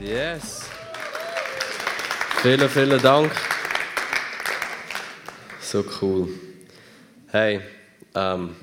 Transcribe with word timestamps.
Yes. 0.00 0.70
Vielen, 2.40 2.68
vielen 2.68 3.02
Dank. 3.02 3.32
So 5.60 5.84
cool. 6.00 6.28
Hey, 7.26 7.60
ähm, 8.14 8.54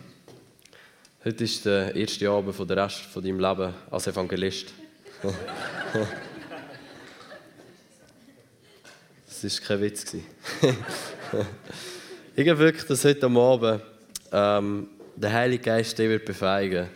heute 1.25 1.43
ist 1.43 1.65
der 1.65 1.93
erste 1.93 2.29
Abend 2.29 2.55
von 2.55 2.65
der 2.65 2.77
Rest 2.77 3.01
von 3.01 3.21
deinem 3.21 3.39
Leben 3.39 3.73
als 3.91 4.07
Evangelist. 4.07 4.73
Das 9.41 9.61
war 9.61 9.67
kein 9.67 9.81
Witz. 9.81 10.13
ich 12.35 12.49
habe 12.49 12.57
wirklich, 12.57 12.85
dass 12.85 13.03
heute 13.03 13.25
am 13.25 13.37
Abend 13.37 13.81
ähm, 14.31 14.87
der 15.15 15.33
Heilige 15.33 15.63
Geist 15.63 15.99
dich 15.99 16.09
wird 16.09 16.25
befähigen 16.25 16.87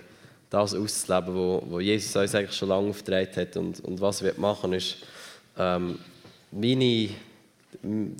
das 0.50 0.74
auszuleben, 0.74 1.36
wo, 1.36 1.64
wo 1.68 1.80
Jesus 1.80 2.16
uns 2.16 2.34
eigentlich 2.34 2.56
schon 2.56 2.70
lange 2.70 2.90
aufgetragen 2.90 3.36
hat. 3.36 3.58
Und, 3.58 3.80
und 3.82 4.02
was 4.02 4.24
wir 4.24 4.34
machen, 4.38 4.74
ist, 4.74 4.98
ähm, 5.58 6.00
meine, 6.52 7.10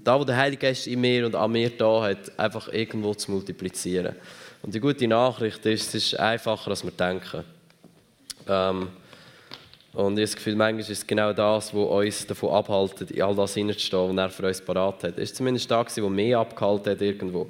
da, 0.04 0.20
wo 0.20 0.24
der 0.24 0.38
Heilige 0.38 0.68
Geist 0.68 0.88
in 0.88 1.02
mir 1.02 1.26
und 1.26 1.36
an 1.36 1.52
mir 1.52 1.72
da 1.72 2.04
hat, 2.04 2.38
einfach 2.38 2.72
irgendwo 2.72 3.14
zu 3.14 3.32
multiplizieren. 3.32 4.16
Und 4.62 4.74
die 4.74 4.80
gute 4.80 5.08
Nachricht 5.08 5.66
ist, 5.66 5.94
es 5.94 6.12
ist 6.12 6.20
einfacher, 6.20 6.70
als 6.70 6.84
wir 6.84 6.92
denken. 6.92 7.44
Ähm, 8.48 8.90
und 9.94 10.14
ich 10.14 10.20
habe 10.20 10.22
das 10.22 10.36
Gefühl, 10.36 10.56
manchmal 10.56 10.82
ist 10.82 10.90
es 10.90 11.08
genau 11.08 11.34
das, 11.34 11.74
was 11.74 11.90
uns 11.90 12.28
davon 12.28 12.52
abhält, 12.52 13.10
in 13.10 13.22
all 13.24 13.36
das 13.36 13.56
hineinzustehen, 13.56 14.16
was 14.16 14.24
er 14.24 14.30
für 14.30 14.48
uns 14.48 14.62
parat 14.62 15.04
hat. 15.04 15.18
Es 15.18 15.32
war 15.32 15.36
zumindest 15.38 15.72
da, 15.72 15.86
wo 15.98 16.10
mich 16.10 16.36
abgehalten 16.36 16.92
hat 16.92 17.02
irgendwo. 17.02 17.50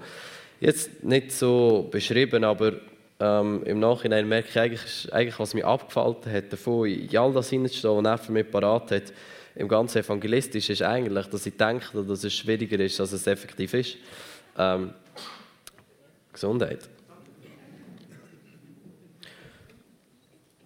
Jetzt 0.62 1.04
nicht 1.04 1.34
so 1.34 1.88
beschrieben, 1.92 2.44
aber 2.46 2.74
ähm, 3.20 3.64
im 3.66 3.80
Nachhinein 3.80 4.28
merke 4.28 4.50
ich 4.50 4.60
eigentlich, 4.60 5.14
eigentlich, 5.14 5.40
was 5.40 5.54
mich 5.54 5.66
abgefallen 5.66 6.16
hat, 6.32 6.54
davon 6.54 6.88
in 6.88 7.18
all 7.18 7.34
das 7.34 7.50
hineinzustehen, 7.50 7.98
was 7.98 8.06
er 8.06 8.18
für 8.18 8.32
mich 8.32 8.50
parat 8.50 8.92
hat, 8.92 9.14
im 9.56 9.68
ganzen 9.68 10.00
Evangelistisch, 10.00 10.70
ist 10.70 10.82
eigentlich, 10.82 11.28
dass 11.28 11.46
ich 11.46 11.58
denke, 11.58 12.04
dass 12.04 12.24
es 12.24 12.34
schwieriger 12.34 12.80
ist, 12.80 13.00
als 13.00 13.12
es 13.12 13.28
effektiv 13.28 13.74
ist. 13.74 13.98
Ähm, 14.58 14.94
Gesundheit. 16.32 16.88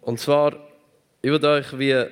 Und 0.01 0.19
zwar 0.19 0.53
ich 1.25 1.29
würde 1.29 1.47
euch 1.47 1.79
wie 1.79 2.03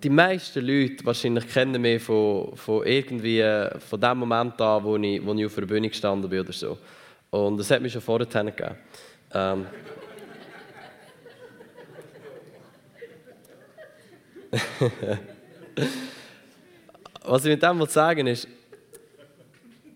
die 0.00 0.08
meisten 0.08 0.64
Leute 0.64 1.04
wahrscheinlich 1.04 1.48
kennen 1.48 1.82
mich 1.82 2.00
von, 2.00 2.56
von 2.56 2.86
irgendwie 2.86 3.42
von 3.80 4.00
dem 4.00 4.18
Moment 4.18 4.60
an, 4.60 4.84
wo 4.84 4.96
ich, 4.96 5.26
wo 5.26 5.34
ich 5.34 5.44
auf 5.44 5.56
der 5.56 5.66
Bühne 5.66 5.88
gestanden 5.88 6.30
bin 6.30 6.38
oder 6.38 6.52
so. 6.52 6.78
Und 7.34 7.58
das 7.58 7.68
hat 7.70 7.82
mich 7.82 7.92
schon 7.92 8.00
vorher 8.00 8.28
gegeben. 8.28 8.76
Ähm. 9.32 9.66
was 17.24 17.44
ich 17.44 17.50
mit 17.50 17.60
dem 17.60 17.84
sagen 17.86 18.28
ist, 18.28 18.46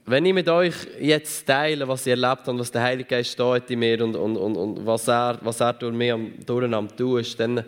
wenn 0.04 0.26
ich 0.26 0.34
mit 0.34 0.48
euch 0.48 0.74
jetzt 0.98 1.46
teile, 1.46 1.86
was 1.86 2.04
ich 2.06 2.10
erlebt 2.10 2.48
habe 2.48 2.58
was 2.58 2.72
der 2.72 2.82
Heilige 2.82 3.08
Geist 3.08 3.38
in 3.68 3.78
mir 3.78 4.02
und, 4.02 4.16
und, 4.16 4.36
und, 4.36 4.56
und 4.56 4.84
was, 4.84 5.06
er, 5.06 5.38
was 5.42 5.60
er 5.60 5.74
durch 5.74 5.94
mich 5.94 6.10
am, 6.10 6.32
durch 6.44 6.74
am 6.74 6.88
dann 7.36 7.64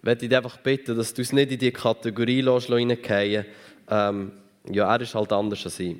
werde 0.00 0.26
ich 0.26 0.36
einfach 0.36 0.58
bitten, 0.58 0.96
dass 0.96 1.12
du 1.12 1.22
es 1.22 1.32
nicht 1.32 1.50
in 1.50 1.58
die 1.58 1.72
Kategorie 1.72 2.44
hineingehen 2.44 3.46
ähm, 3.90 4.30
Ja, 4.70 4.94
er 4.94 5.00
ist 5.00 5.16
halt 5.16 5.32
anders 5.32 5.64
als 5.64 5.80
ich. 5.80 5.96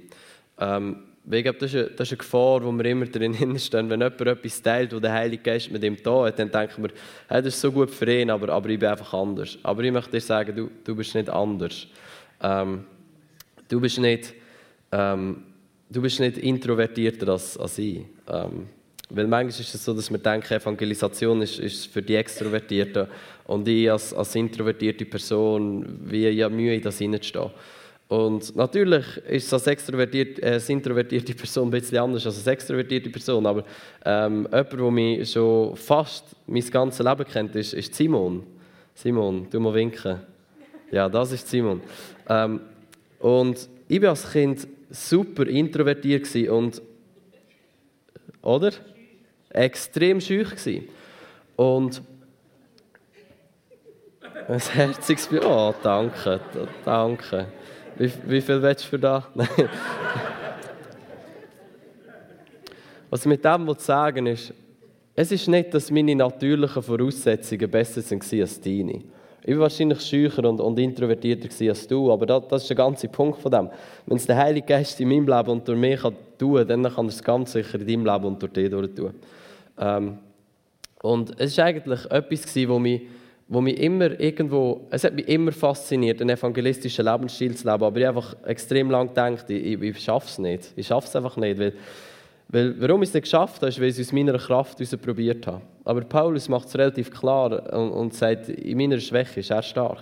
Ähm, 0.61 1.08
ich 1.31 1.43
glaube, 1.43 1.59
das 1.59 1.75
ist, 1.75 1.77
eine, 1.77 1.91
das 1.91 2.09
ist 2.09 2.13
eine 2.13 2.19
Gefahr, 2.19 2.65
wo 2.65 2.73
wir 2.73 2.85
immer 2.85 3.07
drin 3.07 3.35
stehen. 3.59 3.91
Wenn 3.91 4.01
jemand 4.01 4.21
etwas 4.21 4.63
teilt, 4.63 4.95
wo 4.95 5.01
der 5.01 5.13
Heilige 5.13 5.43
Geist 5.43 5.71
mit 5.71 5.85
ihm 5.85 5.97
da 6.03 6.25
hat, 6.25 6.39
dann 6.39 6.51
denken 6.51 6.83
wir, 6.83 6.91
hey, 7.29 7.43
das 7.43 7.55
ist 7.55 7.61
so 7.61 7.73
gut 7.73 7.91
für 7.91 8.11
ihn, 8.11 8.31
aber, 8.31 8.49
aber 8.51 8.69
ich 8.69 8.79
bin 8.79 8.89
einfach 8.89 9.13
anders. 9.15 9.59
Aber 9.63 9.83
ich 9.83 9.93
möchte 9.93 10.11
dir 10.11 10.21
sagen, 10.21 10.57
du, 10.57 10.71
du 10.85 10.95
bist 10.95 11.15
nicht 11.15 11.29
anders. 11.29 11.87
Ähm, 12.43 12.85
du 13.69 13.81
bist 13.81 13.99
nicht... 13.99 14.35
Ähm, 14.91 15.43
du 15.91 16.03
bist 16.03 16.21
nicht 16.21 16.39
introvertierter 16.39 17.29
als, 17.29 17.57
als 17.57 17.79
ich. 17.79 18.05
Ähm, 18.29 18.69
weil 19.11 19.27
manchmal 19.27 19.61
ist 19.61 19.75
es 19.75 19.85
so, 19.85 19.95
dass 19.95 20.11
wir 20.11 20.19
denken, 20.19 20.53
Evangelisation 20.53 21.41
ist, 21.41 21.59
ist 21.59 21.87
für 21.87 22.03
die 22.03 22.15
Extrovertierten 22.15 23.07
und 23.47 23.67
ich 23.67 23.91
als, 23.91 24.13
als 24.13 24.35
introvertierte 24.35 25.07
Person 25.07 26.01
wie 26.05 26.29
ja 26.29 26.49
Mühe, 26.51 26.75
in 26.75 26.83
das 26.83 26.99
hineinzustehen. 26.99 27.51
Und 28.09 28.57
natürlich 28.57 29.05
ist 29.29 29.53
als, 29.53 29.67
extrovertiert, 29.67 30.43
äh, 30.43 30.53
als 30.53 30.69
introvertierte 30.71 31.35
Person 31.35 31.69
ein 31.69 31.71
bisschen 31.71 31.99
anders 31.99 32.25
als 32.25 32.39
als 32.39 32.47
extrovertierte 32.47 33.11
Person, 33.11 33.45
aber 33.45 33.65
ähm, 34.05 34.49
jemand, 34.51 34.73
der 34.73 34.91
mich 34.91 35.31
schon 35.31 35.77
fast 35.77 36.25
mein 36.47 36.65
ganzes 36.71 37.05
Leben 37.05 37.25
kennt, 37.27 37.55
ist, 37.55 37.75
ist 37.75 37.95
Simon. 37.95 38.45
Simon, 38.95 39.47
du 39.51 39.61
mal 39.61 39.75
winken. 39.75 40.21
Ja, 40.91 41.09
das 41.09 41.33
ist 41.33 41.49
Simon. 41.49 41.83
Ähm, 42.29 42.61
und 43.19 43.69
ich 43.89 44.01
bin 44.01 44.09
als 44.09 44.31
Kind 44.33 44.67
super 44.91 45.47
introvertiert 45.47 46.35
und 46.49 46.81
oder 48.41 48.73
extrem 49.51 50.21
schüch 50.21 50.49
und 51.57 52.03
ein 54.51 54.61
herziges 54.61 55.29
Oh, 55.45 55.75
danke, 55.83 56.41
danke. 56.85 57.47
Wie, 57.97 58.11
wie 58.27 58.41
viel 58.41 58.63
willst 58.63 58.85
du 58.85 58.89
für 58.89 58.99
das? 58.99 59.25
Was 63.11 63.21
ich 63.21 63.27
mit 63.27 63.45
dem 63.45 63.75
sagen 63.79 64.27
ist, 64.27 64.55
es 65.15 65.33
ist 65.33 65.49
nicht, 65.49 65.75
dass 65.75 65.91
meine 65.91 66.15
natürlichen 66.15 66.83
Voraussetzungen 66.83 67.71
besser 67.71 68.01
sind 68.01 68.23
als 68.41 68.59
deine. 68.61 69.03
Ich 69.45 69.55
war 69.55 69.63
wahrscheinlich 69.63 70.01
schücher 70.01 70.45
und, 70.45 70.61
und 70.61 70.79
introvertierter 70.79 71.49
als 71.69 71.87
du, 71.87 72.11
aber 72.11 72.25
das, 72.25 72.49
das, 72.49 72.63
ist 72.63 72.69
der 72.71 72.77
ganze 72.77 73.09
Punkt 73.09 73.41
von 73.41 73.51
dem. 73.51 73.69
Wenn 74.07 74.17
es 74.17 74.27
der 74.27 74.37
Heilige 74.37 74.67
Geist 74.67 74.99
in 75.01 75.09
meinem 75.09 75.27
Leben 75.27 75.51
und 75.51 75.69
durch 75.69 75.79
mich 75.79 76.01
tun 76.39 76.57
kann, 76.57 76.69
dann 76.69 76.85
kann 76.85 77.07
er 77.07 77.11
es 77.11 77.23
ganz 77.23 77.53
sicher 77.53 77.81
in 77.81 77.87
deinem 77.87 78.07
Leben 78.07 78.25
und 78.25 78.41
durch 78.41 78.53
dich 78.53 78.71
tun. 78.71 79.15
Ähm, 79.79 80.19
und 81.03 81.39
es 81.39 81.59
war 81.59 81.67
eigentlich 81.67 82.11
etwas, 82.11 82.57
wo 82.69 82.79
mich, 82.79 83.03
wo 83.49 83.61
mich 83.61 83.79
immer 83.81 84.19
irgendwo, 84.21 84.87
es 84.91 85.05
hat 85.05 85.15
mich 85.15 85.27
immer 85.27 85.53
fasziniert, 85.53 86.21
einen 86.21 86.31
evangelistischen 86.31 87.05
Lebensstil 87.05 87.57
zu 87.57 87.67
leben, 87.67 87.83
aber 87.83 87.99
ich 87.99 88.07
einfach 88.07 88.37
extrem 88.45 88.91
lange 88.91 89.09
gedacht, 89.09 89.49
ich, 89.49 89.81
ich, 89.81 89.99
schaffe 89.99 90.29
es 90.29 90.39
nicht. 90.39 90.73
Ich 90.77 90.87
schaffe 90.87 91.09
es 91.09 91.17
einfach 91.17 91.37
nicht, 91.37 91.59
weil 91.59 91.73
weil, 92.51 92.81
warum 92.81 93.03
ich 93.03 93.11
es 93.11 93.15
nicht 93.15 93.25
geschafft 93.25 93.57
habe, 93.57 93.69
ist, 93.69 93.79
weil 93.79 93.89
ich 93.89 93.99
es 93.99 94.09
aus 94.09 94.13
meiner 94.13 94.39
Kraft 94.39 95.03
probiert 95.03 95.47
habe. 95.47 95.61
Aber 95.85 96.01
Paulus 96.01 96.49
macht 96.49 96.69
es 96.69 96.79
relativ 96.79 97.11
klar 97.11 97.73
und, 97.75 97.91
und 97.91 98.15
sagt, 98.15 98.49
in 98.49 98.77
meiner 98.79 98.99
Schwäche 98.99 99.41
ist 99.41 99.51
er 99.51 99.63
stark. 99.63 100.01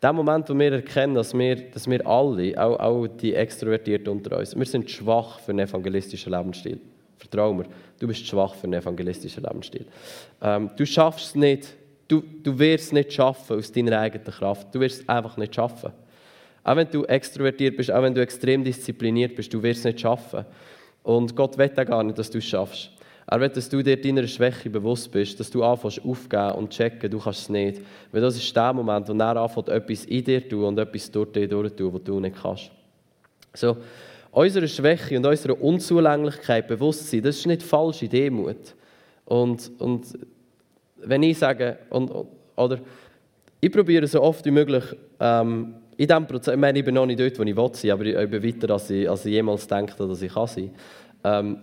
In 0.00 0.08
dem 0.08 0.16
Moment, 0.16 0.48
wo 0.48 0.58
wir 0.58 0.72
erkennen, 0.72 1.14
dass 1.14 1.32
wir, 1.34 1.56
dass 1.70 1.88
wir 1.88 2.04
alle, 2.06 2.60
auch, 2.60 2.78
auch 2.80 3.06
die 3.06 3.34
Extrovertierten 3.34 4.08
unter 4.08 4.38
uns, 4.38 4.56
wir 4.56 4.66
sind 4.66 4.90
schwach 4.90 5.38
für 5.38 5.52
einen 5.52 5.60
evangelistischen 5.68 6.32
Lebensstil. 6.32 6.80
Vertrau 7.16 7.52
mir, 7.52 7.66
du 7.98 8.06
bist 8.08 8.26
schwach 8.26 8.54
für 8.54 8.64
einen 8.64 8.74
evangelistischen 8.80 9.44
Lebensstil. 9.44 9.86
Ähm, 10.42 10.70
du 10.76 10.84
schaffst 10.84 11.26
es 11.26 11.34
nicht, 11.36 11.76
du, 12.08 12.22
du 12.42 12.58
wirst 12.58 12.86
es 12.86 12.92
nicht 12.92 13.12
schaffen 13.12 13.58
aus 13.58 13.70
deiner 13.70 14.00
eigenen 14.00 14.24
Kraft. 14.24 14.74
Du 14.74 14.80
wirst 14.80 15.02
es 15.02 15.08
einfach 15.08 15.36
nicht 15.36 15.54
schaffen. 15.54 15.92
Auch 16.64 16.76
wenn 16.76 16.90
du 16.90 17.04
extrovertiert 17.04 17.76
bist, 17.76 17.90
auch 17.92 18.02
wenn 18.02 18.14
du 18.14 18.20
extrem 18.20 18.64
diszipliniert 18.64 19.36
bist, 19.36 19.52
du 19.54 19.62
wirst 19.62 19.80
es 19.80 19.84
nicht 19.84 20.00
schaffen. 20.00 20.44
Und 21.02 21.36
Gott 21.36 21.56
will 21.56 21.70
auch 21.70 21.84
gar 21.84 22.02
nicht, 22.02 22.18
dass 22.18 22.30
du 22.30 22.38
es 22.38 22.44
schaffst. 22.44 22.90
Er 23.30 23.40
will, 23.40 23.48
dass 23.50 23.68
du 23.68 23.82
dir 23.82 24.00
deiner 24.00 24.26
Schwäche 24.26 24.70
bewusst 24.70 25.12
bist, 25.12 25.38
dass 25.38 25.50
du 25.50 25.62
anfängst 25.62 26.02
aufgeben 26.02 26.52
und 26.52 26.70
checken, 26.70 27.10
du 27.10 27.18
kannst 27.18 27.40
es 27.40 27.48
nicht. 27.50 27.82
Weil 28.10 28.22
das 28.22 28.36
ist 28.36 28.56
der 28.56 28.72
Moment, 28.72 29.06
wo 29.06 29.12
er 29.12 29.36
anfängt, 29.36 29.68
etwas 29.68 30.06
in 30.06 30.24
dir 30.24 30.42
zu 30.42 30.48
tun 30.48 30.64
und 30.64 30.78
etwas 30.78 31.10
durch 31.10 31.32
dich 31.32 31.48
durchzutun, 31.48 31.92
was 31.94 32.04
du 32.04 32.20
nicht 32.20 32.36
kannst. 32.40 32.70
So, 33.52 33.76
unsere 34.30 34.66
Schwäche 34.66 35.18
und 35.18 35.26
unsere 35.26 35.54
Unzulänglichkeit 35.54 36.68
bewusst 36.68 37.10
sein, 37.10 37.22
das 37.22 37.36
ist 37.36 37.46
nicht 37.46 37.62
falsche 37.62 38.08
Demut. 38.08 38.74
Und, 39.26 39.70
und 39.78 40.06
wenn 41.04 41.22
ich 41.22 41.38
sage, 41.38 41.78
und, 41.90 42.10
oder 42.56 42.78
ich 43.60 43.72
probiere 43.72 44.06
so 44.06 44.22
oft 44.22 44.44
wie 44.44 44.50
möglich, 44.50 44.84
ähm, 45.20 45.74
in 45.96 46.06
diesem 46.06 46.26
Prozess, 46.26 46.54
ich 46.54 46.60
meine, 46.60 46.78
ich 46.78 46.84
bin 46.84 46.94
noch 46.94 47.06
nicht 47.06 47.18
dort, 47.18 47.38
wo 47.38 47.42
ich 47.42 47.56
will 47.56 47.70
sein, 47.72 47.90
aber 47.90 48.04
ich 48.04 48.30
bin 48.30 48.42
weiter, 48.42 48.72
als 48.72 48.88
ich, 48.90 49.10
als 49.10 49.26
ich 49.26 49.32
jemals 49.32 49.66
denke, 49.66 49.94
dass 49.96 50.22
ich 50.22 50.32
kann 50.32 50.46
sein 50.46 50.70
kann. 51.22 51.42
Ähm, 51.42 51.58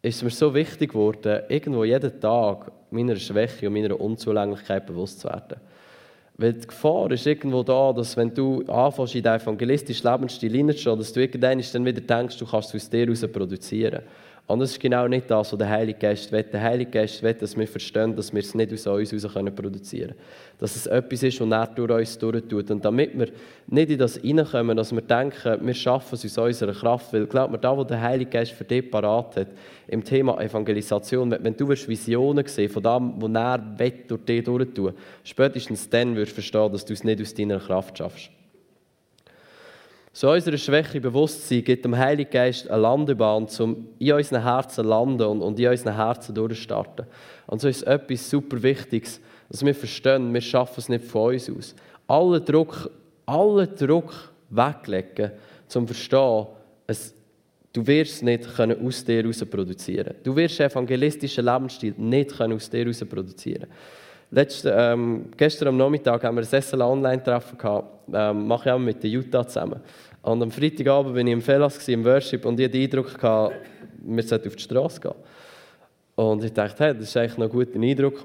ist 0.00 0.22
mir 0.22 0.30
so 0.30 0.54
wichtig 0.54 0.90
geworden, 0.90 1.42
irgendwo 1.48 1.82
jeden 1.82 2.20
Tag 2.20 2.70
meiner 2.90 3.16
Schwäche 3.16 3.66
und 3.66 3.72
meiner 3.72 3.98
Unzulänglichkeit 3.98 4.86
bewusst 4.86 5.20
zu 5.20 5.28
werden. 5.28 5.58
Weil 6.36 6.52
die 6.52 6.66
Gefahr 6.66 7.10
ist 7.10 7.26
irgendwo 7.26 7.62
da, 7.62 7.92
dass 7.92 8.16
wenn 8.16 8.34
du 8.34 8.62
anfängst, 8.66 9.14
in 9.14 9.22
diesen 9.22 9.40
evangelistischen 9.40 10.10
Lebensstil 10.10 10.52
hineinzustehen, 10.52 10.98
dass 10.98 11.12
du 11.12 11.20
irgendwann 11.20 11.62
dann 11.72 11.84
wieder 11.86 12.00
denkst, 12.00 12.38
du 12.38 12.46
kannst 12.46 12.74
es 12.74 12.84
aus 12.84 12.90
dir 12.90 13.06
heraus 13.06 13.26
produzieren. 13.32 14.02
Und 14.46 14.60
das 14.60 14.72
ist 14.72 14.80
genau 14.80 15.08
nicht 15.08 15.30
das, 15.30 15.52
was 15.52 15.58
der 15.58 15.70
Heilige 15.70 15.98
Geist 15.98 16.30
will. 16.30 16.42
Der 16.42 16.60
Heilige 16.60 16.90
Geist 16.90 17.22
will, 17.22 17.32
dass 17.32 17.56
wir 17.56 17.66
verstehen, 17.66 18.14
dass 18.14 18.30
wir 18.30 18.40
es 18.40 18.54
nicht 18.54 18.74
aus 18.74 18.86
uns 18.86 19.10
heraus 19.10 19.50
produzieren 19.56 20.08
können. 20.08 20.20
Dass 20.58 20.76
es 20.76 20.86
etwas 20.86 21.22
ist, 21.22 21.40
was 21.40 21.50
er 21.50 21.66
durch 21.68 21.90
uns 21.90 22.18
durchtut. 22.18 22.70
Und 22.70 22.84
damit 22.84 23.18
wir 23.18 23.28
nicht 23.68 23.90
in 23.90 23.98
das 23.98 24.18
hineinkommen, 24.18 24.76
dass 24.76 24.92
wir 24.92 25.00
denken, 25.00 25.66
wir 25.66 25.72
schaffen 25.72 26.14
es 26.16 26.26
aus 26.26 26.36
unserer 26.36 26.74
Kraft. 26.74 27.10
Weil, 27.14 27.26
glaub 27.26 27.52
mir, 27.52 27.58
da, 27.58 27.74
wo 27.74 27.84
der 27.84 28.02
Heilige 28.02 28.32
Geist 28.32 28.52
für 28.52 28.64
dich 28.64 28.90
parat 28.90 29.34
hat, 29.36 29.48
im 29.88 30.04
Thema 30.04 30.38
Evangelisation, 30.38 31.30
wenn 31.30 31.56
du 31.56 31.66
Visionen 31.66 32.46
sehen 32.46 32.68
von 32.68 32.82
dem, 32.82 33.14
was 33.16 33.30
er 33.34 33.58
durch 34.08 34.24
dich 34.26 34.44
durchtun 34.44 34.92
spätestens 35.22 35.88
dann 35.88 36.14
wirst 36.16 36.32
du 36.32 36.34
verstehen, 36.34 36.72
dass 36.72 36.84
du 36.84 36.92
es 36.92 37.04
nicht 37.04 37.20
aus 37.20 37.34
deiner 37.34 37.58
Kraft 37.58 37.98
schaffst. 37.98 38.30
So 40.16 40.30
unserer 40.30 40.56
Schwäche 40.56 41.00
bewusst 41.00 41.48
sein, 41.48 41.64
gibt 41.64 41.84
dem 41.84 41.98
Heiligen 41.98 42.30
Geist 42.30 42.70
eine 42.70 42.82
Landebahn, 42.82 43.48
um 43.58 43.88
in 43.98 44.12
unseren 44.12 44.44
Herzen 44.44 44.70
zu 44.70 44.82
landen 44.82 45.22
und, 45.22 45.42
und 45.42 45.58
in 45.58 45.66
unseren 45.66 45.96
Herzen 45.96 46.32
durchzustarten. 46.32 47.06
Und 47.48 47.60
so 47.60 47.66
ist 47.66 47.82
etwas 47.82 48.30
super 48.30 48.62
Wichtiges, 48.62 49.20
dass 49.48 49.64
wir 49.64 49.74
verstehen, 49.74 50.32
wir 50.32 50.40
schaffen 50.40 50.78
es 50.78 50.88
nicht 50.88 51.04
von 51.04 51.34
uns 51.34 51.50
aus. 51.50 51.74
Allen 52.06 52.44
Druck, 52.44 52.88
allen 53.26 53.74
Druck 53.74 54.32
weglegen, 54.50 55.32
zum 55.66 55.88
zu 55.88 55.94
verstehen, 55.94 56.46
es, 56.86 57.12
du 57.72 57.84
wirst 57.84 58.22
nicht 58.22 58.54
können 58.54 58.86
aus 58.86 59.04
dir 59.04 59.20
heraus 59.20 59.44
produzieren 59.44 60.14
Du 60.22 60.36
wirst 60.36 60.60
evangelistischen 60.60 61.44
Lebensstil 61.44 61.92
nicht 61.98 62.36
können 62.36 62.52
aus 62.52 62.70
dir 62.70 62.84
heraus 62.84 63.04
produzieren 63.04 63.66
Letzte, 64.34 64.74
ähm, 64.76 65.26
Gestern 65.36 65.68
am 65.68 65.76
Nachmittag 65.76 66.24
haben 66.24 66.36
wir 66.36 66.42
ein 66.42 66.62
SLA 66.62 66.88
Online-Treffen 66.88 67.56
gehabt, 67.56 68.08
ähm, 68.12 68.48
mache 68.48 68.68
ich 68.68 68.72
auch 68.72 68.80
mit 68.80 69.00
der 69.00 69.08
Jutta 69.08 69.46
zusammen. 69.46 69.78
Und 70.22 70.42
am 70.42 70.50
Freitagabend 70.50 71.14
war 71.14 71.22
ich 71.22 71.28
im 71.28 71.40
Fellas 71.40 71.86
im 71.86 72.04
Worship 72.04 72.44
und 72.44 72.58
ich 72.58 72.66
hatte 72.66 72.72
den 72.72 72.82
Eindruck, 72.82 73.16
gehabt, 73.16 73.54
wir 73.98 74.22
sollten 74.24 74.48
auf 74.48 74.56
die 74.56 74.62
Straße 74.62 75.00
gehen. 75.00 75.14
Und 76.16 76.42
ich 76.42 76.52
dachte, 76.52 76.82
hey, 76.82 76.94
das 76.94 77.04
ist 77.04 77.16
eigentlich 77.16 77.38
noch 77.38 77.46
ein 77.46 77.52
guter 77.52 77.78
Eindruck. 77.78 78.24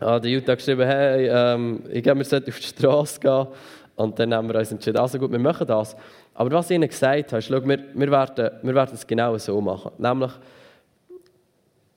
Ah, 0.00 0.18
der 0.18 0.28
Jutta 0.32 0.56
geschrieben, 0.56 0.88
hey, 0.88 1.28
ähm, 1.30 1.84
ich 1.92 2.02
glaube, 2.02 2.18
wir 2.18 2.24
sollten 2.24 2.50
auf 2.50 2.58
die 2.58 2.66
Straße 2.66 3.20
gehen. 3.20 3.46
Und 3.94 4.18
dann 4.18 4.34
haben 4.34 4.48
wir 4.48 4.58
uns 4.58 4.72
entschieden, 4.72 4.96
also 4.96 5.20
gut, 5.20 5.30
wir 5.30 5.38
machen 5.38 5.68
das. 5.68 5.94
Aber 6.34 6.50
was 6.50 6.68
ich 6.68 6.74
ihnen 6.74 6.88
gesagt 6.88 7.30
habe, 7.30 7.38
ist, 7.38 7.46
schau, 7.46 7.64
wir, 7.64 7.78
wir, 7.94 8.10
werden, 8.10 8.50
wir 8.60 8.74
werden 8.74 8.94
es 8.94 9.06
genau 9.06 9.38
so 9.38 9.60
machen. 9.60 9.92
Nämlich, 9.98 10.32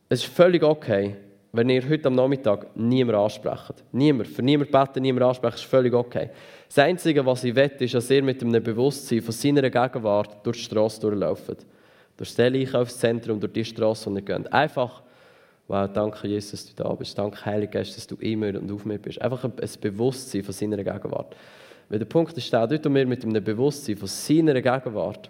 es 0.09 0.23
ist 0.23 0.31
völlig 0.31 0.61
okay, 0.61 1.15
wenn 1.55 1.69
ihr 1.69 1.87
heute 1.87 2.07
am 2.07 2.15
Nachmittag 2.15 2.67
niemand 2.75 3.17
ansprecht. 3.17 3.83
Niemand. 3.91 4.27
Für 4.27 4.41
niemand 4.41 4.71
beten, 4.71 5.01
niemand 5.01 5.25
ansprechen, 5.25 5.55
ist 5.55 5.63
völlig 5.63 5.93
okay. 5.93 6.29
Das 6.67 6.79
Einzige, 6.79 7.25
was 7.25 7.43
ich 7.43 7.55
will, 7.55 7.71
ist, 7.79 7.93
dass 7.93 8.09
ihr 8.09 8.21
mit 8.21 8.43
einem 8.43 8.61
Bewusstsein 8.61 9.21
von 9.21 9.31
seiner 9.31 9.69
Gegenwart 9.69 10.45
durch 10.45 10.57
die 10.57 10.63
Straße 10.63 10.99
durchlauft. 10.99 11.65
Durch 12.17 12.35
das 12.35 12.39
Einkaufszentrum, 12.39 13.39
durch 13.39 13.53
die 13.53 13.63
Straße, 13.63 14.09
die 14.09 14.17
ihr 14.17 14.21
geht. 14.21 14.51
Einfach, 14.51 15.01
wow, 15.67 15.89
danke 15.91 16.27
Jesus, 16.27 16.51
dass 16.51 16.75
du 16.75 16.83
da 16.83 16.93
bist. 16.93 17.17
Danke, 17.17 17.45
Heiliger 17.45 17.71
Geist, 17.71 17.95
dass 17.95 18.07
du 18.07 18.15
immer 18.15 18.47
und 18.47 18.71
auf 18.71 18.83
mir 18.85 18.99
bist. 18.99 19.21
Einfach 19.21 19.43
ein 19.45 19.53
Bewusstsein 19.79 20.43
von 20.43 20.53
seiner 20.53 20.77
Gegenwart. 20.77 21.35
Weil 21.87 21.99
der 21.99 22.05
Punkt 22.05 22.37
ist 22.37 22.51
dort, 22.51 22.85
wo 22.85 22.93
wir 22.93 23.05
mit 23.05 23.23
einem 23.23 23.43
Bewusstsein 23.43 23.95
von 23.95 24.07
seiner 24.07 24.61
Gegenwart 24.61 25.29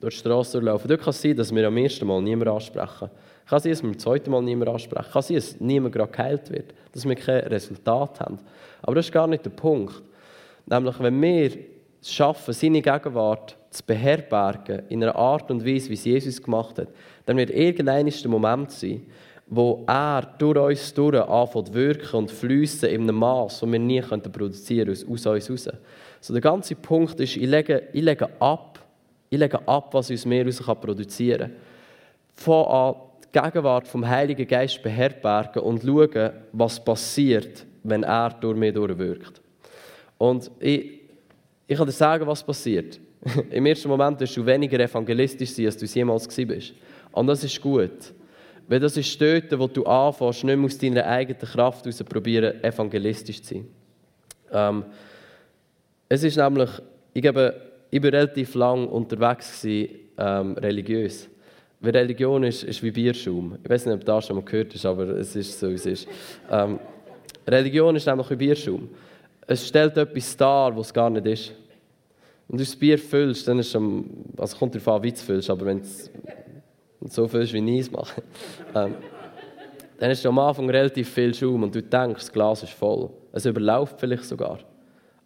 durch 0.00 0.14
die 0.14 0.20
Straße 0.20 0.52
durchlaufen, 0.52 0.88
dort 0.88 1.00
kann 1.00 1.10
es 1.10 1.22
sein, 1.22 1.36
dass 1.36 1.54
wir 1.54 1.66
am 1.66 1.76
ersten 1.76 2.06
Mal 2.06 2.22
niemand 2.22 2.50
ansprechen. 2.50 3.10
Kann 3.46 3.60
sein, 3.60 3.72
dass 3.72 3.82
wir 3.82 3.90
beim 3.90 3.98
zweiten 3.98 4.30
Mal 4.30 4.42
niemand 4.42 4.70
ansprechen. 4.70 5.10
Kann 5.12 5.22
sein, 5.22 5.36
dass 5.36 5.60
niemand 5.60 5.94
gerade 5.94 6.12
geheilt 6.12 6.50
wird. 6.50 6.74
Dass 6.92 7.06
wir 7.06 7.14
kein 7.14 7.40
Resultat 7.40 8.20
haben. 8.20 8.38
Aber 8.82 8.94
das 8.94 9.06
ist 9.06 9.12
gar 9.12 9.26
nicht 9.26 9.44
der 9.44 9.50
Punkt. 9.50 10.02
Nämlich, 10.66 10.98
wenn 11.00 11.20
wir 11.20 11.50
es 12.00 12.12
schaffen, 12.12 12.54
seine 12.54 12.80
Gegenwart 12.80 13.56
zu 13.70 13.82
beherbergen, 13.84 14.82
in 14.88 15.02
einer 15.02 15.16
Art 15.16 15.50
und 15.50 15.64
Weise, 15.64 15.90
wie 15.90 15.94
es 15.94 16.04
Jesus 16.04 16.42
gemacht 16.42 16.78
hat, 16.78 16.88
dann 17.26 17.36
wird 17.36 17.50
irgendein 17.50 18.10
Moment 18.26 18.70
sein, 18.70 19.02
wo 19.46 19.84
er 19.86 20.22
durch 20.38 20.56
uns 20.56 20.94
durch 20.94 21.20
anfängt 21.20 21.74
wirken 21.74 22.16
und 22.16 22.30
fließen 22.30 22.88
in 22.88 23.02
einem 23.02 23.16
Maß, 23.16 23.60
das 23.60 23.70
wir 23.70 23.78
nie 23.78 24.00
produzieren 24.00 24.86
könnten, 24.86 25.12
aus 25.12 25.24
uns 25.26 25.26
heraus. 25.26 25.68
So 26.20 26.32
der 26.32 26.40
ganze 26.40 26.74
Punkt 26.76 27.20
ist, 27.20 27.36
ich 27.36 27.46
lege, 27.46 27.88
ich 27.92 28.02
lege 28.02 28.28
ab, 28.40 28.78
ich 29.28 29.38
lege 29.38 29.66
ab, 29.68 29.92
was 29.92 30.10
aus 30.10 30.24
mir 30.24 30.44
heraus 30.44 30.62
produzieren 30.80 31.50
kann. 31.50 31.56
Von 32.36 32.66
an 32.66 32.94
Gegenwart 33.34 33.88
vom 33.88 34.08
Heiligen 34.08 34.46
Geist 34.46 34.82
beherbergen 34.82 35.62
und 35.62 35.82
schauen, 35.82 36.30
was 36.52 36.82
passiert, 36.82 37.66
wenn 37.82 38.04
er 38.04 38.30
durch 38.30 38.56
mich 38.56 38.72
durchwirkt. 38.72 39.42
Und 40.16 40.50
ich, 40.60 41.00
ich 41.66 41.76
kann 41.76 41.86
dir 41.86 41.92
sagen, 41.92 42.26
was 42.26 42.42
passiert. 42.42 43.00
Im 43.50 43.66
ersten 43.66 43.88
Moment 43.88 44.20
wirst 44.20 44.36
du 44.36 44.46
weniger 44.46 44.78
evangelistisch 44.78 45.50
sein, 45.50 45.66
als 45.66 45.76
du 45.76 45.84
es 45.84 45.94
jemals 45.94 46.28
gewesen 46.28 46.48
bist. 46.48 46.74
Und 47.12 47.26
das 47.26 47.42
ist 47.42 47.60
gut. 47.60 48.14
Weil 48.68 48.80
das 48.80 48.96
ist 48.96 49.20
dort, 49.20 49.58
wo 49.58 49.66
du 49.66 49.84
anfängst, 49.84 50.44
nicht 50.44 50.56
mehr 50.56 50.66
aus 50.66 50.78
deiner 50.78 51.06
eigenen 51.06 51.40
Kraft 51.40 51.84
heraus 51.84 52.02
probieren, 52.04 52.62
evangelistisch 52.62 53.42
zu 53.42 53.54
sein. 53.54 53.68
Ähm, 54.52 54.84
es 56.08 56.22
ist 56.22 56.36
nämlich, 56.36 56.70
ich, 57.12 57.22
glaube, 57.22 57.60
ich 57.90 58.02
war 58.02 58.12
relativ 58.12 58.54
lang 58.54 58.86
unterwegs 58.88 59.60
gewesen, 59.60 59.94
ähm, 60.16 60.52
religiös. 60.54 61.28
Weil 61.80 61.96
Religion 61.96 62.44
ist, 62.44 62.64
ist 62.64 62.82
wie 62.82 62.90
Bierschaum. 62.90 63.58
Ich 63.62 63.68
weiß 63.68 63.86
nicht, 63.86 63.94
ob 63.94 64.00
du 64.00 64.06
das 64.06 64.26
schon 64.26 64.36
mal 64.36 64.44
gehört 64.44 64.74
hast, 64.74 64.86
aber 64.86 65.04
es 65.08 65.36
ist 65.36 65.58
so, 65.58 65.68
wie 65.68 65.74
es 65.74 65.86
ist. 65.86 66.08
Ähm, 66.50 66.78
Religion 67.46 67.94
ist 67.96 68.06
nämlich 68.06 68.30
wie 68.30 68.36
Bierschaum. 68.36 68.88
Es 69.46 69.66
stellt 69.68 69.96
etwas 69.96 70.36
dar, 70.36 70.74
was 70.76 70.86
es 70.86 70.94
gar 70.94 71.10
nicht 71.10 71.26
ist. 71.26 71.52
Und 72.48 72.58
du 72.58 72.64
das 72.64 72.76
Bier 72.76 72.98
füllst, 72.98 73.46
dann 73.48 73.58
ist 73.58 73.66
es 73.66 73.72
schon, 73.72 74.04
also 74.36 74.56
kommt 74.56 74.74
darauf 74.74 74.88
an, 74.88 75.02
wie 75.02 75.10
du 75.10 75.16
es 75.16 75.22
füllst, 75.22 75.50
aber 75.50 75.66
wenn 75.66 75.80
du 75.80 77.08
so 77.08 77.26
füllst, 77.26 77.52
wie 77.52 77.74
ich 77.74 77.80
es 77.80 77.90
mache, 77.90 78.22
ähm, 78.74 78.94
dann 79.98 80.10
ist 80.10 80.24
am 80.26 80.38
Anfang 80.38 80.68
relativ 80.68 81.08
viel 81.08 81.34
Schaum 81.34 81.62
und 81.62 81.74
du 81.74 81.82
denkst, 81.82 82.20
das 82.20 82.32
Glas 82.32 82.62
ist 82.62 82.72
voll. 82.72 83.10
Es 83.32 83.46
überläuft 83.46 83.98
vielleicht 83.98 84.24
sogar. 84.24 84.58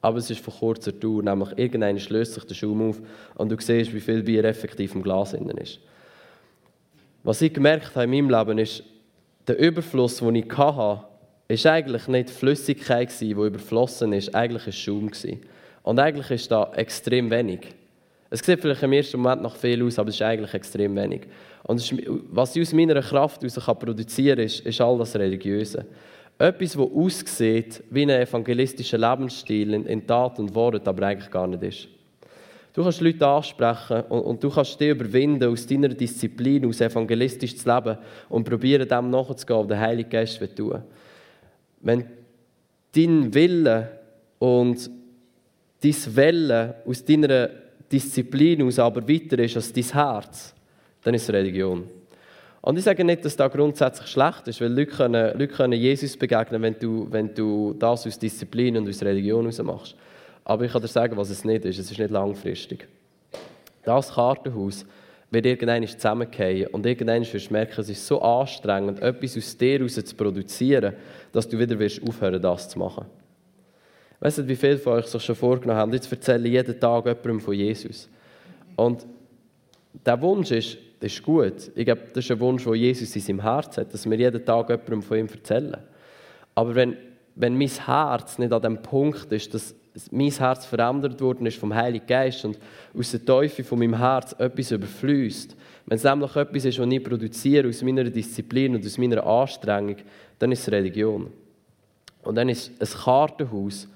Aber 0.01 0.19
es 0.19 0.31
ist 0.31 0.41
von 0.41 0.55
kurzer 0.55 0.93
Dauer, 0.93 1.23
nämlich 1.23 1.51
irgendwann 1.57 1.97
löst 1.97 2.35
sich 2.35 2.45
der 2.45 2.55
Schaum 2.55 2.89
auf 2.89 3.01
und 3.35 3.51
du 3.51 3.57
siehst, 3.59 3.93
wie 3.93 4.01
viel 4.01 4.23
Bier 4.23 4.45
effektiv 4.45 4.95
im 4.95 5.03
Glas 5.03 5.33
innen 5.33 5.57
ist. 5.59 5.81
Was 7.23 7.43
ich 7.43 7.53
gemerkt 7.53 7.95
habe 7.95 8.05
in 8.05 8.11
meinem 8.11 8.31
Leben 8.31 8.59
ist, 8.59 8.83
der 9.47 9.59
Überfluss, 9.59 10.19
den 10.19 10.35
ich 10.35 10.57
hatte, 10.57 11.05
ist 11.49 11.67
eigentlich 11.67 12.07
nicht 12.09 12.31
Flüssigkeit, 12.31 13.13
die 13.21 13.31
überflossen 13.31 14.13
ist, 14.13 14.35
eigentlich 14.35 14.67
ein 14.67 14.73
Schaum. 14.73 15.11
Und 15.83 15.99
eigentlich 15.99 16.31
ist 16.31 16.51
da 16.51 16.71
extrem 16.75 17.31
wenig. 17.31 17.61
Es 18.31 18.41
sieht 18.41 18.61
vielleicht 18.61 18.83
im 18.83 18.93
ersten 18.93 19.19
Moment 19.19 19.43
noch 19.43 19.57
viel 19.57 19.83
aus, 19.83 19.99
aber 19.99 20.11
es 20.11 20.17
ist 20.17 20.23
eigentlich 20.23 20.53
extrem 20.53 20.95
wenig. 20.95 21.23
Und 21.63 21.81
was 22.31 22.55
ich 22.55 22.63
aus 22.63 22.75
meiner 22.75 23.01
Kraft 23.01 23.43
heraus 23.43 23.79
produzieren 23.79 24.37
kann, 24.37 24.47
ist, 24.47 24.61
ist 24.61 24.81
all 24.81 24.99
das 24.99 25.17
Religiöse. 25.17 25.87
Etwas, 26.39 26.73
das 26.73 26.81
aussieht 26.81 27.83
wie 27.91 28.03
ein 28.03 28.11
evangelistischer 28.11 28.99
Lebensstil 28.99 29.75
in, 29.75 29.87
in 29.87 30.07
Tat 30.07 30.39
und 30.39 30.55
Wort, 30.55 30.87
aber 30.87 31.07
eigentlich 31.07 31.31
gar 31.31 31.47
nicht 31.47 31.63
ist. 31.63 31.89
Du 32.79 32.85
kannst 32.85 33.01
Leute 33.01 33.27
ansprechen 33.27 34.03
und, 34.03 34.21
und, 34.21 34.45
du 34.45 34.51
kannst 34.51 34.79
dich 34.79 34.91
überwinden, 34.91 35.51
aus 35.51 35.67
deiner 35.67 35.89
Disziplin, 35.89 36.65
aus 36.65 36.81
evangelistisch 36.81 37.57
zu 37.57 37.69
leben 37.69 37.99
und 38.29 38.45
probieren, 38.45 38.89
dem 38.89 39.11
nachzugehen, 39.11 39.59
was 39.63 39.67
der 39.67 39.81
Heilige 39.81 40.09
Geist 40.09 40.41
will 40.41 40.47
tun. 40.47 40.83
Wenn 41.81 42.05
dein 42.95 43.35
Wille 43.35 43.99
und 44.39 44.89
dein 45.83 45.97
Welle 46.15 46.77
aus 46.87 47.05
deiner 47.05 47.51
Disziplin 47.91 48.63
aus 48.63 48.79
aber 48.79 49.09
weiter 49.09 49.41
ist 49.41 49.57
als 49.57 49.73
dein 49.73 49.83
Herz, 49.83 50.55
dann 51.03 51.15
ist 51.15 51.25
es 51.25 51.31
Religion. 51.31 51.83
Und 52.61 52.79
ich 52.79 52.85
sage 52.85 53.03
nicht, 53.03 53.25
dass 53.25 53.35
das 53.35 53.51
grundsätzlich 53.51 54.07
schlecht 54.07 54.47
ist, 54.47 54.61
weil 54.61 54.73
Leute 54.73 54.93
können, 54.93 55.37
Leute 55.37 55.49
können 55.49 55.81
Jesus 55.81 56.17
begegnen, 56.17 56.63
wenn 56.63 56.79
du, 56.79 57.09
wenn 57.11 57.35
du 57.35 57.75
das 57.77 58.07
aus 58.07 58.21
Disziplin 58.21 58.77
und 58.77 58.89
aus 58.89 59.03
Religion 59.03 59.41
heraus 59.41 59.63
machst. 59.65 59.97
Aber 60.49 60.65
ich 60.65 60.73
kann 60.73 60.81
dir 60.81 60.89
sagen, 60.89 61.15
was 61.15 61.29
es 61.29 61.45
nicht 61.45 61.67
ist. 61.67 61.79
Es 61.79 61.91
ist 61.91 61.99
nicht 61.99 62.11
langfristig. 62.11 62.89
Das 63.85 64.15
Kartenhaus 64.15 64.87
wird 65.31 65.45
irgendwann 65.45 65.87
zusammengehen 65.87 66.69
und 66.69 66.87
irgendwann 66.87 67.21
wirst 67.21 67.51
du 67.51 67.53
merken, 67.53 67.79
es 67.83 67.91
ist 67.91 68.07
so 68.07 68.23
anstrengend, 68.23 69.01
etwas 69.01 69.37
aus 69.37 69.57
dir 69.59 69.79
heraus 69.79 70.03
zu 70.03 70.17
produzieren, 70.17 70.95
dass 71.33 71.47
du 71.47 71.59
wieder 71.59 71.79
wirst 71.79 72.03
aufhören 72.03 72.41
das 72.41 72.71
zu 72.71 72.79
machen. 72.79 73.05
Weißt 74.21 74.39
du, 74.39 74.49
wie 74.49 74.57
viele 74.57 74.79
von 74.79 74.95
euch 74.95 75.07
sich 75.07 75.23
schon 75.23 75.37
vorgenommen 75.37 75.79
haben, 75.79 75.93
jetzt 75.93 76.11
erzähle 76.11 76.49
ich 76.49 76.55
jeden 76.55 76.81
Tag 76.81 77.05
jemandem 77.05 77.41
von 77.41 77.55
Jesus. 77.55 78.09
Und 78.75 79.05
der 80.07 80.21
Wunsch 80.23 80.51
ist, 80.51 80.79
ist 80.99 81.23
gut. 81.23 81.71
Ich 81.75 81.85
glaube, 81.85 82.05
das 82.15 82.25
ist 82.25 82.31
ein 82.31 82.41
Wunsch, 82.41 82.65
den 82.65 82.75
Jesus 82.75 83.15
in 83.15 83.21
seinem 83.21 83.43
Herz 83.43 83.77
hat, 83.77 83.93
dass 83.93 84.09
wir 84.09 84.17
jeden 84.17 84.43
Tag 84.43 84.71
jemandem 84.71 85.03
von 85.03 85.19
ihm 85.19 85.29
erzählen. 85.29 85.77
Aber 86.55 86.75
wenn, 86.75 86.97
wenn 87.35 87.57
mein 87.59 87.69
Herz 87.69 88.39
nicht 88.39 88.53
an 88.53 88.63
dem 88.63 88.81
Punkt 88.81 89.31
ist, 89.31 89.53
dass 89.53 89.75
mein 90.11 90.31
Herz 90.31 90.67
verändert 90.67 91.21
worden 91.21 91.47
ist 91.47 91.59
vom 91.59 91.75
Heiligen 91.75 92.07
Geist 92.07 92.45
und 92.45 92.59
aus 92.97 93.11
der 93.11 93.25
Teufel 93.25 93.65
von 93.65 93.79
meinem 93.79 93.99
Herz 93.99 94.35
etwas 94.39 94.71
überfließt, 94.71 95.57
wenn 95.87 95.97
es 95.97 96.05
nämlich 96.05 96.37
etwas 96.37 96.65
ist, 96.67 96.79
was 96.79 96.87
ich 96.87 97.03
produziere 97.03 97.69
aus 97.69 97.83
meiner 97.83 98.05
Disziplin 98.05 98.77
und 98.77 98.85
aus 98.85 98.99
meiner 98.99 99.27
Anstrengung, 99.27 99.97
dann 100.39 100.53
ist 100.53 100.61
es 100.61 100.71
Religion. 100.71 101.31
Und 102.23 102.35
dann 102.35 102.49
ist 102.51 102.71
ein 102.79 103.01
Kartenhaus, 103.03 103.89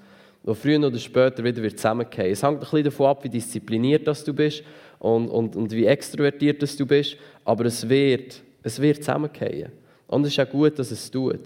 wo 0.43 0.53
früher 0.53 0.79
oder 0.85 0.97
später 0.97 1.43
wieder 1.43 1.61
wird 1.61 1.77
zusammenfallen. 1.77 2.31
Es 2.31 2.41
hängt 2.43 2.55
ein 2.55 2.59
bisschen 2.59 2.83
davon 2.83 3.05
ab, 3.07 3.23
wie 3.23 3.29
diszipliniert 3.29 4.07
das 4.07 4.23
du 4.23 4.33
bist 4.33 4.63
und, 4.99 5.29
und, 5.29 5.55
und 5.55 5.71
wie 5.71 5.85
extrovertiert 5.85 6.61
das 6.61 6.75
du 6.75 6.85
bist, 6.85 7.15
aber 7.45 7.65
es 7.65 7.87
wird, 7.87 8.41
es 8.63 8.81
wird 8.81 8.97
zusammenfallen. 8.97 9.71
Und 10.07 10.25
es 10.25 10.29
ist 10.29 10.39
auch 10.39 10.49
gut, 10.49 10.77
dass 10.79 10.91
es 10.91 11.09
tut, 11.09 11.41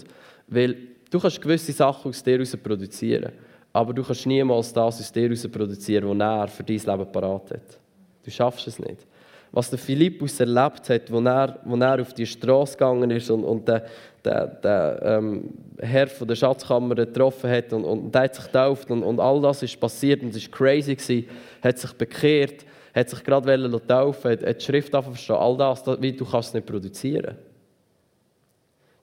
weil 0.48 0.78
du 1.12 1.20
kannst 1.20 1.42
gewisse 1.42 1.72
Sachen 1.74 2.10
aus 2.10 2.24
dir 2.24 2.34
heraus 2.34 2.56
produzieren, 2.56 3.32
aber 3.77 3.93
du 3.93 4.03
kannst 4.03 4.25
niemals 4.25 4.74
das 4.74 5.00
aus 5.00 5.12
dir 5.12 5.24
heraus 5.24 5.48
produzieren, 5.48 6.10
was 6.10 6.19
er 6.19 6.48
für 6.48 6.63
dein 6.63 6.77
Leben 6.77 7.12
parat 7.12 7.51
hat. 7.51 7.79
Du 8.24 8.31
schaffst 8.31 8.67
es 8.67 8.79
nicht 8.79 9.05
was 9.51 9.69
der 9.69 9.79
Philippus 9.79 10.39
erlebt 10.39 10.89
hat, 10.89 11.12
wo 11.12 11.19
er, 11.19 11.60
wo 11.63 11.75
er 11.75 12.01
auf 12.01 12.13
die 12.13 12.25
Straße 12.25 12.74
gegangen 12.74 13.10
ist 13.12 13.29
und, 13.29 13.43
und 13.43 13.67
der, 13.67 13.86
der, 14.24 14.48
der 14.48 15.01
ähm, 15.03 15.50
Herr 15.79 16.07
von 16.07 16.27
der 16.27 16.36
Schatzkammer 16.36 16.96
getroffen 16.96 17.50
hat 17.50 17.74
und, 17.74 17.84
und 17.84 18.13
der 18.13 18.24
hat 18.24 18.36
sich 18.36 18.46
getauft 18.46 18.91
und, 18.91 19.03
und 19.03 19.19
all 19.19 19.41
das 19.41 19.63
ist 19.63 19.79
passiert 19.79 20.22
und 20.22 20.36
es 20.36 20.51
war 20.51 20.57
crazy, 20.57 20.96
gewesen, 20.96 21.29
hat 21.62 21.77
sich 21.77 21.93
bekehrt, 21.93 22.65
hat 22.93 23.10
sich 23.10 23.24
gerade 23.24 23.81
taufen 23.88 24.31
hat, 24.31 24.46
hat 24.46 24.62
die 24.62 24.65
Schrift 24.65 24.91
verstehen. 24.91 25.36
All 25.36 25.57
das, 25.57 25.84
das, 25.84 26.01
wie, 26.01 26.13
du 26.13 26.25
kannst 26.25 26.50
es 26.50 26.53
nicht 26.53 26.67
produzieren. 26.67 27.36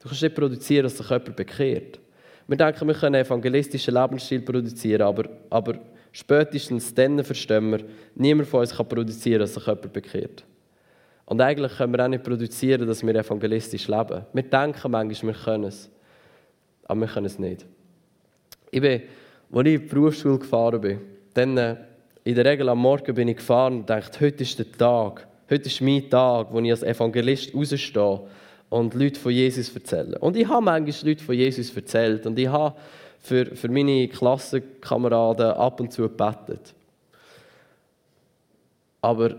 Du 0.00 0.08
kannst 0.08 0.22
nicht 0.22 0.34
produzieren, 0.34 0.84
dass 0.84 0.98
sich 0.98 1.08
jemand 1.08 1.36
bekehrt. 1.36 2.00
Wir 2.46 2.56
denken, 2.56 2.86
wir 2.86 2.94
können 2.94 3.16
einen 3.16 3.24
evangelistischen 3.24 3.94
Lebensstil 3.94 4.40
produzieren, 4.40 5.02
aber, 5.02 5.24
aber 5.50 5.78
Spätestens 6.14 6.94
dann 6.94 7.24
verstehen 7.24 7.72
wir, 7.72 7.80
niemand 8.14 8.48
von 8.48 8.60
uns 8.60 8.76
kann 8.76 8.88
produzieren, 8.88 9.40
dass 9.40 9.54
sich 9.54 9.66
jemand 9.66 9.92
bekehrt. 9.92 10.44
Und 11.26 11.40
eigentlich 11.40 11.76
können 11.76 11.92
wir 11.92 12.04
auch 12.04 12.08
nicht 12.08 12.22
produzieren, 12.22 12.86
dass 12.86 13.04
wir 13.04 13.16
evangelistisch 13.16 13.88
leben. 13.88 14.24
Wir 14.32 14.42
denken 14.44 14.92
manchmal, 14.92 15.34
wir 15.34 15.42
können 15.44 15.64
es. 15.64 15.90
Aber 16.84 17.00
wir 17.00 17.08
können 17.08 17.26
es 17.26 17.40
nicht. 17.40 17.66
Ich 18.70 18.80
bin, 18.80 19.02
als 19.50 19.66
ich 19.66 19.74
in 19.74 19.80
die 19.80 19.88
Berufsschule 19.88 20.38
gefahren 20.38 20.80
bin, 20.80 21.00
dann 21.32 21.58
äh, 21.58 21.76
in 22.22 22.36
der 22.36 22.44
Regel 22.44 22.68
am 22.68 22.78
Morgen 22.78 23.12
bin 23.12 23.26
ich 23.26 23.38
gefahren 23.38 23.78
und 23.78 23.90
dachte, 23.90 24.20
heute 24.24 24.44
ist 24.44 24.56
der 24.56 24.70
Tag. 24.70 25.26
Heute 25.50 25.66
ist 25.66 25.80
mein 25.80 26.08
Tag, 26.08 26.46
wo 26.52 26.60
ich 26.60 26.70
als 26.70 26.84
Evangelist 26.84 27.52
rausstehe 27.52 28.20
und 28.74 28.92
Leute 28.94 29.20
von 29.20 29.30
Jesus 29.30 29.72
erzähle. 29.72 30.18
Und 30.18 30.36
ich 30.36 30.48
habe 30.48 30.64
manchmal 30.64 31.10
Leute 31.10 31.22
von 31.22 31.36
Jesus 31.36 31.76
erzählt. 31.76 32.26
Und 32.26 32.36
ich 32.36 32.48
habe 32.48 32.74
für, 33.20 33.46
für 33.54 33.68
meine 33.68 34.08
Klassenkameraden 34.08 35.52
ab 35.52 35.78
und 35.78 35.92
zu 35.92 36.02
gebetet. 36.02 36.74
Aber 39.00 39.36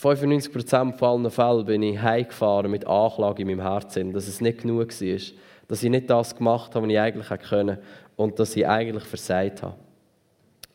95% 0.00 0.92
von 0.92 1.08
allen 1.08 1.30
Fällen 1.32 1.64
bin 1.64 1.82
ich 1.82 2.00
heimgefahren 2.00 2.70
mit 2.70 2.86
Anklage 2.86 3.42
in 3.42 3.48
meinem 3.48 3.62
Herzen, 3.62 4.12
dass 4.12 4.28
es 4.28 4.40
nicht 4.40 4.62
genug 4.62 4.90
war, 4.90 5.18
dass 5.66 5.82
ich 5.82 5.90
nicht 5.90 6.08
das 6.08 6.36
gemacht 6.36 6.76
habe, 6.76 6.86
was 6.86 6.92
ich 6.92 7.00
eigentlich 7.00 7.30
hätte 7.30 7.48
können 7.48 7.78
und 8.14 8.38
dass 8.38 8.54
ich 8.54 8.68
eigentlich 8.68 9.04
versagt 9.04 9.64
habe. 9.64 9.74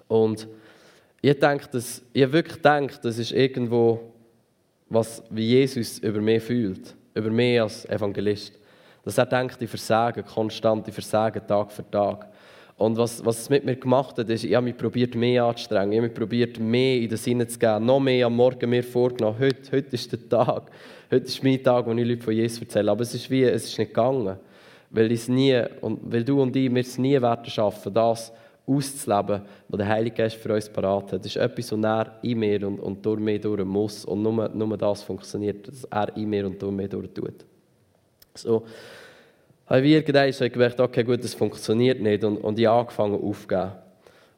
Und 0.10 0.50
ich 1.22 1.39
denke, 1.39 1.65
dass, 1.72 2.01
ich 2.12 2.29
wirklich 2.29 2.62
denke, 2.62 2.96
das 3.01 3.20
ist 3.20 3.32
irgendwo, 3.32 4.12
was 4.89 5.24
wie 5.29 5.48
Jesus 5.48 6.00
über 6.00 6.19
mich 6.19 6.43
fühlt, 6.43 6.96
über 7.13 7.29
mich 7.29 7.62
als 7.62 7.86
Evangelist. 7.86 8.60
Dass 9.03 9.17
er 9.17 9.25
denkt, 9.25 9.62
ich 9.62 9.69
versage 9.69 10.24
konstant, 10.24 10.88
ich 10.88 10.93
versage 10.93 11.46
Tag 11.46 11.72
für 11.72 11.89
Tag. 11.89 12.27
Und 12.77 12.98
was, 12.98 13.24
was 13.25 13.39
es 13.39 13.50
mit 13.50 13.65
mir 13.65 13.75
gemacht 13.75 14.17
hat, 14.17 14.29
ist, 14.29 14.46
ich 14.46 14.55
habe 14.55 14.63
mich 14.63 14.77
probiert, 14.77 15.13
mehr 15.13 15.43
anzustrengen. 15.43 15.91
Ich 15.91 15.98
habe 15.98 16.08
mich 16.08 16.17
probiert, 16.17 16.60
mehr 16.60 17.01
in 17.01 17.10
den 17.10 17.17
Sinne 17.17 17.46
zu 17.46 17.60
geben. 17.60 17.86
Noch 17.86 18.00
mehr 18.00 18.25
am 18.25 18.36
Morgen 18.36 18.69
mir 18.69 18.84
vorgenommen. 18.84 19.38
Heute, 19.38 19.72
heute 19.74 19.96
ist 19.96 20.12
der 20.12 20.29
Tag. 20.29 20.72
Heute 21.12 21.25
ist 21.25 21.43
mein 21.43 21.62
Tag, 21.62 21.86
wo 21.86 21.91
ich 21.91 22.08
Leute 22.08 22.22
von 22.22 22.34
Jesus 22.34 22.62
erzähle. 22.62 22.91
Aber 22.91 23.01
es 23.01 23.13
ist 23.13 23.29
wie, 23.29 23.43
es 23.43 23.65
ist 23.65 23.77
nicht 23.77 23.93
gegangen. 23.93 24.38
Weil, 24.91 25.19
nie, 25.27 25.62
und 25.81 26.00
weil 26.03 26.24
du 26.24 26.41
und 26.41 26.55
ich, 26.55 26.74
wir 26.74 26.81
es 26.81 26.98
nie 26.98 27.22
werden 27.22 27.46
schaffen, 27.50 27.93
das 27.93 28.31
auszuleben, 28.70 29.42
was 29.68 29.78
der 29.78 29.88
Heilige 29.88 30.16
Geist 30.16 30.36
für 30.36 30.54
uns 30.54 30.70
parat 30.70 31.14
hat. 31.14 31.26
Das 31.26 31.26
ist 31.26 31.38
etwas, 31.38 31.72
was 31.72 31.84
er 31.84 32.20
in 32.22 32.40
mir 32.40 32.68
und, 32.68 32.80
und 32.80 33.06
durch 33.06 33.20
mich 33.20 33.42
durch 33.42 33.66
muss. 33.66 34.06
Und 34.06 34.22
nur, 34.22 34.50
nur 34.50 34.78
das 34.78 35.04
funktioniert, 35.04 35.68
dass 35.68 35.84
er 35.86 36.16
in 36.16 36.30
mir 36.30 36.46
und 36.46 36.62
durch 36.62 36.72
mich 36.72 36.90
durch 36.90 37.10
tut. 37.14 37.46
So, 38.36 38.64
habe 39.68 39.82
ich 39.82 39.92
irgendwann 39.94 40.32
so 40.32 40.50
gemerkt, 40.50 40.80
okay, 40.80 41.04
gut, 41.04 41.24
das 41.24 41.34
funktioniert 41.34 42.00
nicht. 42.00 42.24
Und, 42.24 42.38
und 42.38 42.60
ich 42.60 42.66
habe 42.66 42.80
angefangen 42.80 43.22
aufzugeben. 43.22 43.72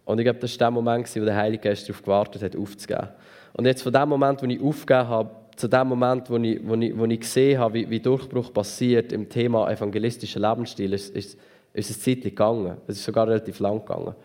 Und 0.05 0.19
ich 0.19 0.25
glaube, 0.25 0.39
das 0.39 0.51
war 0.53 0.57
der 0.57 0.71
Moment, 0.71 1.15
wo 1.15 1.25
der 1.25 1.35
Heilige 1.35 1.69
Geist 1.69 1.87
darauf 1.87 2.01
gewartet 2.01 2.41
hat, 2.41 2.55
aufzugeben. 2.55 3.09
Und 3.53 3.65
jetzt 3.65 3.83
von 3.83 3.93
dem 3.93 4.09
Moment, 4.09 4.41
wo 4.41 4.45
ich 4.45 4.61
aufgegeben 4.61 5.07
habe, 5.07 5.29
zu 5.55 5.67
dem 5.67 5.87
Moment, 5.87 6.29
wo 6.29 6.37
ich, 6.37 6.59
wo 6.63 6.75
ich, 6.75 6.97
wo 6.97 7.05
ich 7.05 7.19
gesehen 7.19 7.59
habe, 7.59 7.75
wie, 7.75 7.89
wie 7.89 7.99
Durchbruch 7.99 8.51
passiert 8.51 9.11
im 9.11 9.29
Thema 9.29 9.69
evangelistischer 9.69 10.39
Lebensstil, 10.39 10.93
ist, 10.93 11.15
ist, 11.15 11.37
ist 11.73 11.89
es 11.89 12.01
Zeit 12.01 12.21
gegangen. 12.21 12.77
Es 12.87 12.97
ist 12.97 13.05
sogar 13.05 13.27
relativ 13.27 13.59
lang 13.59 13.79
gegangen. 13.79 14.15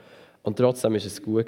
Und 0.42 0.56
trotzdem 0.56 0.92
war 0.92 0.98
es 0.98 1.22
gut. 1.22 1.46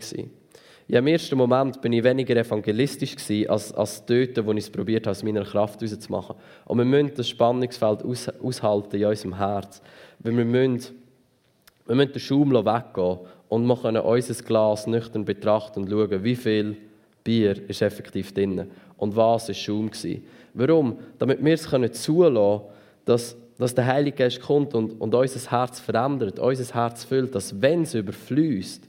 Ja, 0.88 1.00
Im 1.00 1.07
ersten 1.07 1.37
Moment 1.37 1.83
bin 1.83 1.93
ich 1.93 2.02
weniger 2.02 2.35
evangelistisch 2.37 3.14
gewesen, 3.14 3.50
als, 3.50 3.73
als 3.75 4.05
dort, 4.07 4.45
wo 4.47 4.52
ich 4.52 4.64
es 4.64 4.71
probiert 4.71 5.07
habe, 5.07 5.11
aus 5.11 5.23
meiner 5.23 5.45
Kraft 5.45 5.83
rauszumachen. 5.83 6.37
Und 6.64 6.78
wir 6.78 6.85
müssen 6.87 7.12
das 7.14 7.28
Spannungsfeld 7.28 8.02
aus, 8.02 8.28
aushalten 8.43 8.97
in 8.97 9.05
unserem 9.05 9.37
Herz. 9.37 9.83
Weil 10.21 10.37
wir 10.37 10.45
müssen, 10.47 10.95
wir 11.87 11.95
müssen 11.95 12.12
den 12.12 12.21
Schaum 12.21 12.52
weggehen 12.52 13.19
und 13.49 13.67
wir 13.67 13.76
können 13.76 14.02
unser 14.02 14.43
Glas 14.43 14.87
nüchtern 14.87 15.26
betrachten 15.26 15.83
und 15.83 15.90
schauen, 15.90 16.25
wie 16.25 16.37
viel 16.37 16.76
Bier 17.23 17.69
ist 17.69 17.83
effektiv 17.83 18.33
drin 18.33 18.71
und 18.97 19.14
was 19.14 19.50
ist 19.50 19.59
Schaum 19.59 19.90
gewesen. 19.90 20.25
Warum? 20.55 20.99
Damit 21.19 21.45
wir 21.45 21.52
es 21.52 21.69
können 21.69 21.93
zulassen 21.93 22.64
dass, 23.05 23.37
dass 23.59 23.75
der 23.75 23.87
Heilige 23.87 24.17
Geist 24.17 24.41
kommt 24.41 24.75
und, 24.75 25.00
und 25.00 25.15
unser 25.15 25.50
Herz 25.50 25.81
verändert, 25.81 26.38
unser 26.38 26.75
Herz 26.75 27.05
füllt, 27.05 27.35
dass 27.35 27.61
wenn 27.61 27.83
es 27.83 27.95
überfließt, 27.95 28.88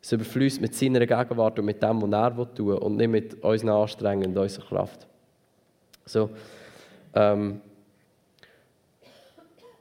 es 0.00 0.12
überfließt 0.12 0.60
mit 0.60 0.74
seiner 0.74 1.00
Gegenwart 1.00 1.58
und 1.58 1.66
mit 1.66 1.82
dem, 1.82 2.00
was 2.00 2.10
er 2.10 2.54
tun 2.54 2.66
will 2.66 2.74
und 2.74 2.96
nicht 2.96 3.08
mit 3.08 3.44
unseren 3.44 3.70
Anstrengungen 3.70 4.30
und 4.30 4.38
unserer 4.38 4.66
Kraft. 4.66 5.06
So, 6.06 6.30
ähm, 7.14 7.60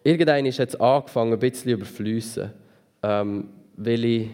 irgendwann 0.03 0.45
ist 0.45 0.59
jetzt 0.59 0.79
angefangen, 0.79 1.33
ein 1.33 1.39
bisschen 1.39 1.71
überfließen, 1.71 2.51
ähm, 3.03 3.49
weil, 3.75 4.05
ich, 4.05 4.29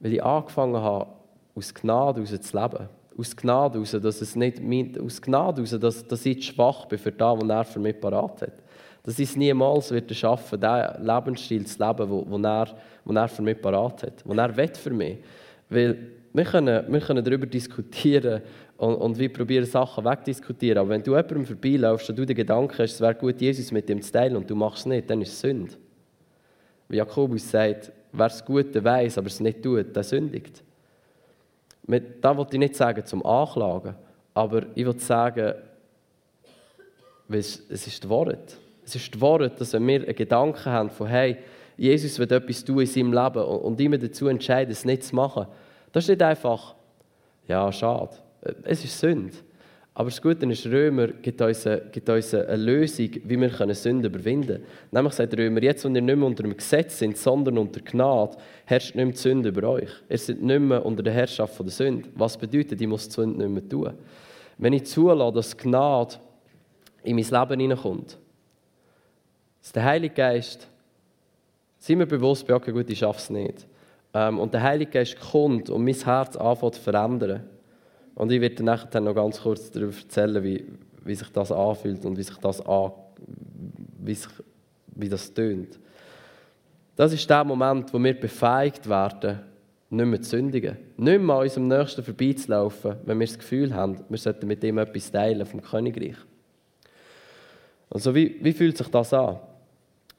weil 0.00 0.12
ich 0.14 0.22
angefangen 0.22 0.76
habe, 0.76 1.06
aus 1.54 1.74
Gnade 1.74 2.24
heraus 2.24 2.40
zu 2.40 2.56
leben. 2.56 2.88
Aus 3.16 3.36
Gnade 3.36 3.74
heraus, 3.74 3.90
dass 3.90 4.20
es 4.20 4.36
nicht 4.36 4.60
mein, 4.62 4.98
aus 5.00 5.20
Gnade 5.20 5.62
heraus, 5.62 5.78
dass, 5.78 6.06
dass 6.06 6.26
ich 6.26 6.46
schwach 6.46 6.86
bin 6.86 6.98
für 6.98 7.12
das, 7.12 7.40
was 7.40 7.48
er 7.48 7.64
für 7.64 7.80
mich 7.80 8.00
parat 8.00 8.42
hat 8.42 8.62
dass 9.02 9.18
ich 9.18 9.30
es 9.30 9.36
niemals 9.36 9.90
wird 9.90 10.14
schaffen 10.14 10.60
diesen 10.60 11.04
Lebensstil 11.04 11.66
zu 11.66 11.84
leben, 11.84 12.08
wo, 12.08 12.38
er, 12.38 12.68
wo 13.04 13.12
er 13.12 13.28
für 13.28 13.42
mich 13.42 13.60
parat 13.60 14.04
hat, 14.04 14.22
wo 14.24 14.32
er 14.32 14.56
will 14.56 14.74
für 14.74 14.90
mich. 14.90 15.18
Weil 15.68 15.98
wir 16.32 16.44
können, 16.44 16.84
wir 16.92 17.00
können 17.00 17.24
darüber 17.24 17.46
diskutieren 17.46 18.42
und, 18.76 18.94
und 18.94 19.18
wir 19.18 19.32
probieren 19.32 19.64
Sachen 19.64 20.04
wegdiskutieren, 20.04 20.78
aber 20.78 20.90
wenn 20.90 21.02
du 21.02 21.12
jemandem 21.12 21.44
vorbeilaufst 21.44 22.10
und 22.10 22.18
du 22.18 22.24
den 22.24 22.36
Gedanken 22.36 22.78
hast, 22.78 22.94
es 22.94 23.00
wäre 23.00 23.14
gut, 23.14 23.40
Jesus 23.40 23.72
mit 23.72 23.88
dem 23.88 24.00
zu 24.00 24.12
teilen 24.12 24.36
und 24.36 24.48
du 24.48 24.54
machst 24.54 24.80
es 24.80 24.86
nicht, 24.86 25.10
dann 25.10 25.20
ist 25.20 25.32
es 25.32 25.40
Sünde. 25.40 25.74
Wie 26.88 26.96
Jakobus 26.96 27.50
sagt, 27.50 27.92
wer 28.12 28.26
es 28.26 28.44
gut 28.44 28.72
weiß, 28.82 29.18
aber 29.18 29.26
es 29.26 29.40
nicht 29.40 29.62
tut, 29.62 29.94
der 29.94 30.02
sündigt. 30.02 30.62
Da 31.84 32.36
wollte 32.36 32.56
ich 32.56 32.60
nicht 32.60 32.76
sagen 32.76 33.04
zum 33.04 33.24
Anklagen, 33.26 33.94
aber 34.34 34.66
ich 34.74 34.86
will 34.86 34.98
sagen, 34.98 35.54
es 37.28 37.56
ist 37.56 38.04
das 38.04 38.08
Wort. 38.08 38.56
Es 38.84 38.94
ist 38.94 39.14
das 39.14 39.20
Wort, 39.20 39.60
dass 39.60 39.72
wenn 39.72 39.86
wir 39.86 40.02
einen 40.02 40.14
Gedanken 40.14 40.66
haben 40.66 40.90
von, 40.90 41.06
hey, 41.06 41.38
Jesus 41.76 42.18
wird 42.18 42.32
etwas 42.32 42.64
tun 42.64 42.80
in 42.80 42.86
seinem 42.86 43.12
Leben 43.12 43.42
und 43.42 43.80
immer 43.80 43.98
dazu 43.98 44.28
entscheiden, 44.28 44.72
es 44.72 44.84
nicht 44.84 45.04
zu 45.04 45.16
machen, 45.16 45.46
das 45.92 46.04
ist 46.04 46.10
nicht 46.10 46.22
einfach, 46.22 46.74
ja, 47.48 47.70
schade. 47.72 48.16
Es 48.64 48.84
ist 48.84 48.98
Sünde. 48.98 49.36
Aber 49.94 50.08
das 50.08 50.22
Gute 50.22 50.46
ist, 50.46 50.64
Römer 50.66 51.08
gibt 51.08 51.40
uns, 51.42 51.66
eine, 51.66 51.82
gibt 51.92 52.08
uns 52.08 52.32
eine 52.32 52.56
Lösung, 52.56 53.10
wie 53.24 53.38
wir 53.38 53.74
Sünde 53.74 54.08
überwinden 54.08 54.46
können. 54.46 54.64
Nämlich 54.90 55.12
sagt 55.12 55.36
Römer, 55.36 55.62
jetzt, 55.62 55.84
wo 55.84 55.88
ihr 55.88 56.00
nicht 56.00 56.16
mehr 56.16 56.26
unter 56.26 56.44
dem 56.44 56.56
Gesetz 56.56 56.98
sind, 56.98 57.18
sondern 57.18 57.58
unter 57.58 57.80
Gnade, 57.80 58.36
herrscht 58.64 58.94
nicht 58.94 59.04
mehr 59.04 59.12
die 59.12 59.18
Sünde 59.18 59.50
über 59.50 59.68
euch. 59.68 59.90
Ihr 60.08 60.18
seid 60.18 60.40
nicht 60.40 60.60
mehr 60.60 60.84
unter 60.84 61.02
der 61.02 61.12
Herrschaft 61.12 61.58
der 61.58 61.68
Sünde. 61.68 62.08
Was 62.14 62.38
bedeutet, 62.38 62.80
ich 62.80 62.86
muss 62.86 63.06
die 63.06 63.14
Sünde 63.14 63.46
nicht 63.46 63.50
mehr 63.50 63.68
tun. 63.68 63.92
Wenn 64.56 64.72
ich 64.72 64.86
zulasse, 64.86 65.34
dass 65.34 65.56
Gnade 65.56 66.14
in 67.02 67.16
mein 67.16 67.24
Leben 67.24 67.60
hineinkommt, 67.60 68.16
dass 69.60 69.72
der 69.72 69.84
Heilige 69.84 70.14
Geist, 70.14 70.68
sind 71.78 71.98
wir 71.98 72.06
bewusst, 72.06 72.50
okay, 72.50 72.72
gut, 72.72 72.88
ich 72.88 72.98
schaffe 72.98 73.18
es 73.18 73.28
nicht. 73.28 73.66
Ähm, 74.14 74.38
und 74.38 74.54
der 74.54 74.62
Heilige 74.62 74.90
Geist 74.90 75.20
kommt 75.20 75.68
und 75.68 75.84
mein 75.84 75.94
Herz 75.94 76.36
anfängt 76.36 76.76
zu 76.76 76.80
verändern. 76.80 77.42
Und 78.14 78.30
ich 78.30 78.40
werde 78.40 78.62
nachher 78.62 79.00
noch 79.00 79.14
ganz 79.14 79.40
kurz 79.40 79.70
darüber 79.70 79.94
erzählen, 79.96 80.42
wie, 80.42 80.64
wie 81.04 81.14
sich 81.14 81.28
das 81.30 81.50
anfühlt 81.50 82.04
und 82.04 82.16
wie 82.16 82.22
sich 82.22 82.36
das 82.36 82.60
an, 82.64 82.92
wie, 83.98 84.14
sich, 84.14 84.30
wie 84.94 85.08
das 85.08 85.32
tönt. 85.32 85.78
Das 86.96 87.12
ist 87.12 87.28
der 87.28 87.44
Moment, 87.44 87.92
wo 87.92 87.98
wir 87.98 88.18
befähigt 88.18 88.88
werden, 88.88 89.40
nicht 89.90 90.06
mehr 90.06 90.22
zu 90.22 90.30
sündigen. 90.30 90.76
Nicht 90.96 91.20
mehr 91.20 91.36
an 91.36 91.42
unserem 91.42 91.68
Nächsten 91.68 92.02
vorbeizulaufen, 92.02 92.96
wenn 93.04 93.18
wir 93.18 93.26
das 93.26 93.38
Gefühl 93.38 93.74
haben, 93.74 93.98
wir 94.08 94.18
sollten 94.18 94.46
mit 94.46 94.64
ihm 94.64 94.78
etwas 94.78 95.10
teilen 95.10 95.46
vom 95.46 95.62
Königreich. 95.62 96.16
Also 97.90 98.14
wie, 98.14 98.38
wie 98.42 98.52
fühlt 98.52 98.76
sich 98.78 98.88
das 98.88 99.12
an? 99.12 99.38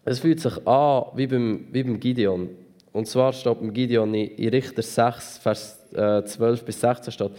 Es 0.06 0.20
fühlt 0.20 0.40
sich 0.40 0.68
an 0.68 1.06
wie 1.16 1.28
beim, 1.28 1.68
wie 1.72 1.84
beim 1.84 2.00
Gideon. 2.00 2.50
Und 2.92 3.08
zwar 3.08 3.34
steht 3.34 3.60
beim 3.60 3.74
Gideon 3.74 4.14
in 4.14 4.50
Richter 4.50 4.84
6, 4.84 5.40
Vers 5.40 5.80
12 5.92 6.62
äh, 6.62 6.66
bis 6.66 6.80
16 6.82 7.12
steht, 7.12 7.32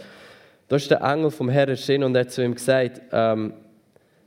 da 0.67 0.75
ist 0.75 0.89
der 0.89 1.01
Engel 1.01 1.31
vom 1.31 1.49
Herrn 1.49 1.69
erschienen 1.69 2.05
und 2.05 2.17
hat 2.17 2.31
zu 2.31 2.43
ihm 2.43 2.55
gesagt, 2.55 3.01
ähm, 3.11 3.53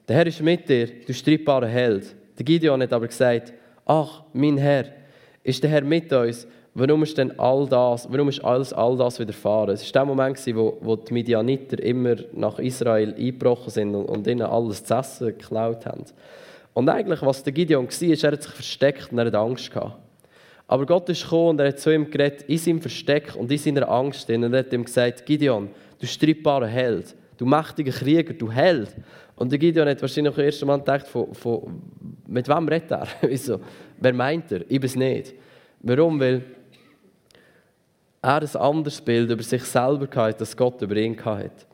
der 0.07 0.17
Herr 0.17 0.27
ist 0.27 0.41
mit 0.41 0.69
dir, 0.69 0.89
du 1.07 1.13
streitbarer 1.13 1.67
Held. 1.67 2.15
Der 2.39 2.45
Gideon 2.45 2.81
hat 2.81 2.93
aber 2.93 3.09
gesagt, 3.09 3.53
ach, 3.85 4.23
mein 4.33 4.57
Herr, 4.57 4.87
ist 5.43 5.63
der 5.63 5.71
Herr 5.71 5.83
mit 5.83 6.13
uns? 6.13 6.47
Warum 6.75 7.03
ist 7.03 7.19
denn 7.19 7.37
all 7.41 7.67
das, 7.67 8.07
warum 8.11 8.29
ist 8.29 8.45
alles 8.45 8.73
all 8.73 8.97
das 8.97 9.19
widerfahren? 9.19 9.71
Es 9.71 9.83
war 9.85 10.05
der 10.05 10.05
Moment, 10.05 10.39
wo, 10.55 10.79
wo 10.81 10.95
die 10.95 11.13
Midianiter 11.13 11.83
immer 11.83 12.17
nach 12.33 12.61
Israel 12.61 13.15
eingebrochen 13.15 13.71
sind 13.71 13.95
und, 13.95 14.05
und 14.05 14.27
ihnen 14.29 14.43
alles 14.43 14.85
zu 14.85 14.95
essen 14.95 15.27
geklaut 15.29 15.85
haben. 15.87 16.05
Und 16.75 16.89
eigentlich, 16.89 17.21
was 17.23 17.43
der 17.43 17.53
Gideon 17.53 17.87
war, 17.87 18.09
ist, 18.09 18.23
er 18.23 18.33
hat 18.33 18.43
sich 18.45 18.53
versteckt 18.53 19.11
und 19.11 19.19
er 19.19 19.27
hat 19.27 19.35
Angst 19.35 19.73
gehabt. 19.73 19.99
Aber 20.69 20.87
Gott 20.87 21.09
ist 21.09 21.25
gekommen 21.25 21.49
und 21.49 21.61
er 21.61 21.69
hat 21.69 21.81
zu 21.81 21.93
ihm 21.93 22.09
geredet, 22.09 22.43
in 22.43 22.59
seinem 22.59 22.81
Versteck 22.81 23.35
und 23.35 23.51
in 23.51 23.59
seiner 23.59 23.89
Angst. 23.89 24.31
Und 24.31 24.53
er 24.53 24.59
hat 24.61 24.73
ihm 24.73 24.85
gesagt, 24.85 25.27
Gideon, 25.27 25.71
du 25.99 26.07
streitbarer 26.07 26.67
Held, 26.67 27.15
du 27.37 27.47
mächtiger 27.47 27.93
Krieger, 27.93 28.35
du 28.35 28.51
Held. 28.51 28.95
Und 29.37 29.53
der 29.53 29.59
Gideon 29.59 29.89
hat 29.89 30.01
wahrscheinlich 30.01 30.37
im 30.37 30.45
ersten 30.45 30.67
Mal 30.67 30.79
gedacht, 30.79 31.07
von, 31.07 31.33
von, 31.33 31.83
mit 32.27 32.49
wem 32.49 32.69
redet 32.69 32.91
er? 32.91 33.07
Wieso? 33.23 33.61
Wer 33.99 34.13
meint 34.13 34.51
er? 34.51 34.63
Ich 34.63 34.81
bin 34.81 34.85
es 34.85 34.97
nicht. 34.97 35.35
Warum? 35.81 36.19
Weil 36.19 36.43
er 38.21 38.43
ein 38.43 38.57
anderes 38.57 39.01
Bild 39.01 39.31
über 39.31 39.43
sich 39.43 39.63
selber 39.63 40.09
hatte, 40.15 40.39
das 40.39 40.57
Gott 40.57 40.83
über 40.83 40.97
ihn 40.97 41.17
hatte. 41.25 41.67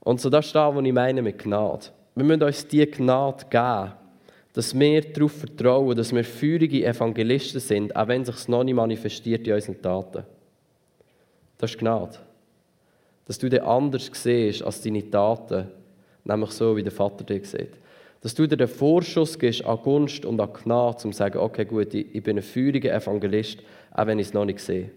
Und 0.00 0.20
so 0.20 0.28
das 0.28 0.46
ist 0.46 0.54
das, 0.54 0.74
was 0.74 0.84
ich 0.84 0.92
meine 0.92 1.22
mit 1.22 1.38
Gnade. 1.38 1.86
Wir 2.14 2.24
müssen 2.24 2.42
uns 2.42 2.68
diese 2.68 2.86
Gnade 2.86 3.44
geben, 3.48 3.92
dass 4.52 4.78
wir 4.78 5.00
darauf 5.00 5.32
vertrauen, 5.32 5.96
dass 5.96 6.14
wir 6.14 6.22
feurige 6.22 6.84
Evangelisten 6.84 7.60
sind, 7.60 7.96
auch 7.96 8.06
wenn 8.06 8.22
es 8.22 8.28
sich 8.28 8.48
noch 8.48 8.62
nicht 8.62 8.74
manifestiert 8.74 9.46
in 9.46 9.54
unseren 9.54 9.80
Taten. 9.80 10.24
Das 11.58 11.70
ist 11.70 11.78
Gnade. 11.78 12.18
Dass 13.26 13.38
du 13.38 13.48
den 13.48 13.62
anders 13.62 14.10
siehst 14.12 14.62
als 14.62 14.82
deine 14.82 15.08
Taten, 15.10 15.66
nämlich 16.24 16.50
so, 16.50 16.76
wie 16.76 16.82
der 16.82 16.92
Vater 16.92 17.24
dich 17.24 17.48
sieht. 17.48 17.72
Dass 18.20 18.34
du 18.34 18.46
dir 18.46 18.56
den 18.56 18.68
Vorschuss 18.68 19.38
gibst 19.38 19.64
an 19.64 19.78
Gunst 19.82 20.24
und 20.24 20.40
an 20.40 20.52
Gnade, 20.52 21.04
um 21.04 21.12
zu 21.12 21.18
sagen, 21.18 21.38
okay, 21.38 21.64
gut, 21.64 21.94
ich 21.94 22.22
bin 22.22 22.38
ein 22.38 22.42
feuriger 22.42 22.94
Evangelist, 22.94 23.58
auch 23.92 24.06
wenn 24.06 24.18
ich 24.18 24.28
es 24.28 24.34
noch 24.34 24.44
nicht 24.44 24.60
sehe. 24.60 24.90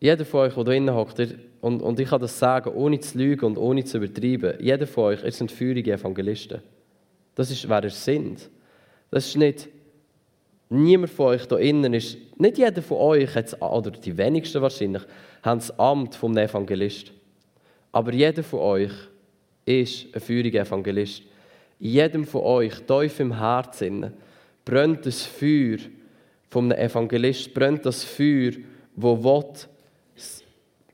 Jeder 0.00 0.24
von 0.24 0.40
euch, 0.40 0.54
der 0.54 0.64
drinnen 0.64 0.94
hockt, 0.94 1.34
und, 1.60 1.80
und 1.80 1.98
ich 1.98 2.10
kann 2.10 2.20
das 2.20 2.38
sagen, 2.38 2.74
ohne 2.74 3.00
zu 3.00 3.16
lügen 3.16 3.46
und 3.46 3.56
ohne 3.56 3.84
zu 3.84 3.96
übertreiben, 3.96 4.54
jeder 4.60 4.86
von 4.86 5.04
euch, 5.04 5.24
ihr 5.24 5.32
sind 5.32 5.50
feurige 5.50 5.92
Evangelisten. 5.92 6.60
Das 7.34 7.50
ist, 7.50 7.68
wer 7.68 7.82
ihr 7.82 7.90
sind. 7.90 8.50
Das 9.10 9.26
ist 9.26 9.36
nicht, 9.36 9.68
niemand 10.68 11.10
von 11.10 11.28
euch 11.28 11.46
da 11.46 11.56
innen 11.56 11.94
ist, 11.94 12.18
nicht 12.38 12.58
jeder 12.58 12.82
von 12.82 12.98
euch, 12.98 13.30
oder 13.60 13.90
die 13.92 14.16
wenigsten 14.16 14.60
wahrscheinlich, 14.60 15.02
haben 15.44 15.60
das 15.60 15.78
Amt 15.78 16.14
vom 16.14 16.36
Evangelist. 16.36 17.12
Aber 17.92 18.12
jeder 18.12 18.42
von 18.42 18.60
euch 18.60 18.92
ist 19.66 20.06
ein 20.14 20.20
feuriger 20.20 20.62
Evangelist. 20.62 21.22
In 21.78 21.90
jedem 21.90 22.26
von 22.26 22.40
euch, 22.40 22.74
tief 22.80 23.20
im 23.20 23.38
Herzen, 23.38 24.12
brennt 24.64 25.04
das 25.04 25.22
Feuer 25.22 25.76
vom 26.48 26.72
Evangelist, 26.72 27.52
brennt 27.52 27.84
das 27.84 28.02
Feuer, 28.04 28.52
wo 28.96 29.52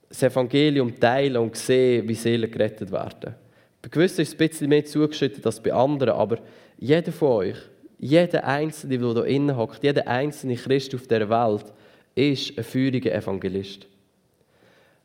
das 0.09 0.23
Evangelium 0.23 0.99
teilen 0.99 1.37
und 1.37 1.57
sehen, 1.57 2.09
wie 2.09 2.15
Seelen 2.15 2.51
gerettet 2.51 2.91
werden. 2.91 3.37
Bei 3.81 3.89
gewissen 3.89 4.23
ist 4.23 4.29
es 4.29 4.35
ein 4.35 4.49
bisschen 4.49 4.69
mehr 4.69 4.85
zugeschüttet 4.85 5.47
als 5.47 5.61
bei 5.61 5.73
anderen, 5.73 6.15
aber 6.15 6.39
jeder 6.77 7.13
von 7.13 7.29
euch, 7.29 7.57
jeder 7.99 8.45
Einzelne, 8.45 8.99
der 8.99 9.13
hier 9.13 9.25
innen 9.27 9.57
hockt, 9.57 9.85
jeder 9.85 10.09
einzelne 10.09 10.57
Christ 10.57 10.95
auf 10.95 11.07
der 11.07 11.31
Welt, 11.31 11.73
ist 12.17 12.59
ein 12.59 12.65
feuriger 12.65 13.15
Evangelist. 13.15 13.87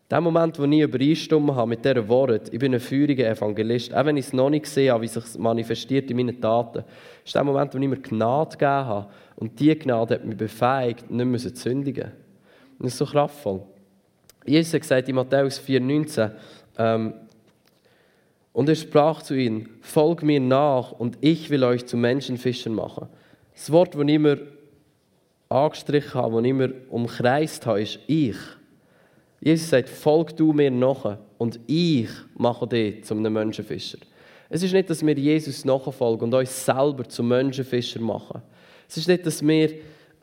Der 0.10 0.22
Moment, 0.22 0.60
wo 0.60 0.66
ich 0.66 0.82
übereinstimme 0.82 1.56
habe 1.56 1.70
mit 1.70 1.84
dieser 1.84 2.08
Wort, 2.08 2.54
ich 2.54 2.60
bin 2.60 2.76
ein 2.76 2.80
feuriger 2.80 3.28
Evangelist, 3.28 3.92
auch 3.92 4.06
wenn 4.06 4.18
ich 4.18 4.28
es 4.28 4.34
noch 4.34 4.52
nicht 4.52 4.68
sehe, 4.68 5.02
wie 5.02 5.08
sich 5.08 5.24
manifestiert 5.40 6.12
in 6.12 6.18
meinen 6.18 6.40
Taten, 6.40 6.84
ist 7.26 7.34
der 7.34 7.44
Moment, 7.44 7.74
wo 7.74 7.80
ich 7.80 7.88
mir 7.88 7.98
Gnade 7.98 8.52
gegeben 8.52 8.72
habe. 8.72 9.08
Und 9.36 9.60
diese 9.60 9.76
Gnade 9.78 10.16
hat 10.16 10.26
mich 10.26 10.38
befähigt, 10.38 11.10
nicht 11.10 11.26
mehr 11.26 11.40
zu 11.40 11.56
sündigen. 11.56 12.12
Das 12.78 12.94
ist 12.94 13.00
so 13.00 13.06
kraftvoll. 13.06 13.64
Jesus 14.46 14.76
hat 14.76 14.82
gesagt 14.82 15.10
in 15.10 15.16
Matthäus 15.16 15.60
4,19, 15.60 16.32
ähm, 16.78 17.14
und 18.54 18.70
er 18.70 18.76
sprach 18.76 19.22
zu 19.22 19.34
ihnen, 19.34 19.68
folg 19.82 20.24
mir 20.24 20.40
nach 20.40 20.92
und 20.94 21.18
ich 21.20 21.50
will 21.50 21.64
euch 21.64 21.88
zu 21.88 21.98
Menschenfischern 21.98 22.74
machen. 22.74 23.08
Das 23.54 23.70
Wort, 23.72 23.96
das 23.96 24.02
ich 24.02 24.10
immer 24.10 24.38
angestrichen 25.50 26.14
habe, 26.14 26.36
das 26.36 26.44
ich 26.44 26.50
immer 26.52 26.70
umkreist 26.90 27.66
habe, 27.66 27.82
ist 27.82 28.00
ich. 28.08 28.38
Jesus 29.42 29.70
sagt, 29.70 29.90
folg 29.90 30.36
du 30.36 30.54
mir 30.54 30.72
nach 30.72 31.18
und 31.38 31.60
ich 31.68 32.10
mache 32.36 32.68
dich 32.68 33.04
zum 33.04 33.20
einem 33.20 33.34
Menschenfischer. 33.34 34.00
Es 34.50 34.64
ist 34.64 34.74
nicht, 34.74 34.90
dass 34.90 35.06
wir 35.06 35.18
Jesus 35.18 35.66
nachfolgen 35.66 36.26
und 36.26 36.34
uns 36.34 36.66
selber 36.66 37.08
zum 37.08 37.28
Menschenfischer 37.28 38.00
machen. 38.00 38.42
Es 38.88 38.98
ist 38.98 39.08
nicht, 39.08 39.26
dass 39.26 39.46
wir 39.46 39.72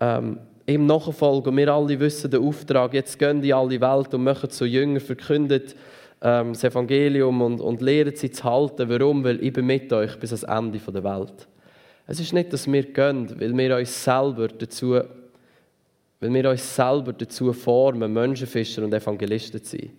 ähm, 0.00 0.38
ihm 0.66 0.86
nachfolgen 0.86 1.50
und 1.50 1.56
wir 1.56 1.68
alle 1.68 1.98
wissen 1.98 2.30
den 2.30 2.42
Auftrag, 2.42 2.94
jetzt 2.94 3.18
gehen 3.18 3.42
die 3.42 3.52
alle 3.52 3.80
Welt 3.80 4.14
und 4.14 4.24
machen 4.24 4.50
zu 4.50 4.64
Jünger, 4.64 5.00
verkündet 5.00 5.74
ähm, 6.20 6.52
das 6.52 6.64
Evangelium 6.64 7.42
und, 7.42 7.60
und 7.60 7.80
lehren 7.80 8.14
sie 8.14 8.30
zu 8.30 8.44
halten. 8.44 8.88
Warum? 8.88 9.24
Weil 9.24 9.42
ich 9.42 9.52
bin 9.52 9.66
mit 9.66 9.92
euch 9.92 10.18
bis 10.18 10.32
ans 10.32 10.44
Ende 10.44 10.78
der 10.78 11.04
Welt. 11.04 11.48
Es 12.06 12.20
ist 12.20 12.32
nicht, 12.32 12.52
dass 12.52 12.70
wir 12.70 12.82
gehen, 12.84 13.28
weil 13.40 13.56
wir 13.56 13.76
uns 13.76 14.04
selber 14.04 14.48
dazu, 14.48 15.00
weil 16.22 16.32
wir 16.32 16.50
uns 16.50 16.76
selber 16.76 17.12
dazu 17.12 17.52
formen, 17.52 18.12
Menschenfischer 18.12 18.84
und 18.84 18.94
Evangelisten 18.94 19.60
zu 19.60 19.76
sein. 19.76 19.90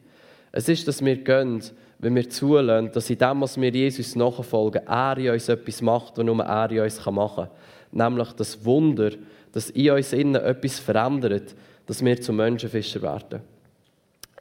Es 0.53 0.69
ist, 0.69 0.88
dass 0.88 1.03
wir 1.03 1.17
gehen, 1.17 1.62
wenn 1.99 2.15
wir 2.15 2.29
zulassen, 2.29 2.91
dass 2.93 3.09
in 3.09 3.17
dem, 3.17 3.41
was 3.41 3.59
wir 3.59 3.69
Jesus 3.69 4.15
nachfolgen, 4.15 4.88
er 4.88 5.17
in 5.17 5.31
uns 5.31 5.49
etwas 5.49 5.81
macht, 5.81 6.17
was 6.17 6.25
nur 6.25 6.41
er 6.41 6.71
in 6.71 6.79
uns 6.79 7.05
machen 7.05 7.47
kann. 7.91 8.09
Nämlich 8.09 8.31
das 8.33 8.63
Wunder, 8.63 9.12
dass 9.51 9.69
in 9.71 9.91
uns 9.91 10.13
innen 10.13 10.41
etwas 10.41 10.79
verändert, 10.79 11.55
dass 11.88 12.03
wir 12.03 12.21
zu 12.21 12.31
Menschenfischer 12.31 13.01
werden. 13.01 13.41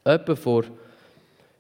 Etwa 0.04 0.36
vor, 0.36 0.62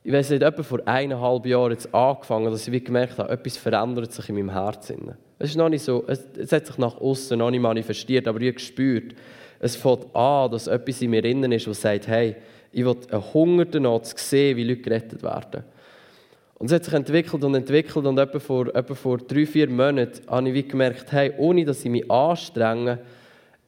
ich 0.04 0.12
weiß 0.12 0.30
nicht, 0.30 0.42
etwa 0.42 0.62
vor 0.62 0.82
eineinhalb 0.86 1.46
Jahren 1.46 1.72
jetzt 1.72 1.92
angefangen, 1.92 2.52
dass 2.52 2.68
ich 2.68 2.84
gemerkt 2.84 3.18
habe, 3.18 3.28
etwas 3.28 3.56
verändert 3.56 4.12
sich 4.12 4.28
in 4.28 4.36
meinem 4.36 4.50
Herzen. 4.50 5.14
Es 5.40 5.50
ist 5.50 5.56
noch 5.56 5.68
nicht 5.68 5.82
so, 5.82 6.04
es, 6.06 6.24
es 6.38 6.52
hat 6.52 6.66
sich 6.66 6.78
nach 6.78 7.00
außen 7.00 7.36
noch 7.36 7.50
nicht 7.50 7.60
manifestiert, 7.60 8.28
aber 8.28 8.40
ich 8.40 8.46
habe 8.46 8.54
gespürt, 8.54 9.16
es 9.62 9.76
fängt 9.76 10.14
an, 10.14 10.50
dass 10.50 10.66
etwas 10.66 11.00
in 11.00 11.10
mir 11.10 11.24
innen 11.24 11.52
ist, 11.52 11.68
das 11.68 11.80
sagt, 11.80 12.08
hey, 12.08 12.34
ich 12.72 12.84
will 12.84 12.96
einen 13.10 13.32
Hunger 13.32 13.64
danach 13.64 14.02
zu 14.02 14.14
sehen, 14.16 14.56
wie 14.56 14.64
Leute 14.64 14.82
gerettet 14.82 15.22
werden. 15.22 15.62
Und 16.56 16.66
es 16.66 16.72
hat 16.72 16.84
sich 16.84 16.94
entwickelt 16.94 17.44
und 17.44 17.54
entwickelt 17.54 18.04
und 18.04 18.18
etwa 18.18 18.40
vor, 18.40 18.74
etwa 18.74 18.94
vor 18.94 19.18
drei, 19.18 19.46
vier 19.46 19.70
Monaten 19.70 20.20
habe 20.28 20.50
ich 20.50 20.68
gemerkt, 20.68 21.12
hey, 21.12 21.32
ohne 21.38 21.64
dass 21.64 21.84
ich 21.84 21.90
mich 21.90 22.10
anstrenge, 22.10 22.98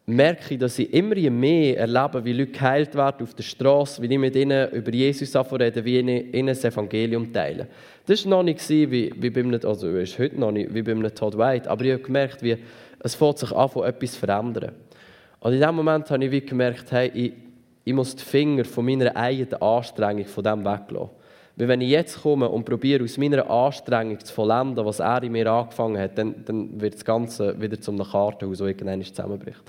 merke 0.07 0.55
ich, 0.55 0.61
dass 0.61 0.79
ich 0.81 0.93
immer 0.93 1.15
mehr 1.31 1.79
erlebe, 1.79 2.25
wie 2.25 2.33
Leute 2.33 2.53
geheilt 2.53 2.95
werden 2.97 3.23
auf 3.23 3.35
der 3.35 3.45
Straße, 3.45 4.03
wie 4.03 4.13
ich 4.13 4.19
mit 4.19 4.35
ihnen 4.35 4.71
über 4.73 4.93
Jesus 4.93 5.35
rede, 5.37 5.85
wie 5.85 5.99
ich 5.99 6.35
ihnen 6.35 6.49
das 6.49 6.65
Evangelium 6.65 7.33
teile. 7.33 7.69
Das 8.05 8.25
war 8.25 8.31
noch 8.31 8.43
nicht 8.43 8.69
wie, 8.69 9.13
wie 9.17 9.31
bei 9.31 9.41
einem, 9.41 9.61
also 9.65 9.89
ist 9.91 10.19
heute 10.19 10.41
noch 10.41 10.51
nicht 10.51 10.75
wie 10.75 10.83
bei 10.83 10.91
einem 10.91 11.15
Todd 11.15 11.39
White, 11.39 11.71
aber 11.71 11.85
ich 11.85 11.93
habe 11.93 12.03
gemerkt, 12.03 12.43
wie 12.43 12.57
es 12.99 13.15
fängt 13.15 13.39
sich 13.39 13.53
an, 13.53 13.71
etwas 13.85 14.13
zu 14.13 14.19
verändern. 14.19 14.73
Und 15.45 15.53
in 15.53 15.61
dem 15.61 15.75
Moment 15.75 16.11
habe 16.11 16.25
ich 16.25 16.31
wie 16.31 16.41
gemerkt, 16.41 16.91
hey, 16.91 17.11
ich, 17.13 17.35
ich 17.85 17.93
muss 17.93 18.17
die 18.17 18.25
Finger 18.25 18.65
von 18.65 18.83
meiner 18.83 19.15
eigenen 19.15 19.53
Anstrengung 19.61 20.25
von 20.25 20.43
dem 20.43 20.65
weglassen. 20.65 21.11
Weil 21.57 21.69
wenn 21.69 21.83
ich 21.83 21.91
jetzt 21.91 22.23
komme 22.23 22.49
und 22.49 22.65
probiere, 22.65 23.05
aus 23.05 23.19
meiner 23.19 23.49
Anstrengung 23.51 24.19
zu 24.21 24.33
vollenden, 24.33 24.87
was 24.87 25.01
er 25.01 25.23
in 25.23 25.33
mir 25.33 25.47
angefangen 25.53 25.99
hat, 25.99 26.17
dann, 26.17 26.35
dann 26.47 26.81
wird 26.81 26.95
das 26.95 27.05
Ganze 27.05 27.61
wieder 27.61 27.79
zum 27.79 27.99
Kartenhaus, 27.99 28.57
das 28.57 28.67
irgendwann 28.67 29.03
zusammenbricht. 29.03 29.61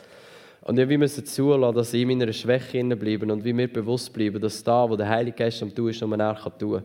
Und 0.61 0.77
wir 0.77 0.97
müssen 0.97 1.25
zulassen, 1.25 1.75
dass 1.75 1.93
ich 1.93 2.03
in 2.03 2.07
meiner 2.07 2.31
Schwäche 2.31 2.81
bleiben 2.95 3.29
und 3.29 3.43
wie 3.43 3.51
mir 3.51 3.67
bewusst 3.67 4.13
bleiben, 4.13 4.39
dass 4.39 4.63
da, 4.63 4.89
wo 4.89 4.95
der 4.95 5.09
Heilige 5.09 5.35
Geist 5.35 5.61
am 5.61 5.75
tun 5.75 5.89
ist, 5.89 6.01
nur 6.01 6.17
er 6.17 6.35
kann 6.35 6.57
tun. 6.57 6.83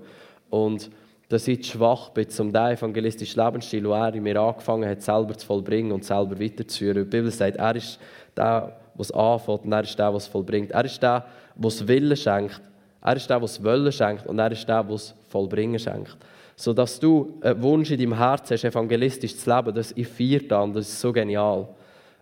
Und 0.51 0.91
dass 1.29 1.47
ich 1.47 1.63
zu 1.63 1.79
schwach 1.79 2.09
bin, 2.09 2.27
um 2.41 2.53
den 2.53 2.73
evangelistischen 2.73 3.41
Lebensstil, 3.41 3.85
den 3.85 3.93
er 3.93 4.13
in 4.13 4.23
mir 4.25 4.41
angefangen 4.41 4.89
hat, 4.89 5.01
selber 5.01 5.39
zu 5.39 5.47
vollbringen 5.47 5.93
und 5.93 6.05
selber 6.05 6.41
weiterzuführen. 6.41 7.05
Die 7.05 7.09
Bibel 7.09 7.31
sagt, 7.31 7.57
er 7.57 7.77
ist 7.77 8.01
der, 8.37 8.80
es 9.01 9.13
anfängt 9.13 9.65
und 9.65 9.73
er 9.73 9.83
ist 9.83 9.99
der, 9.99 10.15
es 10.15 10.27
vollbringt. 10.27 10.71
Er 10.71 10.85
ist 10.85 11.03
der, 11.03 11.25
es 11.63 11.87
Willen 11.87 12.17
schenkt. 12.17 12.61
Er 13.03 13.17
ist 13.17 13.29
der, 13.29 13.43
es 13.43 13.63
Wollen 13.63 13.93
schenkt 13.93 14.27
und 14.27 14.39
er 14.39 14.53
ist 14.53 14.69
der, 14.69 14.87
es 14.91 15.15
Vollbringen 15.29 15.79
schenkt. 15.79 16.17
Sodass 16.57 17.01
du 17.01 17.39
einen 17.41 17.63
Wunsch 17.63 17.91
in 17.91 17.99
deinem 17.99 18.19
Herzen 18.19 18.55
hast, 18.55 18.65
evangelistisch 18.65 19.37
zu 19.37 19.51
leben, 19.51 19.75
das 19.75 19.93
ich 19.93 20.09
feiere 20.09 20.63
und 20.63 20.75
das 20.75 20.89
ist 20.89 21.01
so 21.01 21.13
genial. 21.13 21.69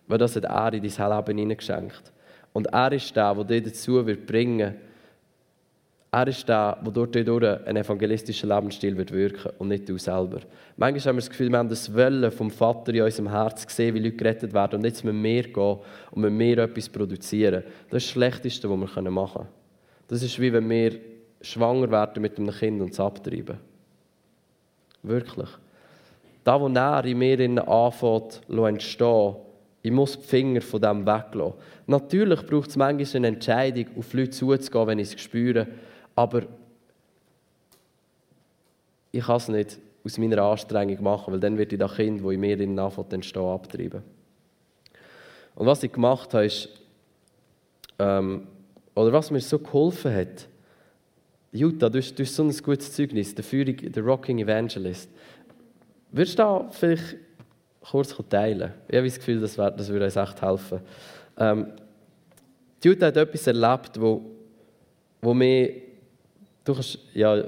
Weil 0.07 0.17
das 0.17 0.35
hat 0.35 0.45
er 0.45 0.73
in 0.73 0.81
dein 0.81 1.09
Leben 1.09 1.37
hineingeschenkt. 1.37 2.11
Und 2.53 2.67
er 2.67 2.91
ist 2.93 3.15
der, 3.15 3.35
der 3.35 3.43
dich 3.43 3.73
dazu 3.73 4.05
wird 4.05 4.25
bringen 4.25 4.75
er 6.11 6.27
ist 6.27 6.47
der, 6.49 6.77
der 6.83 6.91
dort 6.91 7.15
durch 7.15 7.65
einen 7.67 7.77
evangelistischen 7.77 8.49
Lebensstil 8.49 8.97
wird 8.97 9.11
wirken 9.11 9.51
und 9.59 9.67
nicht 9.67 9.87
du 9.87 9.97
selber. 9.99 10.39
Manchmal 10.75 11.05
haben 11.05 11.17
wir 11.17 11.21
das 11.21 11.29
Gefühl, 11.29 11.49
wir 11.49 11.59
haben 11.59 11.69
das 11.69 11.93
Wollen 11.93 12.31
vom 12.31 12.49
Vater 12.49 12.93
in 12.95 13.03
unserem 13.03 13.29
Herz 13.29 13.65
gesehen, 13.65 13.93
wie 13.93 13.99
Leute 13.99 14.15
gerettet 14.15 14.53
werden 14.53 14.77
und 14.77 14.85
jetzt 14.85 15.03
müssen 15.03 15.23
wir 15.23 15.43
gehen 15.43 15.77
und 16.11 16.21
mit 16.21 16.33
mir 16.33 16.57
etwas 16.59 16.89
produzieren. 16.89 17.63
Das 17.89 18.03
ist 18.03 18.07
das 18.07 18.13
Schlechteste, 18.13 18.69
was 18.69 18.95
wir 18.95 19.11
machen 19.11 19.33
können. 19.33 19.47
Das 20.07 20.23
ist 20.23 20.39
wie 20.39 20.51
wenn 20.51 20.67
wir 20.67 20.99
schwanger 21.41 21.91
werden 21.91 22.21
mit 22.21 22.37
einem 22.39 22.51
Kind 22.51 22.81
und 22.81 22.91
es 22.91 22.99
abtreiben. 22.99 23.57
Wirklich. 25.03 25.49
Da, 26.43 26.59
wo 26.59 26.67
er 26.67 27.05
in 27.05 27.17
mir 27.19 27.67
anfängt 27.67 28.41
entstehen, 28.49 29.35
ich 29.81 29.91
muss 29.91 30.19
die 30.19 30.27
Finger 30.27 30.61
von 30.61 30.81
dem 30.81 31.05
weglassen. 31.05 31.53
Natürlich 31.87 32.45
braucht 32.45 32.69
es 32.69 32.75
manchmal 32.75 33.15
eine 33.15 33.27
Entscheidung, 33.27 33.85
auf 33.97 34.13
Leute 34.13 34.31
zuzugehen, 34.31 34.87
wenn 34.87 34.99
ich 34.99 35.13
es 35.13 35.21
spüre, 35.21 35.67
aber 36.19 36.41
ich 39.13 39.23
kann 39.23 39.37
es 39.37 39.47
nicht 39.47 39.79
aus 40.03 40.17
meiner 40.17 40.41
Anstrengung 40.43 41.01
machen, 41.01 41.31
weil 41.31 41.39
dann 41.39 41.57
wird 41.57 41.71
ich 41.71 41.79
das 41.79 41.95
Kind, 41.95 42.21
das 42.21 42.31
in 42.33 42.41
mir 42.41 42.59
anfängt 42.59 43.13
entstehen, 43.13 43.45
abtreiben. 43.45 44.03
Und 45.55 45.65
was 45.65 45.81
ich 45.81 45.93
gemacht 45.93 46.33
habe, 46.33 46.45
ist, 46.45 46.67
ähm, 47.99 48.47
oder 48.95 49.13
was 49.13 49.31
mir 49.31 49.39
so 49.39 49.59
geholfen 49.59 50.13
hat, 50.13 50.49
Jutta, 51.53 51.87
du 51.87 51.99
hast, 51.99 52.13
du 52.19 52.23
hast 52.23 52.35
so 52.35 52.43
ein 52.43 52.51
gutes 52.51 52.91
Zeugnis, 52.91 53.33
der, 53.33 53.45
Führung, 53.45 53.77
der 53.77 54.03
Rocking 54.03 54.39
Evangelist. 54.39 55.09
Würdest 56.11 56.37
du 56.37 56.43
da 56.43 56.67
vielleicht 56.69 57.15
kurz 57.79 58.13
teilen? 58.29 58.73
Ich 58.89 58.97
habe 58.97 59.07
das 59.07 59.19
Gefühl, 59.19 59.39
das, 59.39 59.57
wär, 59.57 59.71
das 59.71 59.87
würde 59.87 60.03
uns 60.03 60.17
echt 60.17 60.41
helfen. 60.41 60.81
Ähm, 61.37 61.67
Jutta 62.83 63.05
hat 63.05 63.15
etwas 63.15 63.47
erlebt, 63.47 64.01
wo, 64.01 64.21
wo 65.21 65.33
mir... 65.33 65.88
Du 66.63 66.73
kannst... 66.73 66.99
Ja, 67.13 67.43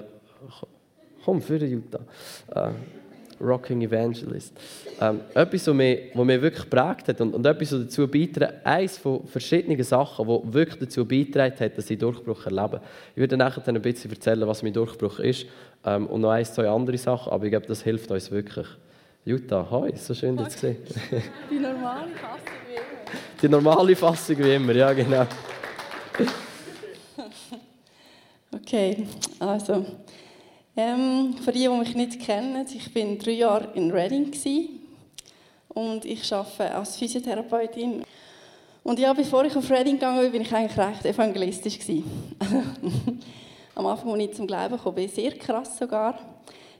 komm, 1.24 1.41
für 1.41 1.58
Jutta. 1.58 2.00
Äh, 2.54 2.71
Rocking 3.41 3.82
Evangelist. 3.82 4.54
Ähm, 5.00 5.21
etwas, 5.34 5.67
was 5.67 5.74
mich, 5.74 6.00
was 6.13 6.26
mich 6.26 6.41
wirklich 6.41 6.69
geprägt 6.69 7.08
hat 7.08 7.21
und, 7.21 7.34
und 7.34 7.45
etwas, 7.45 7.71
was 7.74 7.82
dazu 7.82 8.08
beiträgt, 8.08 8.65
eines 8.65 8.97
von 8.97 9.26
verschiedenen 9.26 9.82
Sachen, 9.84 10.28
die 10.28 10.54
wirklich 10.54 10.80
dazu 10.80 11.06
beitragen 11.06 11.60
hat, 11.60 11.78
dass 11.78 11.89
ich 11.89 11.97
Durchbruch 11.97 12.45
erlebe. 12.45 12.82
Ich 13.15 13.19
werde 13.19 13.38
nachher 13.38 13.67
ein 13.67 13.82
bisschen 13.82 14.12
erzählen, 14.12 14.47
was 14.47 14.62
mein 14.63 14.74
Durchbruch 14.74 15.19
ist 15.19 15.45
ähm, 15.86 16.08
und 16.08 16.21
noch 16.21 16.32
ein, 16.32 16.45
zwei 16.45 16.69
andere 16.69 16.97
Sachen, 16.97 17.32
aber 17.32 17.45
ich 17.45 17.52
glaube, 17.52 17.65
das 17.65 17.82
hilft 17.82 18.12
uns 18.12 18.30
wirklich. 18.32 18.67
Jutta, 19.26 19.67
hi, 19.69 19.91
so 19.95 20.13
schön, 20.13 20.38
dich 20.38 20.50
zu 20.50 20.60
sehen. 20.60 20.78
Die 21.50 21.60
normale 21.60 22.10
Fassung 22.10 22.56
wie 22.67 22.74
immer. 22.74 23.41
Die 23.41 23.50
normale 23.50 23.95
Fassung 23.95 24.38
wie 24.39 24.56
immer, 24.56 24.74
ja 24.74 24.93
genau. 24.93 25.28
Okay, 28.73 29.05
also 29.38 29.86
ähm, 30.77 31.36
für 31.43 31.51
die, 31.51 31.60
die 31.60 31.67
mich 31.67 31.93
nicht 31.93 32.21
kennen, 32.21 32.65
ich 32.73 32.93
bin 32.93 33.19
drei 33.19 33.31
Jahre 33.31 33.67
in 33.73 33.91
Reading 33.91 34.31
und 35.67 36.05
ich 36.05 36.31
arbeite 36.31 36.73
als 36.73 36.95
Physiotherapeutin. 36.95 38.01
Und 38.81 38.97
ja, 38.97 39.12
bevor 39.12 39.43
ich 39.43 39.53
auf 39.57 39.69
Reading 39.69 39.95
gegangen 39.95 40.21
bin, 40.21 40.31
bin 40.31 40.41
ich 40.43 40.55
eigentlich 40.55 40.77
recht 40.77 41.05
evangelistisch 41.05 41.79
Am 43.75 43.86
Anfang, 43.86 44.13
als 44.13 44.23
ich 44.23 44.34
zum 44.36 44.47
Glauben 44.47 44.79
kam, 44.81 44.95
bin 44.95 45.10
sehr 45.10 45.34
krass 45.34 45.77
sogar. 45.77 46.17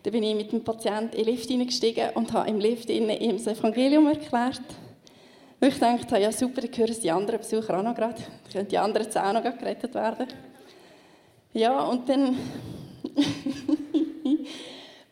Da 0.02 0.10
bin 0.10 0.24
ich 0.24 0.34
mit 0.34 0.54
dem 0.54 0.64
Patienten 0.64 1.18
in 1.18 1.26
den 1.26 1.34
Lift 1.34 1.50
hineingestiegen 1.50 2.12
und 2.14 2.32
habe 2.32 2.50
im 2.50 2.62
Lift 2.62 2.90
ihm 2.90 3.10
das 3.10 3.48
Evangelium 3.48 4.08
erklärt. 4.08 4.62
Und 5.60 5.68
ich 5.68 5.78
dachte, 5.78 6.18
ja 6.20 6.32
super, 6.32 6.62
dann 6.62 6.72
hören 6.74 6.96
die 7.04 7.12
anderen 7.12 7.42
Besucher 7.42 7.78
auch 7.78 7.84
noch 7.84 7.96
gerade. 7.96 8.16
Dann 8.16 8.54
können 8.54 8.68
die 8.70 8.78
anderen 8.78 9.08
jetzt 9.08 9.18
auch 9.18 9.34
noch 9.34 9.44
gerettet 9.44 9.94
werden. 9.94 10.28
Ja, 11.54 11.84
und 11.86 12.08
dann 12.08 12.38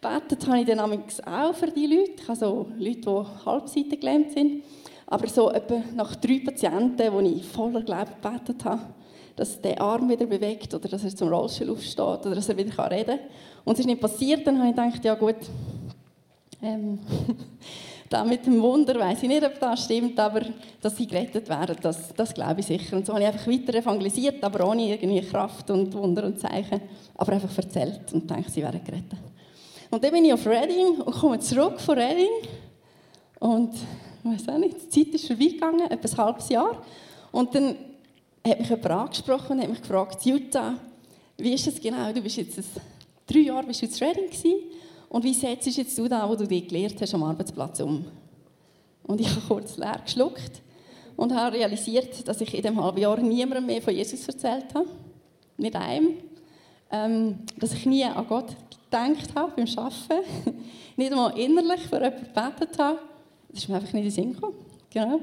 Betet 0.01 0.47
habe 0.47 0.61
ich 0.61 0.65
dann 0.65 0.79
auch 0.79 1.53
für 1.53 1.69
die 1.71 1.85
Leute. 1.85 2.13
Ich 2.15 2.25
habe 2.27 2.37
so 2.37 2.67
Leute, 2.77 3.01
die 3.01 3.45
halbseitig 3.45 3.99
gelähmt 3.99 4.31
sind. 4.31 4.63
Aber 5.07 5.27
so 5.27 5.51
etwa 5.51 5.83
nach 5.95 6.15
drei 6.15 6.39
Patienten, 6.39 7.11
wo 7.11 7.19
ich 7.19 7.43
voller 7.43 7.81
Glauben 7.81 8.13
gebetet 8.21 8.63
habe, 8.63 8.93
dass 9.35 9.59
der 9.59 9.81
Arm 9.81 10.07
wieder 10.07 10.25
bewegt 10.25 10.73
oder 10.73 10.87
dass 10.87 11.03
er 11.03 11.13
zum 11.15 11.27
Rollstuhl 11.29 11.71
aufsteht 11.71 11.99
oder 11.99 12.35
dass 12.35 12.47
er 12.47 12.55
wieder 12.55 12.91
reden 12.91 13.17
kann. 13.17 13.27
Und 13.65 13.73
es 13.73 13.79
ist 13.79 13.87
nicht 13.87 13.99
passiert, 13.99 14.47
dann 14.47 14.59
habe 14.59 14.69
ich 14.69 14.75
gedacht, 14.75 15.03
ja 15.03 15.15
gut, 15.15 15.35
ähm, 16.61 16.99
da 18.09 18.23
mit 18.23 18.45
dem 18.45 18.59
Wunder 18.61 18.95
weiß 18.99 19.21
ich 19.21 19.29
nicht, 19.29 19.43
ob 19.43 19.59
das 19.59 19.85
stimmt, 19.85 20.19
aber 20.19 20.41
dass 20.81 20.97
sie 20.97 21.05
gerettet 21.05 21.47
werden, 21.47 21.77
das, 21.81 22.13
das 22.15 22.33
glaube 22.33 22.59
ich 22.61 22.65
sicher. 22.65 22.97
Und 22.97 23.05
so 23.05 23.13
habe 23.13 23.21
ich 23.21 23.27
einfach 23.27 23.47
weiter 23.47 23.75
evangelisiert, 23.75 24.43
aber 24.43 24.67
ohne 24.67 24.89
irgendwie 24.89 25.21
Kraft 25.21 25.69
und 25.69 25.93
Wunder 25.93 26.25
und 26.25 26.39
Zeichen, 26.39 26.81
aber 27.15 27.33
einfach 27.33 27.55
erzählt 27.55 28.11
und 28.11 28.29
denke, 28.29 28.49
sie 28.49 28.63
werden 28.63 28.81
gerettet. 28.83 29.19
Und 29.91 30.03
dann 30.03 30.11
bin 30.11 30.25
ich 30.25 30.33
auf 30.33 30.45
Reading 30.45 31.01
und 31.01 31.13
komme 31.13 31.39
zurück 31.39 31.79
von 31.79 31.97
Reading 31.97 32.47
und 33.39 33.73
weiß 34.23 34.49
auch 34.49 34.57
nicht, 34.57 34.75
die 34.81 34.89
Zeit 34.89 35.13
ist 35.13 35.27
vorbeigegangen, 35.27 35.91
etwa 35.91 36.07
ein 36.07 36.17
halbes 36.17 36.49
Jahr. 36.49 36.83
Und 37.31 37.53
dann 37.53 37.75
hat 38.45 38.59
mich 38.59 38.69
jemand 38.69 38.91
angesprochen 38.91 39.57
und 39.57 39.61
hat 39.61 39.69
mich 39.69 39.81
gefragt, 39.81 40.25
Jutta, 40.25 40.75
wie 41.37 41.53
ist 41.53 41.67
das 41.67 41.79
genau? 41.79 42.11
Du 42.11 42.21
bist 42.21 42.37
jetzt 42.37 42.59
drei 43.27 43.39
Jahre 43.39 43.67
bist 43.67 43.81
du 43.81 43.85
in 43.85 43.93
Reading 43.93 44.25
gewesen. 44.25 44.55
Und 45.09 45.23
wie 45.23 45.33
setzt 45.33 45.75
jetzt 45.75 45.97
du 45.97 46.07
da, 46.07 46.29
wo 46.29 46.35
du 46.35 46.47
dich 46.47 46.67
gelernt 46.67 47.01
hast, 47.01 47.13
am 47.13 47.23
Arbeitsplatz 47.23 47.79
um? 47.79 48.05
Und 49.03 49.19
ich 49.19 49.29
habe 49.29 49.41
kurz 49.47 49.77
leer 49.77 49.99
geschluckt 50.03 50.61
und 51.15 51.33
habe 51.33 51.57
realisiert, 51.57 52.27
dass 52.27 52.39
ich 52.41 52.53
in 52.53 52.61
dem 52.61 52.81
halben 52.81 52.99
Jahr 52.99 53.17
niemandem 53.19 53.65
mehr 53.65 53.81
von 53.81 53.93
Jesus 53.93 54.27
erzählt 54.27 54.73
habe. 54.73 54.87
Nicht 55.57 55.75
einem. 55.75 56.13
Ähm, 56.91 57.39
dass 57.57 57.73
ich 57.73 57.85
nie 57.85 58.03
an 58.05 58.25
Gott 58.27 58.55
gedacht 58.85 59.35
habe 59.35 59.51
beim 59.55 59.67
Arbeiten. 59.77 60.27
nicht 60.95 61.11
einmal 61.11 61.37
innerlich 61.37 61.81
für 61.81 61.95
jemanden 61.95 62.25
gebetet 62.33 62.79
habe. 62.79 62.99
Das 63.49 63.59
ist 63.59 63.69
mir 63.69 63.75
einfach 63.75 63.93
nicht 63.93 64.03
in 64.05 64.09
den 64.09 64.11
Sinn 64.11 64.33
gekommen. 64.33 64.55
Genau. 64.91 65.19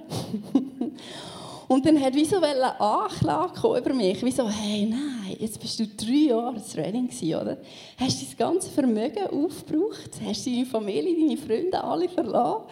Und 1.69 1.85
dann 1.85 2.01
hat 2.01 2.15
wie 2.15 2.25
so 2.25 2.37
eine 2.37 2.81
Anklage 2.81 3.79
über 3.79 3.93
mich, 3.93 4.25
wie 4.25 4.31
so, 4.31 4.49
hey, 4.49 4.87
nein, 4.87 5.37
jetzt 5.39 5.61
bist 5.61 5.81
du 5.81 5.87
drei 5.87 6.29
Jahre 6.29 6.55
ins 6.57 6.73
Training 6.73 7.11
oder? 7.35 7.59
Hast 7.99 8.21
du 8.21 8.27
das 8.27 8.37
ganze 8.37 8.71
Vermögen 8.71 9.27
aufgebraucht? 9.27 10.11
Hast 10.25 10.47
du 10.47 10.51
deine 10.51 10.67
Familie, 10.67 11.17
deine 11.17 11.37
Freunde 11.37 11.83
alle 11.83 12.09
verlassen? 12.09 12.65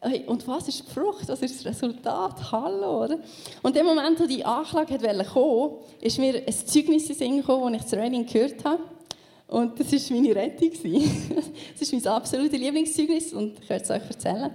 Hey, 0.00 0.24
und 0.26 0.46
was 0.46 0.68
ist 0.68 0.86
die 0.86 0.92
Frucht? 0.92 1.28
Was 1.28 1.42
ist 1.42 1.56
das 1.56 1.66
Resultat? 1.66 2.52
Hallo, 2.52 3.04
oder? 3.04 3.18
Und 3.62 3.76
in 3.76 3.84
dem 3.84 3.86
Moment, 3.86 4.20
wo 4.20 4.26
die 4.26 4.44
Anklage 4.44 5.02
wollte 5.02 5.24
kommen, 5.24 5.78
ist 6.00 6.18
mir 6.18 6.42
ein 6.46 6.52
Zeugnis 6.52 7.08
in 7.10 7.16
Sinn 7.16 7.36
gekommen, 7.38 7.72
das 7.72 7.82
ich 7.82 7.90
das 7.90 7.98
Training 7.98 8.26
gehört 8.26 8.64
habe. 8.64 8.82
Und 9.48 9.78
das 9.80 9.92
war 9.92 10.16
meine 10.16 10.34
Rettung. 10.34 10.70
Das 11.78 11.82
ist 11.82 11.92
mein 11.92 12.06
absolutes 12.06 12.58
Lieblingszeugnis 12.58 13.32
und 13.32 13.58
ich 13.60 13.68
werde 13.68 13.84
es 13.84 13.90
euch 13.90 14.08
erzählen. 14.08 14.50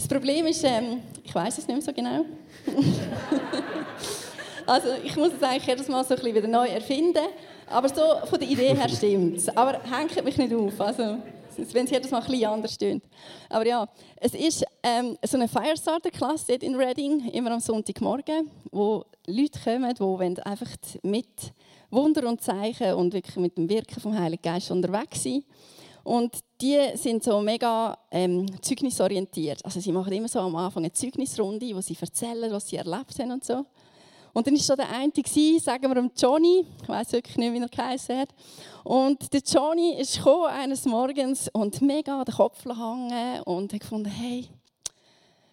Das 0.00 0.08
Problem 0.08 0.46
ist, 0.46 0.64
ähm, 0.64 1.02
ich 1.22 1.34
weiß 1.34 1.58
es 1.58 1.68
nicht 1.68 1.76
mehr 1.76 1.82
so 1.82 1.92
genau. 1.92 2.24
also 4.66 4.88
ich 5.04 5.14
muss 5.14 5.32
es 5.36 5.42
eigentlich 5.42 5.66
jedes 5.66 5.88
Mal 5.88 6.02
so 6.04 6.14
ein 6.14 6.20
bisschen 6.20 6.36
wieder 6.36 6.48
neu 6.48 6.68
erfinden. 6.68 7.26
Aber 7.66 7.86
so 7.86 8.00
von 8.24 8.40
der 8.40 8.48
Idee 8.48 8.74
her 8.74 8.88
stimmt 8.88 9.36
es. 9.36 9.54
Aber 9.54 9.78
hängt 9.82 10.24
mich 10.24 10.38
nicht 10.38 10.54
auf. 10.54 10.80
Also, 10.80 11.18
wenn 11.72 11.84
es 11.84 11.90
jedes 11.90 12.10
Mal 12.10 12.22
ein 12.22 12.30
bisschen 12.30 12.46
anders 12.46 12.72
stimmt. 12.72 13.04
Aber 13.50 13.66
ja, 13.66 13.86
es 14.16 14.32
ist 14.32 14.64
ähm, 14.82 15.18
so 15.22 15.36
eine 15.36 15.48
Firestarter-Klasse 15.48 16.54
in 16.54 16.76
Reading, 16.76 17.28
immer 17.28 17.50
am 17.50 17.60
Sonntagmorgen, 17.60 18.50
wo 18.72 19.04
Leute 19.26 19.60
kommen, 19.62 19.94
die 19.94 20.42
einfach 20.42 20.70
mit 21.02 21.52
Wunder 21.90 22.26
und 22.26 22.40
Zeichen 22.40 22.94
und 22.94 23.12
wirklich 23.12 23.36
mit 23.36 23.58
dem 23.58 23.68
Wirken 23.68 24.00
vom 24.00 24.18
Heiligen 24.18 24.42
Geist 24.42 24.70
unterwegs 24.70 25.24
sind. 25.24 25.44
Und 26.04 26.38
die 26.60 26.78
sind 26.94 27.22
so 27.22 27.40
mega 27.40 27.96
ähm, 28.10 28.46
zeugnisorientiert. 28.62 29.64
Also 29.64 29.80
sie 29.80 29.92
machen 29.92 30.12
immer 30.12 30.28
so 30.28 30.40
am 30.40 30.56
Anfang 30.56 30.84
eine 30.84 30.92
Zeugnisrunde, 30.92 31.74
wo 31.74 31.80
sie 31.80 31.96
erzählen, 32.00 32.50
was 32.52 32.68
sie 32.68 32.76
erlebt 32.76 33.18
haben 33.18 33.32
und 33.32 33.44
so. 33.44 33.66
Und 34.32 34.46
dann 34.46 34.54
war 34.54 34.60
so 34.60 34.76
der 34.76 34.88
eine, 34.90 35.12
sagen 35.60 35.94
wir 35.94 36.10
Johnny, 36.16 36.64
ich 36.82 36.88
weiß 36.88 37.12
wirklich 37.12 37.36
nicht, 37.36 37.52
wie 37.52 37.58
er 37.58 37.68
geheißen 37.68 38.18
hat. 38.18 38.28
Und 38.84 39.32
der 39.32 39.40
Johnny 39.40 39.94
ist 39.94 40.24
eines 40.26 40.84
Morgens 40.84 41.48
und 41.52 41.82
mega 41.82 42.24
den 42.24 42.34
Kopf 42.34 42.64
hängen 42.64 43.42
und 43.42 43.72
hat 43.72 43.80
gefunden, 43.80 44.08
hey, 44.08 44.48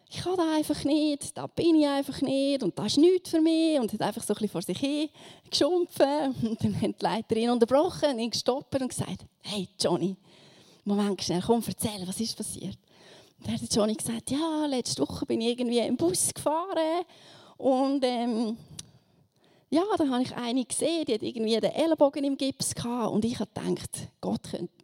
ich 0.10 0.22
kann 0.22 0.38
da 0.38 0.56
einfach 0.56 0.84
nicht, 0.86 1.38
da 1.38 1.48
bin 1.48 1.76
ich 1.76 1.88
einfach 1.88 2.22
nicht 2.22 2.64
und 2.64 2.78
das 2.80 2.88
ist 2.88 2.98
nichts 2.98 3.30
für 3.30 3.42
mich 3.42 3.78
und 3.78 3.92
hat 3.92 4.02
einfach 4.02 4.24
so 4.24 4.34
ein 4.34 4.36
bisschen 4.36 4.50
vor 4.50 4.62
sich 4.62 4.78
hin 4.78 5.10
geschumpft. 5.50 6.00
Und 6.00 6.64
dann 6.64 6.82
hat 6.82 7.02
die 7.02 7.04
Leiterin 7.04 7.50
unterbrochen, 7.50 8.18
ihn 8.20 8.30
gestoppt 8.30 8.80
und 8.80 8.90
gesagt, 8.90 9.26
hey 9.42 9.68
Johnny, 9.80 10.16
Moment 10.88 11.22
schnell, 11.22 11.42
komm, 11.46 11.64
erzähl, 11.66 12.08
was 12.08 12.20
ist 12.20 12.38
passiert? 12.38 12.78
Und 13.40 13.48
dann 13.48 13.62
hat 13.62 13.76
Johnny 13.76 13.94
gesagt, 13.94 14.32
ja, 14.32 14.66
letzte 14.68 15.02
Woche 15.02 15.26
bin 15.26 15.42
ich 15.42 15.50
irgendwie 15.50 15.80
im 15.80 15.98
Bus 15.98 16.34
gefahren 16.34 17.04
und 17.58 18.04
ähm, 18.04 18.58
ja, 19.70 19.84
da 19.98 20.08
habe 20.08 20.24
ich 20.24 20.34
eine 20.34 20.64
gesehen, 20.64 21.04
die 21.06 21.14
hat 21.14 21.22
irgendwie 21.22 21.60
den 21.60 21.72
Ellenbogen 21.72 22.24
im 22.24 22.38
Gips 22.38 22.74
gehabt 22.74 23.12
und 23.12 23.26
ich 23.26 23.38
habe 23.40 23.52
gedacht, 23.54 23.90
Gott, 24.22 24.42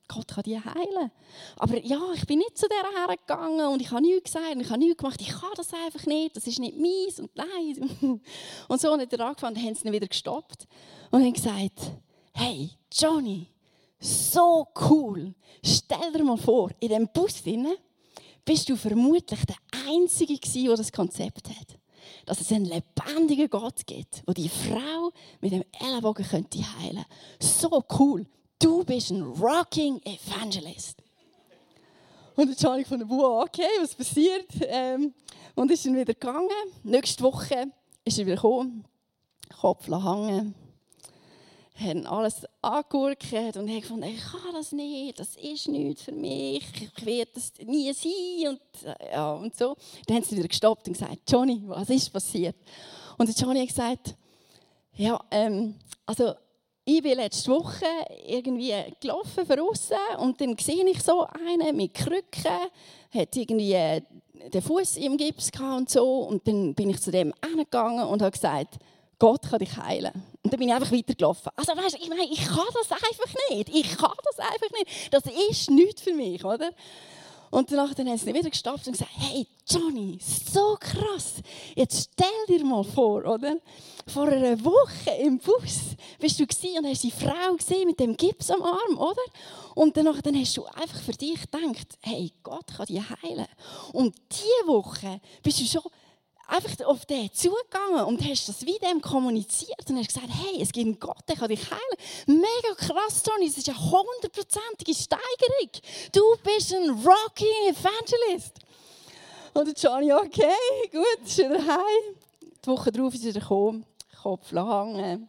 Gott 0.09 0.27
kann 0.27 0.43
die 0.43 0.59
heilen. 0.59 1.11
Aber 1.55 1.77
ja, 1.85 2.01
ich 2.15 2.25
bin 2.25 2.39
nicht 2.39 2.57
zu 2.57 2.67
der 2.67 2.99
hergegangen 2.99 3.67
und 3.67 3.81
ich 3.81 3.91
habe 3.91 4.01
nichts 4.01 4.33
gesagt 4.33 4.55
und 4.55 4.61
ich 4.61 4.69
habe 4.69 4.79
nichts 4.79 4.97
gemacht. 4.97 5.21
Ich 5.21 5.29
kann 5.29 5.51
das 5.55 5.73
einfach 5.73 6.05
nicht, 6.05 6.35
das 6.35 6.47
ist 6.47 6.59
nicht 6.59 6.77
meins 6.77 7.19
und 7.19 7.31
nein. 7.35 8.21
Und 8.67 8.81
so 8.81 8.97
hat 8.97 9.13
er 9.13 9.19
angefangen, 9.21 9.55
dann 9.55 9.63
haben 9.63 9.75
sie 9.75 9.87
ihn 9.87 9.93
wieder 9.93 10.07
gestoppt 10.07 10.67
und 11.11 11.21
haben 11.23 11.33
gesagt, 11.33 11.79
hey, 12.33 12.71
Johnny, 12.91 13.47
so 14.03 14.67
cool. 14.89 15.33
Stell 15.63 16.11
dir 16.11 16.23
mal 16.23 16.37
vor, 16.37 16.71
in 16.79 16.89
dem 16.89 17.07
Bus 17.07 17.41
drin 17.41 17.67
bist 18.45 18.67
du 18.69 18.75
vermutlich 18.75 19.39
der 19.45 19.55
Einzige 19.87 20.37
gewesen, 20.37 20.65
der 20.65 20.75
das 20.75 20.91
Konzept 20.91 21.49
hat. 21.49 21.79
Dass 22.25 22.41
es 22.41 22.51
einen 22.51 22.65
lebendigen 22.65 23.49
Gott 23.49 23.85
gibt, 23.85 24.23
wo 24.27 24.33
die 24.33 24.49
Frau 24.49 25.11
mit 25.39 25.53
dem 25.53 25.63
Ellenbogen 25.79 26.25
könnte 26.25 26.59
heilen. 26.79 27.05
So 27.39 27.83
cool. 27.97 28.25
Du 28.59 28.83
bist 28.83 29.11
ein 29.11 29.23
rocking 29.23 30.01
Evangelist. 30.03 30.97
Und 32.35 32.61
dann 32.61 32.71
habe 32.71 32.81
ich 32.81 32.87
von 32.87 32.99
der 32.99 33.09
wow, 33.09 33.45
okay, 33.45 33.67
was 33.79 33.95
passiert? 33.95 34.47
Ähm, 34.61 35.13
und 35.55 35.71
ist 35.71 35.85
dann 35.85 35.95
wieder 35.95 36.13
gegangen. 36.13 36.49
Nächste 36.83 37.23
Woche 37.23 37.67
ist 38.03 38.17
er 38.17 38.25
wieder 38.25 38.35
gekommen, 38.35 38.85
Kopf 39.59 39.87
hängen, 39.87 40.55
haben 41.75 42.05
alles 42.05 42.45
angeschaut 42.62 43.57
und 43.57 43.69
haben 43.69 43.81
gefunden, 43.81 44.03
ich 44.03 44.21
kann 44.21 44.53
das 44.53 44.71
nicht, 44.71 45.19
das 45.19 45.36
ist 45.36 45.67
nichts 45.67 46.03
für 46.03 46.12
mich, 46.12 46.63
ich 46.79 47.05
werde 47.05 47.31
das 47.33 47.51
nie 47.65 47.91
sein 47.93 48.49
und, 48.49 48.95
ja, 49.12 49.33
und 49.33 49.55
so. 49.55 49.75
Dann 50.05 50.17
haben 50.17 50.23
sie 50.23 50.38
wieder 50.38 50.47
gestoppt 50.47 50.88
und 50.88 50.93
gesagt, 50.93 51.19
Johnny, 51.27 51.62
was 51.65 51.89
ist 51.89 52.12
passiert? 52.12 52.55
Und 53.17 53.39
Johnny 53.39 53.62
hat 53.62 53.67
gesagt, 53.67 54.15
ja, 54.95 55.19
ähm, 55.31 55.75
also 56.05 56.33
ich 56.86 57.01
bin 57.01 57.15
letzte 57.15 57.49
Woche 57.51 57.86
irgendwie 58.27 58.73
gelaufen 58.99 59.59
außen 59.59 59.97
und 60.19 60.39
dann 60.41 60.57
sehe 60.57 60.86
ich 60.86 61.01
so 61.01 61.25
einen 61.25 61.75
mit 61.75 61.93
Krücken, 61.93 62.69
hat 63.13 63.36
irgendwie 63.36 63.73
äh, 63.73 64.01
den 64.53 64.62
Fuß 64.62 64.97
im 64.97 65.17
Gips 65.17 65.51
gehabt 65.51 65.79
und 65.79 65.89
so 65.89 66.23
und 66.23 66.47
dann 66.47 66.73
bin 66.75 66.89
ich 66.89 67.01
zu 67.01 67.09
dem 67.09 67.33
gegangen 67.55 68.05
und 68.05 68.21
habe 68.21 68.31
gesagt, 68.31 68.79
Gott 69.19 69.49
kann 69.49 69.60
dich 69.60 69.78
heilen. 69.78 70.13
Und 70.43 70.52
dann 70.52 70.60
bin 70.60 70.67
ich 70.69 70.73
einfach 70.73 70.91
weitergelaufen. 70.91 71.52
Also 71.56 71.71
weißt, 71.71 71.97
ich 72.02 72.10
meine, 72.10 72.26
ich 72.26 72.45
kann 72.45 72.67
das 72.73 72.91
einfach 72.91 73.34
nicht. 73.49 73.69
Ich 73.69 73.97
kann 73.97 74.12
das 74.23 74.39
einfach 74.39 74.69
nicht. 74.78 75.13
Das 75.13 75.23
ist 75.49 75.69
nichts 75.69 76.02
für 76.02 76.13
mich, 76.13 76.43
oder? 76.43 76.71
Und 77.54 77.71
danach 77.71 77.93
dann 77.93 78.10
haben 78.10 78.17
sie 78.17 78.34
wieder 78.34 78.49
gestoppt 78.49 78.88
und 78.88 78.93
gesagt, 78.93 79.12
hey 79.13 79.47
Johnny, 79.67 80.17
so 80.19 80.76
krass. 80.80 81.36
Jetzt 81.76 82.10
stell 82.12 82.58
dir 82.58 82.65
mal 82.65 82.84
vor, 82.84 83.23
oder? 83.23 83.58
Vor 84.08 84.28
einer 84.28 84.60
Woche 84.65 85.12
im 85.21 85.38
Bus 85.38 85.95
bist 86.19 86.39
du 86.39 86.45
und 86.78 86.88
hast 86.88 87.04
die 87.04 87.12
Frau 87.12 87.56
gesehen 87.56 87.86
mit 87.86 87.99
dem 87.99 88.17
Gips 88.17 88.49
am 88.49 88.63
Arm, 88.63 88.97
oder? 88.97 89.21
Und 89.76 89.95
danach 89.95 90.19
dann 90.23 90.36
hast 90.36 90.58
du 90.58 90.65
einfach 90.65 90.99
für 90.99 91.12
dich 91.12 91.39
gedacht, 91.41 91.88
hey, 92.02 92.34
Gott 92.41 92.65
kann 92.76 92.88
dich 92.88 93.02
heilen. 93.21 93.47
Und 93.91 94.15
diese 94.32 94.67
Woche 94.67 95.21
bist 95.43 95.60
du 95.60 95.65
schon 95.65 95.84
einfach 96.47 96.86
auf 96.86 97.06
den 97.06 97.32
zugegangen 97.34 98.06
und 98.06 98.23
hast 98.27 98.47
das 98.49 98.65
wie 98.65 98.77
dem 98.79 99.01
kommuniziert 99.01 99.89
und 99.89 99.97
hast 99.97 100.08
gesagt, 100.08 100.27
hey, 100.29 100.62
es 100.62 100.71
gibt 100.71 100.86
einen 100.86 100.99
Gott, 100.99 101.23
der 101.27 101.36
kann 101.36 101.49
dich 101.49 101.69
heilen. 101.69 102.39
Mega 102.41 102.75
krass, 102.75 103.23
Tony, 103.23 103.47
das 103.47 103.58
ist 103.58 103.69
eine 103.69 103.79
hundertprozentige 103.79 104.93
Steigerung. 104.93 105.69
Du 106.12 106.21
bist 106.43 106.73
ein 106.73 106.89
Rocking 106.89 107.47
Evangelist. 107.69 108.60
Und 109.53 109.82
Johnny, 109.82 110.12
okay, 110.12 110.51
gut, 110.91 111.25
ist 111.25 111.38
wieder 111.38 111.65
heim. 111.65 112.15
Die 112.63 112.67
Woche 112.67 112.91
darauf 112.91 113.13
ist 113.13 113.25
er 113.25 113.34
gekommen, 113.34 113.86
Kopf 114.21 114.51
lang 114.51 115.27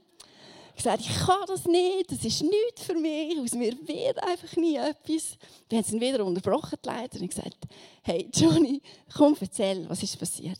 gesagt, 0.77 1.01
ich 1.01 1.15
kann 1.15 1.45
das 1.47 1.65
nicht, 1.67 2.11
das 2.11 2.25
ist 2.25 2.43
nichts 2.43 2.85
für 2.85 2.95
mich, 2.95 3.39
aus 3.39 3.53
mir 3.53 3.73
wird 3.87 4.23
einfach 4.23 4.57
nie 4.57 4.77
etwas. 4.77 5.37
Dann 5.69 5.79
haben 5.79 5.85
sie 5.85 5.97
ihn 5.97 6.01
wieder 6.01 6.25
unterbrochen, 6.25 6.79
die 6.85 6.89
Leiter, 6.89 7.21
und 7.21 7.29
gesagt, 7.29 7.57
hey 8.03 8.29
Johnny, 8.35 8.81
komm, 9.17 9.37
erzähl, 9.41 9.89
was 9.89 10.03
ist 10.03 10.19
passiert? 10.19 10.59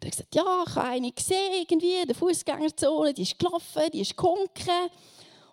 Er 0.00 0.06
hat 0.06 0.10
gesagt, 0.12 0.34
ja, 0.34 0.64
ich 0.66 0.74
habe 0.74 0.88
eine 0.88 1.12
gesehen, 1.12 1.52
irgendwie, 1.60 2.06
der 2.06 2.14
Fußgängerzone, 2.14 3.14
die 3.14 3.22
ist 3.22 3.38
gelaufen, 3.38 3.82
die 3.92 4.00
ist 4.00 4.16
gekunken. 4.16 4.90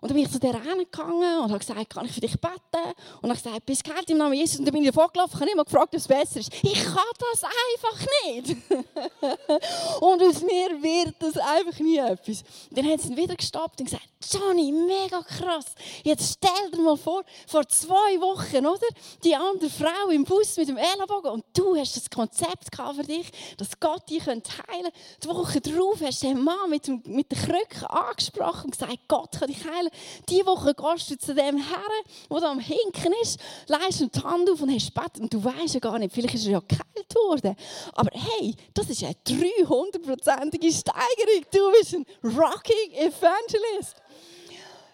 Und 0.00 0.10
dann 0.10 0.14
bin 0.14 0.24
ich 0.24 0.30
zu 0.30 0.38
der 0.38 0.52
gegangen 0.52 1.40
und 1.40 1.50
habe 1.50 1.58
gesagt, 1.58 1.90
kann 1.90 2.06
ich 2.06 2.12
für 2.12 2.20
dich 2.20 2.40
beten? 2.40 2.92
Und 3.20 3.30
habe 3.30 3.40
gesagt, 3.40 3.66
bist 3.66 3.84
geheilt 3.84 4.08
im 4.10 4.18
Namen 4.18 4.34
Jesus. 4.34 4.58
Und 4.58 4.64
dann 4.64 4.72
bin 4.72 4.84
ich 4.84 4.92
gelaufen 4.92 5.14
und 5.18 5.40
habe 5.40 5.50
immer 5.50 5.64
gefragt, 5.64 5.88
ob 5.88 5.94
es 5.94 6.08
besser 6.08 6.40
ist. 6.40 6.52
Ich 6.62 6.84
kann 6.84 6.96
das 7.32 7.44
einfach 7.44 8.06
nicht. 8.26 8.56
und 10.00 10.22
aus 10.22 10.42
mir 10.42 10.82
wird 10.82 11.14
das 11.18 11.36
einfach 11.36 11.78
nie 11.80 11.98
etwas. 11.98 12.42
Dann 12.70 12.84
haben 12.86 12.98
sie 12.98 13.08
ihn 13.08 13.16
wieder 13.16 13.36
gestoppt 13.36 13.80
und 13.80 13.86
gesagt, 13.86 14.08
Johnny, 14.30 14.72
mega 14.72 15.22
krass. 15.22 15.66
Jetzt 16.02 16.38
stell 16.38 16.70
dir 16.72 16.80
mal 16.80 16.96
vor, 16.96 17.24
vor 17.46 17.66
zwei 17.68 18.20
Wochen, 18.20 18.66
oder? 18.66 18.86
Die 19.24 19.34
andere 19.34 19.70
Frau 19.70 20.10
im 20.10 20.24
Bus 20.24 20.56
mit 20.56 20.68
dem 20.68 20.76
Ellenbogen 20.76 21.30
und 21.30 21.44
du 21.54 21.76
hast 21.76 21.96
das 21.96 22.10
Konzept 22.10 22.74
für 22.74 23.02
dich, 23.02 23.30
dass 23.56 23.78
Gott 23.80 24.08
dich 24.10 24.26
heilen 24.26 24.42
könnte. 24.42 24.92
Die 25.22 25.28
Woche 25.28 25.60
darauf 25.60 26.00
hast 26.00 26.22
du 26.22 26.26
den 26.26 26.42
Mann 26.42 26.70
mit, 26.70 26.86
dem, 26.86 27.02
mit 27.06 27.30
den 27.30 27.38
Krücken 27.38 27.84
angesprochen 27.86 28.66
und 28.66 28.72
gesagt, 28.72 28.98
Gott 29.08 29.32
kann 29.32 29.48
dich 29.48 29.64
heilen. 29.64 29.87
Diese 30.28 30.46
Woche 30.46 30.74
gehst 30.74 31.10
du 31.10 31.18
zu 31.18 31.34
dem 31.34 31.56
Herrn, 31.56 32.04
der 32.30 32.40
da 32.40 32.50
am 32.50 32.60
Hinken 32.60 33.14
ist, 33.22 33.38
leist 33.66 34.00
ihm 34.00 34.10
die 34.10 34.20
Hand 34.20 34.50
auf 34.50 34.60
und 34.62 34.74
hast 34.74 34.94
Bett 34.94 35.20
und 35.20 35.32
du 35.32 35.42
weißt 35.42 35.74
ja 35.74 35.80
gar 35.80 35.98
nicht, 35.98 36.14
vielleicht 36.14 36.34
ist 36.34 36.46
er 36.46 36.52
ja 36.52 36.62
geheilt 36.66 37.14
worden. 37.14 37.56
Aber 37.94 38.10
hey, 38.12 38.54
das 38.74 38.90
ist 38.90 39.02
eine 39.02 39.14
300-prozentige 39.26 40.72
Steigerung. 40.72 41.44
Du 41.52 41.72
bist 41.72 41.94
ein 41.94 42.04
rocking 42.22 42.92
Evangelist. 42.92 43.96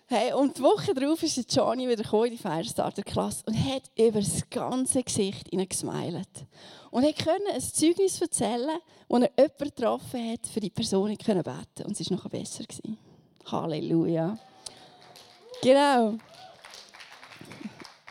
Hey, 0.06 0.34
und 0.34 0.58
die 0.58 0.62
Woche 0.62 0.92
darauf 0.92 1.22
ist 1.22 1.54
Johnny 1.54 1.88
wieder 1.88 2.04
in 2.24 2.30
die 2.30 2.36
Firestarter-Klasse 2.36 3.42
und 3.46 3.54
hat 3.54 3.84
über 3.98 4.20
das 4.20 4.48
ganze 4.50 5.02
Gesicht 5.02 5.50
gesmiled. 5.50 6.28
Und 6.90 7.04
er 7.04 7.14
konnte 7.14 7.52
ein 7.52 7.60
Zeugnis 7.60 8.20
erzählen, 8.20 8.78
wo 9.08 9.16
er 9.16 9.30
jemanden 9.36 9.64
getroffen 9.64 10.30
hat, 10.30 10.46
für 10.46 10.60
die 10.60 10.70
Person 10.70 11.16
beten. 11.16 11.38
Und 11.84 11.98
es 11.98 12.10
war 12.10 12.18
noch 12.18 12.28
besser. 12.28 12.64
Halleluja. 13.46 14.38
Genau. 15.64 16.18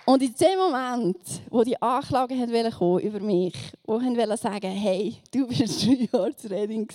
Und 0.06 0.24
in 0.24 0.34
dem 0.34 0.58
Moment, 0.58 1.18
wo 1.52 1.64
die 1.64 1.80
Anklagen 1.80 2.72
kommen 2.72 3.00
über 3.00 3.20
mich, 3.20 3.54
wo 3.86 4.02
wollten 4.02 4.38
sagen, 4.38 4.72
hey, 4.72 5.18
du 5.32 5.46
bist 5.46 5.86
drei 5.86 6.10
Jahre 6.12 6.34
Reding 6.50 6.90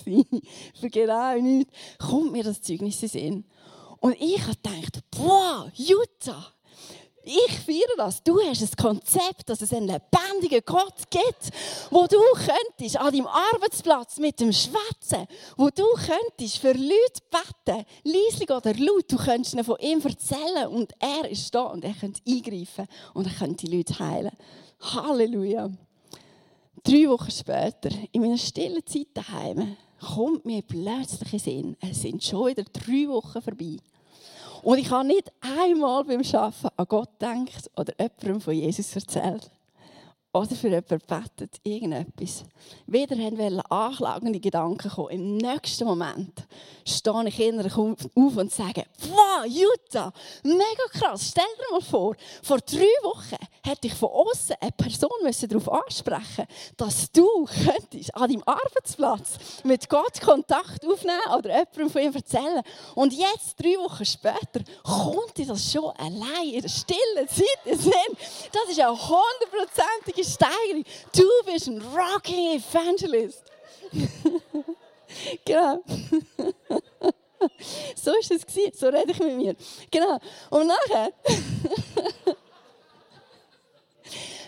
für 0.74 0.90
genau 0.90 1.38
nichts, 1.38 1.72
kommt 1.98 2.32
mir 2.32 2.42
das 2.42 2.60
Zeugnis 2.60 3.00
in 3.04 3.08
Sinn. 3.08 3.44
Und 4.00 4.20
ich 4.20 4.42
habe 4.42 4.56
gedacht, 4.56 4.98
boah, 5.12 5.70
Jutta, 5.74 6.52
ich 7.28 7.58
feiere 7.60 7.96
das. 7.96 8.22
Du 8.22 8.40
hast 8.40 8.62
ein 8.62 8.76
Konzept, 8.76 9.48
dass 9.48 9.60
es 9.60 9.72
einen 9.72 9.86
lebendigen 9.86 10.62
Gott 10.64 11.10
gibt, 11.10 11.50
wo 11.90 12.06
du 12.06 12.18
könntest 12.34 12.96
an 12.96 13.12
deinem 13.12 13.26
Arbeitsplatz 13.26 14.18
mit 14.18 14.40
dem 14.40 14.52
Schwätzen, 14.52 15.26
wo 15.56 15.68
du 15.68 15.84
könntest 15.94 16.58
für 16.58 16.72
Leute 16.72 17.22
beten, 17.30 17.84
leislich 18.04 18.50
oder 18.50 18.72
laut, 18.74 19.10
du 19.10 19.16
könntest 19.16 19.54
ihnen 19.54 19.64
von 19.64 19.76
ihm 19.80 20.00
erzählen 20.00 20.68
und 20.68 20.92
er 20.98 21.30
ist 21.30 21.54
da 21.54 21.64
und 21.64 21.84
er 21.84 21.92
könnte 21.92 22.22
eingreifen 22.26 22.88
und 23.12 23.26
er 23.26 23.34
könnte 23.34 23.66
die 23.66 23.76
Leute 23.76 23.98
heilen. 23.98 24.32
Halleluja. 24.80 25.70
Drei 26.82 27.08
Wochen 27.08 27.30
später, 27.30 27.90
in 28.12 28.22
meiner 28.22 28.38
stillen 28.38 28.86
Zeit 28.86 29.08
daheim, 29.12 29.76
kommt 30.00 30.46
mir 30.46 30.62
plötzlich 30.62 31.32
in 31.32 31.38
Sinn, 31.38 31.76
es 31.80 32.00
sind 32.02 32.22
schon 32.22 32.46
wieder 32.46 32.64
drei 32.64 33.08
Wochen 33.08 33.42
vorbei. 33.42 33.76
Und 34.62 34.78
ich 34.78 34.90
habe 34.90 35.06
nicht 35.06 35.30
einmal 35.40 36.04
beim 36.04 36.22
Arbeiten 36.22 36.68
an 36.76 36.86
Gott 36.86 37.18
gedacht 37.18 37.70
oder 37.76 37.92
jemandem 37.98 38.40
von 38.40 38.54
Jesus 38.54 38.94
erzählt. 38.94 39.50
Oder 40.32 40.54
für 40.54 40.68
jemanden 40.68 41.00
betet, 41.06 41.56
irgendetwas. 41.62 42.44
Wieder 42.86 43.16
wollen 43.16 43.60
anklagende 43.60 44.38
Gedanken 44.38 44.90
kommen. 44.90 45.10
Im 45.10 45.36
nächsten 45.38 45.84
Moment 45.86 46.46
stehe 46.86 47.28
ich 47.28 47.40
innerlich 47.40 47.76
auf 47.76 48.06
und 48.14 48.52
sage, 48.52 48.84
wow, 49.08 49.46
Jutta, 49.46 50.12
mega 50.42 50.84
krass. 50.92 51.28
Stell 51.30 51.44
dir 51.58 51.72
mal 51.72 51.80
vor, 51.80 52.14
vor 52.42 52.58
drei 52.58 52.92
Wochen 53.02 53.36
hätte 53.64 53.86
ich 53.86 53.94
von 53.94 54.10
außen 54.10 54.56
eine 54.60 54.72
Person 54.72 55.10
darauf 55.48 55.72
ansprechen 55.72 56.46
dass 56.76 57.10
du 57.10 57.26
könntest 57.44 58.14
an 58.14 58.30
deinem 58.30 58.42
Arbeitsplatz 58.44 59.38
mit 59.64 59.88
Gott 59.88 60.20
Kontakt 60.20 60.86
aufnehmen 60.86 61.20
oder 61.36 61.50
jemandem 61.50 61.90
von 61.90 62.02
ihm 62.02 62.14
erzählen. 62.14 62.62
Und 62.94 63.12
jetzt, 63.12 63.58
drei 63.58 63.76
Wochen 63.78 64.04
später, 64.04 64.62
kommt 64.82 65.36
dir 65.36 65.46
das 65.46 65.70
schon 65.70 65.90
allein 65.96 66.48
in 66.52 66.62
der 66.62 66.68
stillen 66.68 67.28
Zeit. 67.28 67.58
Das 67.64 68.70
ist 68.70 68.80
eine 68.80 68.90
hundertprozentige 68.90 70.17
Steigerung. 70.24 70.84
Du 71.12 71.24
bist 71.46 71.68
ein 71.68 71.80
rocking 71.82 72.58
Evangelist. 72.58 73.44
genau. 75.44 75.82
so 77.94 78.10
war 78.10 78.18
es. 78.18 78.78
So 78.78 78.88
rede 78.88 79.12
ich 79.12 79.18
mit 79.18 79.36
mir. 79.36 79.56
Genau. 79.90 80.18
Und 80.50 80.66
nachher. 80.66 81.12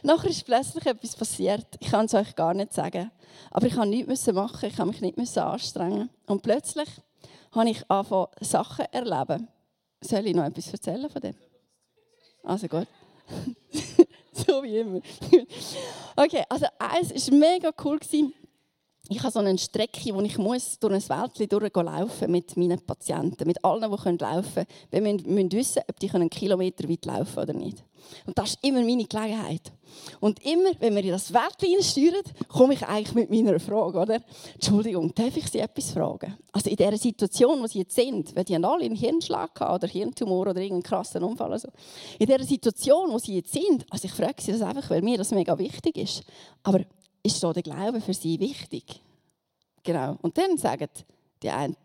nachher 0.03 0.31
ist 0.31 0.45
plötzlich 0.45 0.87
etwas 0.87 1.17
passiert. 1.17 1.67
Ich 1.79 1.91
kann 1.91 2.07
es 2.07 2.15
euch 2.15 2.35
gar 2.35 2.55
nicht 2.55 2.73
sagen. 2.73 3.11
Aber 3.51 3.67
ich 3.67 3.75
musste 3.75 3.89
nichts 3.89 4.27
machen, 4.33 4.69
ich 4.69 4.79
musste 4.79 5.03
mich 5.03 5.17
nicht 5.17 5.39
anstrengen. 5.39 6.11
Und 6.27 6.43
plötzlich 6.43 6.89
habe 7.53 7.71
ich 7.71 7.91
angefangen, 7.91 8.29
Sachen 8.41 8.87
erleben. 8.93 9.49
Soll 10.01 10.27
ich 10.27 10.35
noch 10.35 10.45
etwas 10.45 10.73
erzählen 10.73 11.11
von 11.11 11.21
dem? 11.21 11.35
Also 12.43 12.69
gut. 12.69 12.87
so 14.46 14.62
wie 14.62 14.79
immer. 14.79 15.00
okay, 16.16 16.44
also 16.48 16.66
eins 16.79 17.31
war 17.31 17.38
mega 17.38 17.70
cool. 17.85 17.98
Ich 19.11 19.20
habe 19.23 19.33
so 19.33 19.40
eine 19.40 19.59
Strecke, 19.59 20.14
wo 20.14 20.20
ich 20.20 20.38
muss 20.38 20.79
durch 20.79 20.94
ein 20.94 21.09
Wäldchen 21.09 21.49
durchlaufen 21.49 22.31
mit 22.31 22.57
meinen 22.57 22.81
Patienten, 22.81 23.44
mit 23.44 23.64
allen, 23.64 23.83
die 23.83 24.25
laufen 24.25 24.66
können. 24.66 24.66
Wir 24.90 25.01
müssen 25.01 25.53
wissen, 25.53 25.83
ob 25.88 25.99
die 25.99 26.11
einen 26.11 26.31
Kilometer 26.31 26.88
weit 26.88 27.05
laufen 27.05 27.35
können 27.35 27.51
oder 27.51 27.59
nicht. 27.59 27.85
Und 28.25 28.38
das 28.38 28.51
ist 28.51 28.64
immer 28.64 28.83
meine 28.83 29.05
Gelegenheit. 29.05 29.73
Und 30.20 30.44
immer, 30.44 30.70
wenn 30.79 30.94
wir 30.94 31.03
in 31.03 31.11
das 31.11 31.33
Wäldchen 31.33 31.83
steuern, 31.83 32.23
komme 32.49 32.75
ich 32.75 32.87
eigentlich 32.87 33.14
mit 33.14 33.31
meiner 33.31 33.59
Frage, 33.59 33.99
oder? 33.99 34.20
Entschuldigung, 34.55 35.12
darf 35.12 35.37
ich 35.37 35.49
Sie 35.49 35.59
etwas 35.59 35.90
fragen? 35.90 36.37
Also 36.53 36.70
in 36.70 36.77
dieser 36.77 36.96
Situation, 36.96 37.61
wo 37.61 37.66
Sie 37.66 37.81
jetzt 37.81 37.96
sind, 37.96 38.35
weil 38.37 38.44
die 38.44 38.55
haben 38.55 38.64
alle 38.64 38.85
einen 38.85 38.94
Hirnschlag 38.94 39.61
oder 39.61 39.88
Hirntumor 39.88 40.42
oder 40.46 40.61
irgendeinen 40.61 40.85
krassen 40.85 41.25
Unfall. 41.25 41.53
Also. 41.53 41.68
In 42.18 42.27
dieser 42.27 42.44
Situation, 42.44 43.11
wo 43.11 43.18
Sie 43.18 43.35
jetzt 43.35 43.53
sind, 43.53 43.85
also 43.90 44.07
ich 44.07 44.12
frage 44.12 44.40
Sie 44.40 44.53
das 44.53 44.62
einfach, 44.62 44.88
weil 44.88 45.03
mir 45.03 45.18
das 45.18 45.33
mega 45.33 45.59
wichtig 45.59 45.96
ist. 45.96 46.23
Aber 46.62 46.81
ist 47.23 47.41
so 47.41 47.53
der 47.53 47.63
Glaube 47.63 48.01
für 48.01 48.15
sie 48.15 48.39
wichtig? 48.41 49.03
Genau. 49.83 50.17
Und 50.23 50.37
dann 50.37 50.57
sagen 50.57 50.89
die 51.43 51.51
einen, 51.51 51.77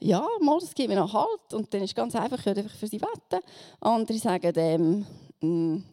ja, 0.00 0.26
mal, 0.40 0.58
das 0.58 0.74
gibt 0.74 0.88
mir 0.88 0.96
noch 0.96 1.12
Halt. 1.12 1.52
Und 1.52 1.72
dann 1.72 1.82
ist 1.82 1.90
es 1.90 1.94
ganz 1.94 2.14
einfach, 2.16 2.38
ich 2.38 2.46
einfach 2.46 2.74
für 2.74 2.86
sie 2.86 2.98
beten. 2.98 3.44
Andere 3.80 4.18
sagen, 4.18 4.52
ähm, 4.56 5.06
hm, 5.40 5.84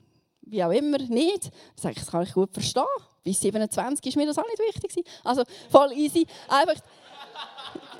wie 0.41 0.63
auch 0.63 0.71
immer, 0.71 0.97
nicht. 0.99 1.45
Dann 1.45 1.51
sage 1.75 1.93
ich, 1.93 1.99
das 1.99 2.11
kann 2.11 2.23
ich 2.23 2.33
gut 2.33 2.53
verstehen. 2.53 2.83
Bis 3.23 3.41
27 3.41 4.05
ist 4.05 4.15
mir 4.15 4.25
das 4.25 4.37
auch 4.37 4.45
nicht 4.45 4.59
wichtig. 4.59 5.05
Also 5.23 5.43
voll 5.69 5.91
easy. 5.91 6.25
Einfach, 6.47 6.81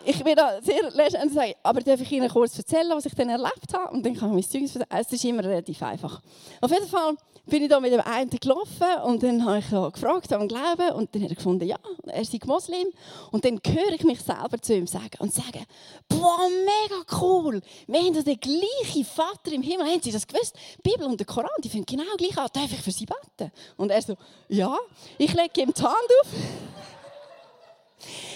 ich 0.08 0.24
bin 0.24 0.36
da 0.36 0.62
sehr 0.62 0.90
letztendlich 0.94 1.34
sagen, 1.34 1.54
aber 1.64 1.82
darf 1.82 2.00
ich 2.00 2.12
Ihnen 2.14 2.30
kurz 2.30 2.58
erzählen, 2.58 2.92
was 2.92 3.06
ich 3.06 3.14
dann 3.14 3.28
erlebt 3.28 3.74
habe? 3.74 3.94
Und 3.94 4.06
dann 4.06 4.16
kann 4.16 4.30
ich 4.30 4.36
mein 4.36 4.44
Zeugnis 4.44 4.76
erzählen. 4.76 5.02
Es 5.02 5.12
ist 5.12 5.26
immer 5.26 5.44
relativ 5.44 5.84
einfach. 5.84 6.22
Auf 6.62 6.72
jeden 6.72 6.88
Fall 6.88 7.16
bin 7.46 7.64
ich 7.64 7.70
da 7.70 7.80
mit 7.80 7.92
dem 7.92 8.00
einen 8.02 8.30
gelaufen 8.30 8.88
und 9.04 9.22
dann 9.22 9.44
habe 9.44 9.60
ich 9.60 9.70
gefragt, 9.70 10.32
am 10.32 10.48
Glauben 10.48 10.92
und 10.94 11.14
dann 11.14 11.24
hat 11.24 11.30
er 11.30 11.36
gefunden, 11.36 11.68
ja, 11.68 11.78
er 12.06 12.24
sei 12.24 12.40
Moslem. 12.46 12.88
Und 13.32 13.44
dann 13.44 13.60
höre 13.66 13.94
ich 13.94 14.04
mich 14.04 14.22
selber 14.22 14.62
zu 14.62 14.76
ihm 14.76 14.88
sagen 14.88 15.18
und 15.20 15.34
sagen, 15.34 15.66
boah, 16.08 16.40
mega 16.50 17.04
cool, 17.22 17.62
wir 17.88 18.00
haben 18.00 18.24
den 18.24 18.40
gleichen 18.40 19.06
Vater 19.06 19.52
im 19.52 19.62
Himmel. 19.62 19.88
Haben 19.88 20.02
Sie 20.02 20.12
das 20.12 20.26
gewusst? 20.26 20.56
Die 20.78 20.90
Bibel 20.90 21.06
und 21.06 21.20
der 21.20 21.28
Koran, 21.28 21.50
die 21.62 21.70
finden 21.70 21.86
genau 21.86 22.16
gleich 22.18 22.38
an. 22.38 22.48
Darf 22.54 22.72
ich 22.72 22.82
für 22.82 22.92
Sie 22.92 23.06
beten? 23.06 23.52
Und 23.76 23.92
er 23.92 24.02
so, 24.02 24.16
ja, 24.48 24.78
ich 25.18 25.34
lege 25.34 25.62
ihm 25.62 25.74
die 25.74 25.84
Hand 25.84 25.96
auf. 26.22 26.28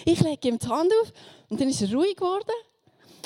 Ich 0.05 0.19
lege 0.21 0.47
ihm 0.47 0.59
die 0.59 0.67
Hand 0.67 0.91
auf 1.01 1.13
und 1.49 1.59
dann 1.59 1.69
ist 1.69 1.81
er 1.81 1.93
ruhig 1.93 2.15
geworden 2.15 2.51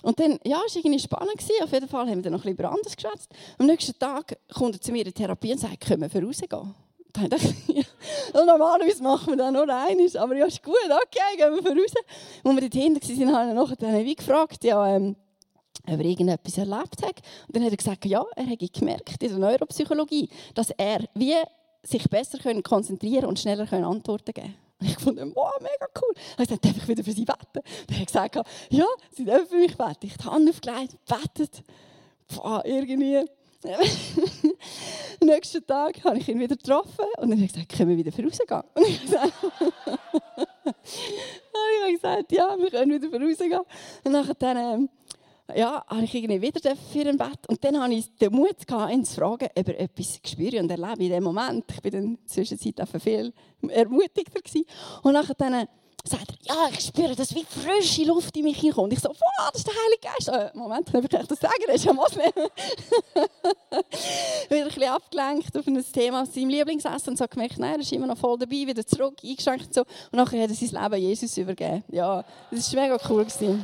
und 0.05 0.19
dann, 0.19 0.39
ja, 0.43 0.62
es 0.67 0.75
war 0.75 0.86
irgendwie 0.86 0.99
spannend. 0.99 1.31
Gewesen. 1.31 1.63
Auf 1.63 1.71
jeden 1.71 1.88
Fall 1.88 2.08
haben 2.08 2.17
wir 2.17 2.21
dann 2.21 2.34
noch 2.34 2.45
ein 2.45 2.55
bisschen 2.55 2.71
über 2.71 2.95
geschwätzt. 2.95 3.31
Am 3.58 3.65
nächsten 3.65 3.97
Tag 3.97 4.38
kommt 4.53 4.75
er 4.75 4.81
zu 4.81 4.91
mir 4.91 4.99
in 4.99 5.05
die 5.05 5.12
Therapie 5.13 5.51
und 5.51 5.58
sagt, 5.58 5.81
können 5.81 6.01
wir? 6.01 6.10
Dann 7.13 7.29
dachte 7.29 7.55
ich, 7.67 7.75
ja, 8.34 8.45
normalerweise 8.45 9.01
machen 9.01 9.34
wir 9.34 9.38
das 9.38 9.51
nur 9.51 9.67
eines, 9.67 10.15
aber 10.15 10.36
ja, 10.36 10.45
ist 10.45 10.62
gut, 10.62 10.75
okay, 10.86 11.38
gehen 11.38 11.55
wir 11.55 11.63
voraus. 11.63 11.93
Als 12.43 12.55
wir 12.55 12.62
dort 12.62 12.73
hinten 12.73 13.01
waren, 13.01 13.34
habe 13.34 13.49
ich 13.49 13.55
nachher 13.55 13.75
dann 13.77 14.15
gefragt, 14.15 14.63
ja, 14.63 14.95
ähm, 14.95 15.15
ob 15.88 15.99
er 15.99 16.05
irgendetwas 16.05 16.58
erlebt 16.60 17.01
hat. 17.03 17.21
Und 17.47 17.55
dann 17.55 17.63
hat 17.63 17.71
er 17.71 17.77
gesagt, 17.77 18.05
ja, 18.05 18.23
er 18.36 18.43
hätte 18.43 18.67
gemerkt 18.67 19.23
in 19.23 19.29
der 19.29 19.39
Neuropsychologie, 19.39 20.29
dass 20.53 20.69
er 20.71 21.03
wie 21.15 21.34
sich 21.81 22.08
besser 22.10 22.38
konzentrieren 22.62 23.25
und 23.25 23.39
schneller 23.39 23.71
Antworten 23.73 24.34
geben 24.34 24.53
kann. 24.53 24.64
Und 24.79 24.88
ich 24.88 24.97
fand, 24.97 25.19
wow, 25.35 25.53
mega 25.59 25.88
cool. 26.01 26.13
Und 26.38 26.43
ich 26.43 26.49
sagte, 26.49 26.67
darf 26.67 26.77
ich 26.77 26.88
wieder 26.88 27.03
für 27.03 27.11
sie 27.11 27.25
beten? 27.25 27.39
Hat 27.41 27.99
er 27.99 28.05
gesagt, 28.05 28.35
ja, 28.69 28.85
sie 29.11 29.25
dürfen 29.25 29.47
für 29.47 29.55
mich 29.55 29.77
beten. 29.77 29.97
Ich 30.01 30.13
habe 30.13 30.23
die 30.23 30.29
Hand 30.29 30.49
aufgelegt, 30.49 30.97
betet. 31.05 31.63
Boah, 32.33 32.61
irgendwie. 32.65 33.25
Am 33.65 35.27
nächsten 35.27 35.65
Tag 35.65 36.03
habe 36.03 36.17
ich 36.19 36.27
ihn 36.29 36.39
wieder 36.39 36.55
getroffen 36.55 37.05
und 37.17 37.31
dann 37.31 37.41
hat 37.41 37.49
er 37.49 37.53
gesagt, 37.53 37.69
können 37.69 37.89
wir 37.89 37.97
wieder 37.97 38.11
vorausgehen? 38.11 38.63
Und 41.55 41.61
ich 41.71 41.81
habe 41.81 41.91
gesagt, 41.93 42.31
ja, 42.31 42.55
wir 42.57 42.69
können 42.69 42.91
wieder 42.91 43.09
vorausgehen. 43.09 43.61
Und 44.03 44.11
nachher 44.11 44.33
dann, 44.35 44.57
ähm, 44.57 44.89
ja, 45.53 45.86
habe 45.88 46.03
ich 46.03 46.15
irgendwie 46.15 46.41
wieder 46.41 46.75
für 46.75 47.08
ein 47.08 47.17
Bett. 47.17 47.47
Und 47.47 47.63
dann 47.63 47.79
hatte 47.79 47.93
ich 47.93 48.15
den 48.17 48.34
Mut, 48.34 48.55
ihn 48.91 49.05
zu 49.05 49.15
fragen, 49.15 49.47
ob 49.55 49.67
er 49.67 49.79
etwas 49.79 50.19
spüre 50.25 50.60
und 50.60 50.71
erlebe 50.71 51.03
in 51.03 51.12
dem 51.12 51.23
Moment. 51.23 51.65
Ich 51.69 51.84
war 51.84 51.99
in 51.99 52.15
der 52.15 52.25
Zwischenzeit 52.25 52.79
einfach 52.79 53.01
viel 53.01 53.31
ermutigter. 53.67 54.41
Gewesen. 54.41 54.65
Und 55.03 55.13
nachher 55.13 55.36
dann 55.36 55.67
sagt 56.08 56.31
er, 56.31 56.38
ja, 56.55 56.69
ich 56.71 56.81
spüre, 56.81 57.15
dass 57.15 57.34
wie 57.34 57.45
frische 57.45 58.03
Luft 58.03 58.38
in 58.38 58.43
mich 58.43 58.60
hinkommt. 58.60 58.93
Ich 58.93 58.99
so, 58.99 59.10
wow, 59.10 59.49
das 59.51 59.62
ist 59.62 59.67
der 59.67 59.73
Heilige 59.73 60.01
Geist. 60.01 60.29
Äh, 60.29 60.51
Moment, 60.58 60.93
darf 60.93 61.03
ich 61.03 61.10
das 61.10 61.39
sagen? 61.39 61.63
Er 61.67 61.73
ist 61.73 61.86
ja 61.86 61.93
Moslem. 61.93 62.25
wieder 62.36 62.51
ein 64.62 64.65
bisschen 64.65 64.84
abgelenkt 64.84 65.58
auf 65.58 65.65
ein 65.67 65.84
Thema 65.91 66.25
seinem 66.25 66.49
Lieblingsessen 66.49 67.12
und 67.12 67.17
so 67.17 67.25
gemerkt, 67.27 67.58
nein, 67.58 67.75
er 67.75 67.79
ist 67.79 67.91
immer 67.91 68.08
noch 68.08 68.17
voll 68.17 68.38
dabei, 68.38 68.67
wieder 68.67 68.86
zurück, 68.86 69.15
eingeschränkt 69.23 69.67
und 69.67 69.73
so. 69.73 69.81
Und 69.81 70.13
nachher 70.13 70.43
hat 70.43 70.49
er 70.49 70.55
sein 70.55 70.84
Leben 70.84 71.01
Jesus 71.01 71.38
übergeben. 71.38 71.84
Ja, 71.89 72.23
das 72.51 72.75
war 72.75 72.84
mega 72.84 72.97
cool. 73.10 73.25
Gewesen. 73.25 73.63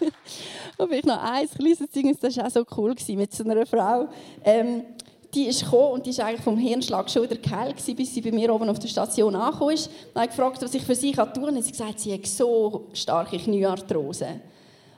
Und 0.78 0.88
vielleicht 0.88 1.06
noch 1.06 1.22
ein 1.22 1.48
kleines 1.48 1.78
Zeugnis, 1.90 2.18
das 2.20 2.36
war 2.36 2.46
auch 2.46 2.50
so 2.50 2.64
cool 2.76 2.94
mit 3.08 3.32
so 3.34 3.44
einer 3.44 3.64
Frau. 3.64 4.08
Ähm, 4.44 4.82
die 5.34 5.46
ist 5.46 5.64
gekommen 5.64 5.92
und 5.92 6.06
die 6.06 6.10
ist 6.10 6.20
eigentlich 6.20 6.40
vom 6.40 6.56
Hirnschlag 6.56 7.10
schon 7.10 7.24
wieder 7.24 7.36
geheilt 7.36 7.76
bis 7.96 8.14
sie 8.14 8.20
bei 8.20 8.32
mir 8.32 8.52
oben 8.52 8.68
auf 8.68 8.78
der 8.78 8.88
Station 8.88 9.34
angekommen 9.34 9.74
ist. 9.74 9.90
Dann 10.14 10.22
habe 10.22 10.30
ich 10.30 10.36
gefragt, 10.36 10.62
was 10.62 10.74
ich 10.74 10.82
für 10.82 10.94
sie 10.94 11.12
tun 11.12 11.24
kann. 11.32 11.56
Und 11.56 11.62
sie 11.62 11.70
gesagt, 11.70 12.00
sie 12.00 12.14
hat 12.14 12.26
so 12.26 12.86
starke 12.92 13.38
Kniearthrose. 13.38 14.40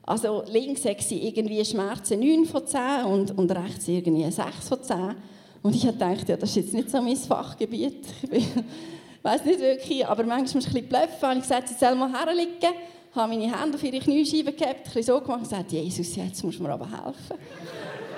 Also 0.05 0.43
links 0.47 0.85
hat 0.85 1.01
sie 1.01 1.27
irgendwie 1.27 1.65
Schmerzen 1.65 2.21
9 2.21 2.47
von 2.47 2.67
10 2.67 2.81
und, 3.05 3.37
und 3.37 3.51
rechts 3.51 3.89
irgendwie 3.89 4.31
6 4.31 4.69
von 4.69 4.83
10. 4.83 5.15
Und 5.63 5.75
ich 5.75 5.83
gedacht, 5.83 6.29
ja, 6.29 6.37
das 6.37 6.51
ist 6.51 6.57
jetzt 6.57 6.75
nicht 6.75 6.91
so 6.91 7.01
mein 7.03 7.17
Fachgebiet. 7.17 8.07
Ich 9.21 9.25
weiß 9.25 9.45
nicht 9.47 9.59
wirklich, 9.59 10.07
aber 10.07 10.23
manchmal 10.23 10.63
ein 10.63 10.73
bisschen 10.73 10.89
bluffen. 10.89 11.31
Und 11.31 11.37
ich 11.39 11.43
gesagt, 11.43 11.69
sie 11.69 11.75
soll 11.75 11.97
mal 11.97 12.11
herliegen 12.11 12.73
habe 13.19 13.37
meine 13.37 13.61
Hände 13.61 13.77
auf 13.77 13.83
ihre 13.83 13.99
Kniescheibe 13.99 14.53
gehabt, 14.53 14.97
ein 14.97 15.03
so 15.03 15.21
gemacht 15.21 15.39
und 15.39 15.49
gesagt, 15.49 15.73
Jesus, 15.73 16.15
jetzt 16.17 16.43
musst 16.45 16.59
du 16.59 16.63
mir 16.63 16.71
aber 16.71 16.87
helfen. 16.87 17.37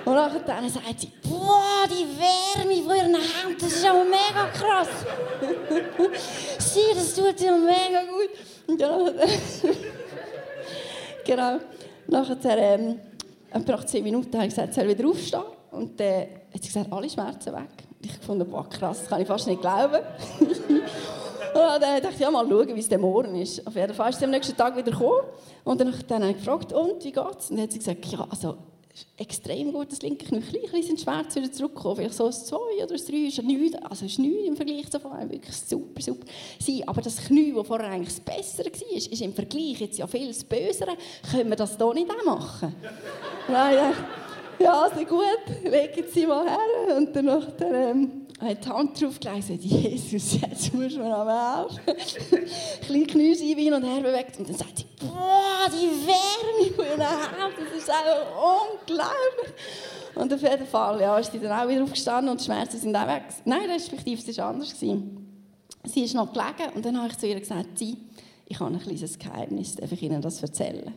Und 0.03 0.15
dann 0.15 0.69
sagt 0.69 0.99
sie, 0.99 1.11
boah, 1.23 1.85
die 1.87 2.07
Wärme 2.17 2.83
von 2.83 2.95
ihren 2.95 3.15
Händen, 3.15 3.57
das 3.59 3.73
ist 3.73 3.85
aber 3.85 4.03
mega 4.03 4.47
krass. 4.51 4.87
Sieh, 6.59 6.95
das 6.95 7.13
tut 7.13 7.39
dir 7.39 7.51
mega 7.51 8.01
gut. 8.09 8.31
Und 8.67 8.81
dann, 8.81 9.13
genau, 11.25 11.59
nachher, 12.07 12.57
ähm, 12.57 12.99
nach 13.53 13.85
zehn 13.85 14.03
Minuten 14.03 14.33
habe 14.33 14.47
ich 14.47 14.55
gesagt, 14.55 14.73
soll 14.73 14.87
wieder 14.87 15.07
aufstehen. 15.07 15.43
Und 15.71 15.99
dann 15.99 16.07
äh, 16.07 16.27
hat 16.53 16.61
sie 16.61 16.67
gesagt, 16.67 16.91
alle 16.91 17.09
Schmerzen 17.09 17.53
weg. 17.53 17.69
Und 17.99 18.05
ich 18.05 18.13
fand, 18.13 18.49
boah, 18.49 18.67
krass, 18.67 18.99
das 18.99 19.09
kann 19.09 19.21
ich 19.21 19.27
fast 19.27 19.47
nicht 19.47 19.61
glauben. 19.61 19.99
Und 21.75 21.81
dann 21.81 22.01
dachte 22.01 22.15
ich, 22.15 22.19
ja, 22.19 22.31
mal 22.31 22.47
schauen, 22.47 22.75
wie 22.75 22.79
es 22.79 22.89
dann 22.89 23.01
morgen 23.01 23.35
ist. 23.35 23.65
Auf 23.65 23.75
jeden 23.75 23.93
Fall 23.93 24.09
ist 24.09 24.19
sie 24.19 24.25
am 24.25 24.31
nächsten 24.31 24.55
Tag 24.55 24.75
wieder 24.75 24.91
gekommen. 24.91 25.27
Und 25.63 25.81
dann, 25.81 25.93
dann 26.07 26.21
habe 26.23 26.31
ich 26.31 26.37
gefragt, 26.37 26.73
und, 26.73 27.03
wie 27.03 27.11
geht's? 27.11 27.49
Und 27.49 27.57
dann 27.57 27.63
hat 27.63 27.71
sie 27.71 27.79
gesagt, 27.79 28.05
ja, 28.05 28.25
also, 28.29 28.57
extrem 29.17 29.71
gut, 29.71 29.91
das 29.91 30.01
linke 30.01 30.25
Knie. 30.25 30.41
Ein 30.73 30.83
sind 30.83 30.99
Schmerzen 30.99 31.43
wieder 31.43 31.51
zurückgekommen. 31.51 31.97
Vielleicht 31.97 32.15
so 32.15 32.25
ein 32.25 32.31
2 32.31 32.55
oder 32.83 32.93
ein 32.93 33.05
3 33.07 33.13
ist 33.27 33.43
nichts. 33.43 33.77
Also 33.83 34.05
ist 34.05 34.19
nichts 34.19 34.47
im 34.47 34.55
Vergleich 34.55 34.89
zu 34.89 34.99
vorher. 34.99 35.29
Wirklich 35.29 35.55
super, 35.55 36.01
super. 36.01 36.25
Sie, 36.59 36.87
aber 36.87 37.01
das 37.01 37.17
Knie, 37.17 37.53
das 37.53 37.67
vorher 37.67 37.89
eigentlich 37.89 38.15
das 38.15 38.19
Bessere 38.19 38.71
war, 38.71 38.97
ist, 38.97 39.07
ist 39.07 39.21
im 39.21 39.33
Vergleich 39.33 39.79
jetzt 39.79 39.97
ja 39.97 40.07
viel 40.07 40.27
das 40.27 40.43
Bösere. 40.43 40.97
Können 41.31 41.49
wir 41.49 41.55
das 41.55 41.77
hier 41.77 41.93
nicht 41.93 42.09
auch 42.09 42.25
machen? 42.25 42.75
Nein, 43.47 43.93
ja, 44.59 44.83
also 44.83 45.03
gut, 45.05 45.25
legen 45.63 46.07
Sie 46.13 46.27
mal 46.27 46.47
her. 46.47 46.97
Und 46.97 47.15
dann, 47.15 47.25
dann 47.25 47.73
ähm, 47.73 48.20
hat 48.41 48.65
die 48.65 48.69
Hand 48.69 49.01
drauf 49.01 49.19
gelegt 49.19 49.49
und 49.49 49.61
gesagt, 49.61 49.63
Jesus, 49.63 50.41
jetzt 50.41 50.73
musst 50.73 50.95
du 50.95 50.99
mir 50.99 51.15
aber 51.15 51.67
helfen. 51.85 52.49
Kleine 52.85 53.05
Knie 53.05 53.35
hin 53.35 53.73
und 53.73 53.83
her 53.83 54.01
bewegt 54.01 54.39
und 54.39 54.49
dann 54.49 54.57
sagt 54.57 54.79
sie, 54.79 54.85
boah, 54.99 55.69
die 55.69 56.07
Wärme 56.07 56.73
von 56.75 56.85
ihren 56.85 57.01
Händen, 57.01 57.65
das 57.71 57.77
ist 57.77 57.89
einfach 57.89 58.27
unglaublich. 58.35 59.53
Und 60.15 60.33
auf 60.33 60.41
jeden 60.41 60.67
Fall 60.67 61.01
ja, 61.01 61.17
ist 61.17 61.31
sie 61.31 61.39
dann 61.39 61.51
auch 61.51 61.69
wieder 61.69 61.83
aufgestanden 61.83 62.31
und 62.31 62.41
die 62.41 62.45
Schmerzen 62.45 62.79
sind 62.79 62.95
auch 62.95 63.07
weg. 63.07 63.23
Nein, 63.45 63.69
respektive, 63.69 64.21
es 64.29 64.37
war 64.37 64.47
anders. 64.47 64.75
Sie 64.79 66.03
ist 66.03 66.15
noch 66.15 66.33
gelegen 66.33 66.75
und 66.75 66.85
dann 66.85 66.97
habe 66.97 67.09
ich 67.09 67.17
zu 67.17 67.27
ihr 67.27 67.39
gesagt, 67.39 67.77
sie, 67.77 67.97
ich 68.47 68.59
habe 68.59 68.73
ein 68.73 68.79
kleines 68.79 69.17
Geheimnis, 69.17 69.75
darf 69.75 69.91
ich 69.91 70.03
Ihnen 70.03 70.21
das 70.21 70.41
erzählen? 70.41 70.93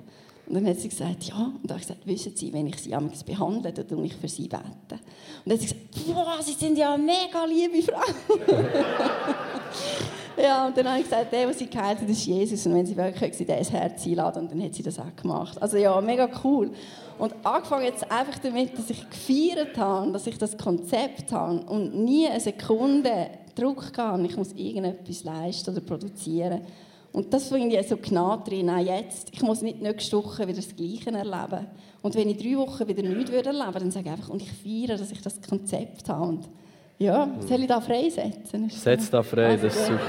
Und 0.47 0.55
dann 0.55 0.67
hat 0.67 0.79
sie 0.79 0.89
gesagt, 0.89 1.25
ja. 1.25 1.37
Und 1.37 1.61
dann 1.65 1.71
habe 1.71 1.81
ich 1.81 1.87
gesagt, 1.87 2.07
wissen 2.07 2.37
Sie, 2.37 2.53
wenn 2.53 2.67
ich 2.67 2.77
Sie 2.77 2.95
amigs 2.95 3.25
behandle, 3.25 3.73
dann 3.73 3.89
tue 3.89 4.05
ich 4.05 4.15
für 4.15 4.29
Sie 4.29 4.47
beten. 4.47 4.63
Und 4.65 5.01
dann 5.47 5.55
hat 5.55 5.61
sie 5.61 5.75
gesagt, 5.75 6.07
boah, 6.07 6.43
Sie 6.43 6.53
sind 6.53 6.77
ja 6.77 6.93
eine 6.93 7.03
mega 7.03 7.45
liebe 7.47 7.83
Frau. 7.83 8.03
ja, 10.43 10.67
und 10.67 10.77
dann 10.77 10.89
habe 10.89 10.99
ich 10.99 11.05
gesagt, 11.05 11.33
der, 11.33 11.47
der 11.47 11.55
Sie 11.55 11.67
geheilt 11.67 12.01
hat, 12.01 12.09
ist 12.09 12.27
Jesus. 12.27 12.67
Und 12.67 12.75
wenn 12.75 12.85
Sie 12.85 12.97
wirklich, 12.97 13.21
können 13.21 13.33
Sie 13.33 13.45
ins 13.45 13.73
Herz 13.73 14.07
einladen. 14.07 14.43
Und 14.43 14.53
dann 14.53 14.63
hat 14.63 14.75
sie 14.75 14.83
das 14.83 14.99
auch 14.99 15.17
gemacht. 15.17 15.61
Also 15.63 15.79
ja, 15.79 15.99
mega 16.03 16.29
cool. 16.45 16.71
Und 17.19 17.35
angefangen 17.43 17.85
jetzt 17.85 18.11
einfach 18.11 18.39
damit, 18.39 18.77
dass 18.77 18.91
ich 18.91 19.09
gefeiert 19.09 19.79
habe, 19.79 20.13
dass 20.13 20.27
ich 20.27 20.37
das 20.37 20.59
Konzept 20.59 21.33
habe 21.33 21.61
und 21.61 21.95
nie 21.95 22.29
eine 22.29 22.41
Sekunde 22.41 23.31
Druck 23.55 23.97
habe, 23.97 24.27
ich 24.27 24.37
muss 24.37 24.53
irgendetwas 24.53 25.25
leisten 25.25 25.71
oder 25.71 25.81
produzieren. 25.81 26.63
Und 27.15 27.33
das 27.33 27.49
finde 27.49 27.79
ich 27.79 27.89
so 27.89 27.97
genau 27.97 28.37
drin, 28.37 28.69
auch 28.69 28.85
jetzt. 28.85 29.29
Ich 29.33 29.41
muss 29.41 29.63
nicht 29.63 29.81
nächste 29.81 30.17
Woche 30.17 30.49
wieder 30.49 30.57
das 30.57 30.75
Gleiche 30.75 31.13
erleben. 31.13 31.69
Und 32.03 32.15
wenn 32.17 32.29
ich 32.29 32.39
drei 32.39 32.57
Wochen 32.57 32.89
wieder 32.89 33.03
nichts 33.03 33.31
erleben 33.31 33.55
würde, 33.55 33.79
dann 33.79 33.91
sage 33.93 34.07
ich 34.07 34.13
einfach, 34.13 34.31
und 34.31 34.43
ich 34.43 34.51
feiere, 34.51 34.99
dass 34.99 35.13
ich 35.13 35.23
das 35.23 35.41
Konzept 35.41 36.09
habe. 36.09 36.27
Und 36.27 36.49
Ja, 36.99 37.29
soll 37.39 37.61
ich 37.61 37.69
da 37.69 37.81
freisetzen? 37.81 38.69
Setz 38.69 39.11
da 39.11 39.23
frei, 39.23 39.57
das 39.57 39.77
ist 39.77 39.87
super. 39.87 39.95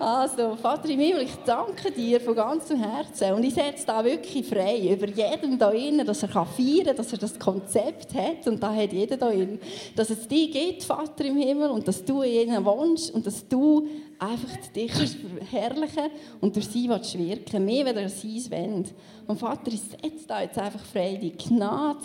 Also, 0.00 0.54
Vater 0.54 0.88
im 0.90 1.00
Himmel, 1.00 1.22
ich 1.22 1.34
danke 1.44 1.90
dir 1.90 2.20
von 2.20 2.34
ganzem 2.36 2.78
Herzen. 2.78 3.32
Und 3.32 3.42
ich 3.42 3.54
setze 3.54 3.84
da 3.84 4.04
wirklich 4.04 4.46
frei 4.46 4.92
über 4.92 5.08
jedem 5.08 5.58
da 5.58 5.70
innen, 5.70 6.06
dass 6.06 6.22
er 6.22 6.28
feiern 6.28 6.84
kann, 6.86 6.96
dass 6.96 7.12
er 7.12 7.18
das 7.18 7.38
Konzept 7.38 8.14
hat. 8.14 8.46
Und 8.46 8.62
da 8.62 8.72
hat 8.72 8.92
jeder 8.92 9.16
da 9.16 9.30
innen. 9.30 9.58
Dass 9.96 10.10
es 10.10 10.28
dich 10.28 10.52
gibt, 10.52 10.84
Vater 10.84 11.24
im 11.24 11.36
Himmel, 11.36 11.70
und 11.70 11.88
dass 11.88 12.04
du 12.04 12.22
in 12.22 12.48
ihnen 12.48 12.64
wohnst 12.64 13.12
und 13.12 13.26
dass 13.26 13.46
du 13.48 13.88
einfach 14.20 14.56
dich 14.74 14.92
verherrlichen 14.92 16.10
und 16.40 16.54
durch 16.54 16.68
sie 16.68 16.88
wirken. 16.88 17.64
Mehr, 17.64 17.84
wenn 17.84 17.96
er 17.96 18.08
sein 18.08 18.44
wollt. 18.50 18.94
Und 19.26 19.40
Vater, 19.40 19.72
ich 19.72 19.80
setze 19.80 20.28
da 20.28 20.42
jetzt 20.42 20.58
einfach 20.58 20.84
frei 20.84 21.18
die 21.20 21.36
Gnade 21.36 21.98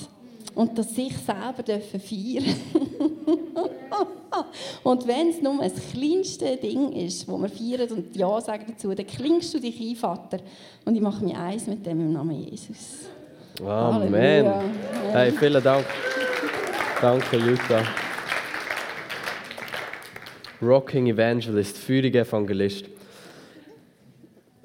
und 0.55 0.77
dass 0.77 0.93
sich 0.93 1.15
selber 1.17 1.63
dürfen 1.63 1.99
feiern 1.99 2.45
Und 4.83 5.07
wenn 5.07 5.29
es 5.29 5.41
nur 5.41 5.59
das 5.59 5.73
kleinste 5.91 6.57
Ding 6.57 6.91
ist, 6.93 7.27
wo 7.27 7.37
wir 7.37 7.49
feiern 7.49 7.89
und 7.91 8.15
Ja 8.15 8.41
sagen 8.41 8.65
dazu, 8.67 8.93
dann 8.93 9.05
klingst 9.05 9.53
du 9.53 9.59
dich 9.59 9.79
ein, 9.79 9.95
Vater. 9.95 10.39
Und 10.85 10.95
ich 10.95 11.01
mache 11.01 11.23
mich 11.23 11.35
eins 11.35 11.67
mit 11.67 11.85
dem 11.85 11.99
im 11.99 12.13
Namen 12.13 12.49
Jesus. 12.49 13.07
Amen. 13.63 14.13
Halleluja. 14.13 14.63
Hey, 15.11 15.31
vielen 15.31 15.63
Dank. 15.63 15.85
Danke, 16.99 17.37
Jutta. 17.37 17.83
Rocking 20.61 21.07
Evangelist, 21.07 21.77
feuriger 21.77 22.21
Evangelist. 22.21 22.85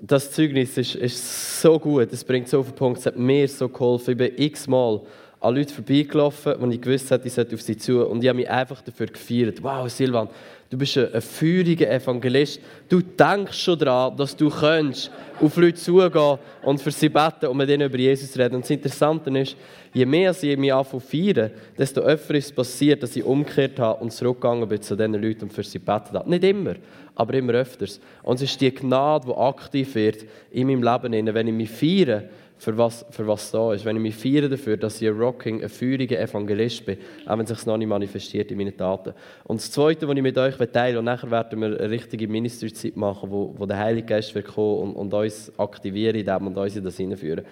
Das 0.00 0.30
Zeugnis 0.32 0.78
ist, 0.78 0.94
ist 0.94 1.60
so 1.60 1.78
gut, 1.78 2.12
es 2.12 2.22
bringt 2.22 2.48
so 2.48 2.60
auf 2.60 2.66
den 2.66 2.76
Punkt, 2.76 3.00
es 3.00 3.06
hat 3.06 3.16
mir 3.16 3.48
so 3.48 3.68
geholfen. 3.68 4.12
Ich 4.12 4.16
bin 4.16 4.32
x-mal 4.36 5.02
an 5.40 5.54
Leute 5.54 5.72
vorbeigelaufen, 5.72 6.54
wo 6.58 6.66
ich 6.66 6.80
gewusst 6.80 7.10
habe, 7.12 7.26
ich 7.26 7.32
sollte 7.32 7.54
auf 7.54 7.62
sie 7.62 7.76
zu. 7.76 8.04
Und 8.04 8.22
ich 8.22 8.28
habe 8.28 8.38
mich 8.38 8.50
einfach 8.50 8.82
dafür 8.82 9.06
gefeiert. 9.06 9.62
Wow, 9.62 9.88
Silvan, 9.88 10.28
du 10.68 10.76
bist 10.76 10.98
ein, 10.98 11.14
ein 11.14 11.22
feuriger 11.22 11.88
Evangelist. 11.88 12.60
Du 12.88 13.00
denkst 13.00 13.56
schon 13.56 13.78
daran, 13.78 14.16
dass 14.16 14.36
du 14.36 14.50
könntest 14.50 15.12
auf 15.40 15.56
Leute 15.56 15.74
zugehen 15.74 16.38
und 16.62 16.82
für 16.82 16.90
sie 16.90 17.08
beten 17.08 17.46
und 17.46 17.56
mit 17.56 17.70
ihnen 17.70 17.88
über 17.88 17.98
Jesus 17.98 18.36
reden. 18.36 18.56
Und 18.56 18.64
das 18.64 18.70
Interessante 18.70 19.30
ist, 19.38 19.56
je 19.94 20.04
mehr 20.04 20.34
ich 20.40 20.58
mich 20.58 20.72
anfange 20.72 21.02
zu 21.04 21.08
feiern, 21.08 21.52
desto 21.78 22.00
öfter 22.00 22.34
ist 22.34 22.46
es 22.46 22.52
passiert, 22.52 23.04
dass 23.04 23.14
ich 23.14 23.22
umgekehrt 23.22 23.78
habe 23.78 24.02
und 24.02 24.12
zurückgegangen 24.12 24.68
bin 24.68 24.82
zu 24.82 24.96
diesen 24.96 25.14
Leuten 25.14 25.42
und 25.42 25.52
für 25.52 25.62
sie 25.62 25.78
beten 25.78 26.14
habe. 26.14 26.28
Nicht 26.28 26.42
immer, 26.42 26.74
aber 27.14 27.34
immer 27.34 27.52
öfters. 27.52 28.00
Und 28.24 28.36
es 28.36 28.50
ist 28.50 28.60
die 28.60 28.74
Gnade, 28.74 29.26
die 29.28 29.34
aktiv 29.34 29.94
wird 29.94 30.24
in 30.50 30.66
meinem 30.66 30.82
Leben, 30.82 31.34
wenn 31.34 31.46
ich 31.46 31.54
mich 31.54 31.70
feiere 31.70 32.24
für 32.58 32.76
was, 32.76 33.06
für 33.10 33.26
was 33.26 33.50
da 33.52 33.72
ist. 33.72 33.84
Wenn 33.84 33.96
ich 33.96 34.02
mich 34.02 34.16
feiere 34.16 34.48
dafür, 34.48 34.76
dass 34.76 35.00
ich 35.00 35.08
ein 35.08 35.16
Rocking, 35.16 35.62
ein 35.62 35.68
feuriger 35.68 36.18
Evangelist 36.18 36.84
bin, 36.84 36.98
auch 37.24 37.38
wenn 37.38 37.46
es 37.46 37.50
sich 37.50 37.64
noch 37.66 37.76
nicht 37.76 37.86
manifestiert 37.86 38.50
in 38.50 38.58
meinen 38.58 38.76
Taten. 38.76 39.14
Und 39.44 39.60
das 39.60 39.70
Zweite, 39.70 40.08
was 40.08 40.16
ich 40.16 40.22
mit 40.22 40.36
euch 40.36 40.56
teile, 40.72 40.98
und 40.98 41.04
nachher 41.04 41.30
werden 41.30 41.60
wir 41.60 41.68
eine 41.68 41.90
richtige 41.90 42.26
Ministerzeit 42.26 42.96
machen, 42.96 43.30
wo, 43.30 43.54
wo 43.56 43.64
der 43.64 43.78
Heilige 43.78 44.08
Geist 44.08 44.34
wird 44.34 44.46
kommen 44.46 44.94
und, 44.94 44.96
und 44.96 45.14
uns 45.14 45.52
aktivieren 45.56 46.16
indem 46.16 46.48
und 46.48 46.58
uns 46.58 46.76
in 46.76 46.84
das 46.84 46.96
hineinführen, 46.96 47.44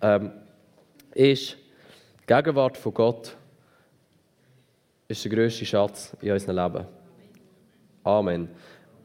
ähm, 0.00 0.30
ist, 1.14 1.56
die 2.22 2.26
Gegenwart 2.26 2.76
von 2.78 2.94
Gott 2.94 3.36
ist 5.08 5.24
der 5.24 5.32
grösste 5.32 5.66
Schatz 5.66 6.16
in 6.22 6.30
unserem 6.30 6.56
Leben. 6.56 6.86
Amen. 8.04 8.48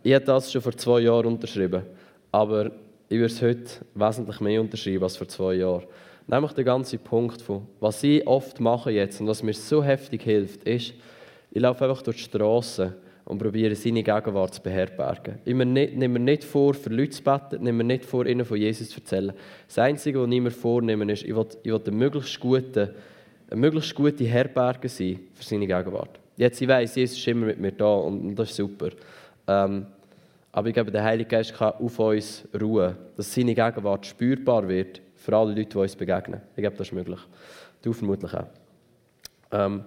Ich 0.04 0.14
habe 0.14 0.24
das 0.24 0.52
schon 0.52 0.62
vor 0.62 0.72
zwei 0.78 1.00
Jahren 1.02 1.26
unterschrieben, 1.26 1.84
aber 2.32 2.72
ich 3.10 3.18
würde 3.18 3.34
es 3.34 3.42
heute 3.42 3.70
wesentlich 3.96 4.40
mehr 4.42 4.62
unterschreiben 4.62 5.04
als 5.04 5.18
vor 5.18 5.28
zwei 5.28 5.56
Jahren. 5.56 5.86
Nämlich 6.28 6.52
der 6.52 6.66
ganze 6.66 6.98
Punkt 6.98 7.42
von, 7.42 7.68
was 7.80 8.04
ich 8.04 8.28
oft 8.28 8.60
mache 8.60 8.92
jetzt 8.92 9.22
und 9.22 9.28
was 9.28 9.44
mir 9.44 9.54
so 9.54 9.82
heftig 9.82 10.24
hilft, 10.24 10.64
ist, 10.66 10.94
ich 11.52 11.62
laufe 11.62 11.86
einfach 11.86 12.02
durch 12.02 12.18
die 12.18 12.24
Straße 12.24 12.94
und 13.24 13.38
probiere 13.40 13.76
seine 13.76 14.04
Gegenwart 14.04 14.54
zu 14.54 14.62
beherbergen. 14.62 15.40
Ich 15.46 15.54
nehme 15.54 16.08
mir 16.08 16.20
nicht 16.20 16.44
vor, 16.44 16.74
für 16.74 16.90
Leute 16.90 17.12
zu 17.12 17.24
beten, 17.24 17.64
nehme 17.64 17.84
mir 17.84 17.96
nicht 17.96 18.06
vor, 18.06 18.26
ihnen 18.26 18.46
von 18.46 18.58
Jesus 18.58 18.90
zu 18.90 19.00
erzählen. 19.00 19.34
Das 19.68 19.78
Einzige, 19.80 20.22
was 20.22 20.30
ich 20.30 20.42
mir 20.42 20.52
vornehme, 20.52 21.12
ist, 21.12 21.24
ich 21.24 21.36
will, 21.36 21.48
ich 21.64 21.72
will 21.72 21.82
eine, 21.86 21.96
möglichst 21.96 22.40
gute, 22.40 22.96
eine 23.50 23.60
möglichst 23.60 23.96
gute 23.96 24.26
Herberge 24.26 24.90
sein 24.90 25.20
für 25.34 25.44
seine 25.44 25.68
Gegenwart. 25.68 26.20
Jetzt, 26.36 26.62
ich 26.62 26.68
weiss, 26.68 26.96
Jesus 26.96 27.18
ist 27.18 27.28
immer 27.28 27.48
mit 27.48 27.60
mir 27.60 27.72
da 27.72 27.96
und 27.96 28.36
das 28.36 28.50
ist 28.50 28.58
super. 28.58 28.90
Ähm, 29.48 29.88
aber 30.58 30.70
ich 30.70 30.74
glaube, 30.74 30.90
der 30.90 31.04
Heilige 31.04 31.30
Geist 31.30 31.54
kann 31.54 31.74
auf 31.74 32.00
uns 32.00 32.44
ruhen, 32.60 32.96
dass 33.16 33.32
seine 33.32 33.54
Gegenwart 33.54 34.08
spürbar 34.08 34.68
wird 34.68 35.02
für 35.14 35.38
alle 35.38 35.54
Leute, 35.54 35.70
die 35.70 35.78
uns 35.78 35.96
begegnen. 35.96 36.42
Ich 36.56 36.64
glaube, 36.64 36.76
das 36.76 36.88
ist 36.88 36.94
möglich. 36.94 37.20
Du 37.84 37.94
vermutlich 37.94 38.34
auch. 38.34 38.48
Ähm, 39.52 39.84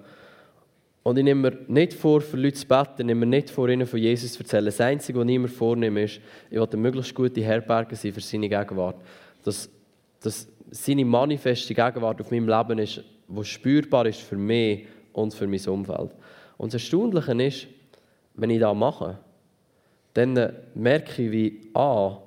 und 1.03 1.19
ich 1.19 1.25
nehme 1.25 1.51
mir 1.51 1.59
nicht 1.67 1.93
vor, 1.93 2.21
für 2.21 2.37
Leute 2.37 2.55
zu 2.55 2.69
beten, 2.69 3.01
ich 3.01 3.05
nehme 3.05 3.27
mir 3.27 3.39
nicht 3.39 3.51
vor, 3.51 3.69
ihnen 3.69 3.85
von 3.85 3.99
Jesus 3.99 4.35
zu 4.35 4.45
erzählen. 4.45 4.67
Das 4.67 4.81
Einzige, 4.81 5.19
was 5.19 5.27
ich 5.27 5.39
mir 5.41 5.49
vornehme, 5.49 6.05
ist, 6.05 6.21
ich 6.49 6.57
will 6.57 6.69
eine 6.71 6.77
möglichst 6.77 7.17
gute 7.17 7.43
Herberge 7.43 7.97
sein 7.97 8.13
für 8.13 8.21
seine 8.21 8.49
Gegenwart. 8.49 8.95
Dass, 9.43 9.69
dass 10.23 10.47
seine 10.71 11.05
manifeste 11.05 11.75
Gegenwart 11.75 12.21
auf 12.21 12.31
meinem 12.31 12.47
Leben 12.47 12.79
ist, 12.79 13.03
die 13.27 13.45
spürbar 13.45 14.07
ist 14.07 14.21
für 14.21 14.37
mich 14.37 14.87
und 15.15 15.35
für 15.35 15.49
mein 15.49 15.67
Umfeld. 15.67 16.13
Und 16.59 16.73
das 16.73 16.81
Erstaunliche 16.81 17.43
ist, 17.43 17.67
wenn 18.35 18.51
ich 18.51 18.61
das 18.61 18.77
mache, 18.77 19.19
dann 20.15 20.53
merke 20.75 21.23
ich, 21.23 21.31
wie 21.31 21.61
A, 21.75 22.19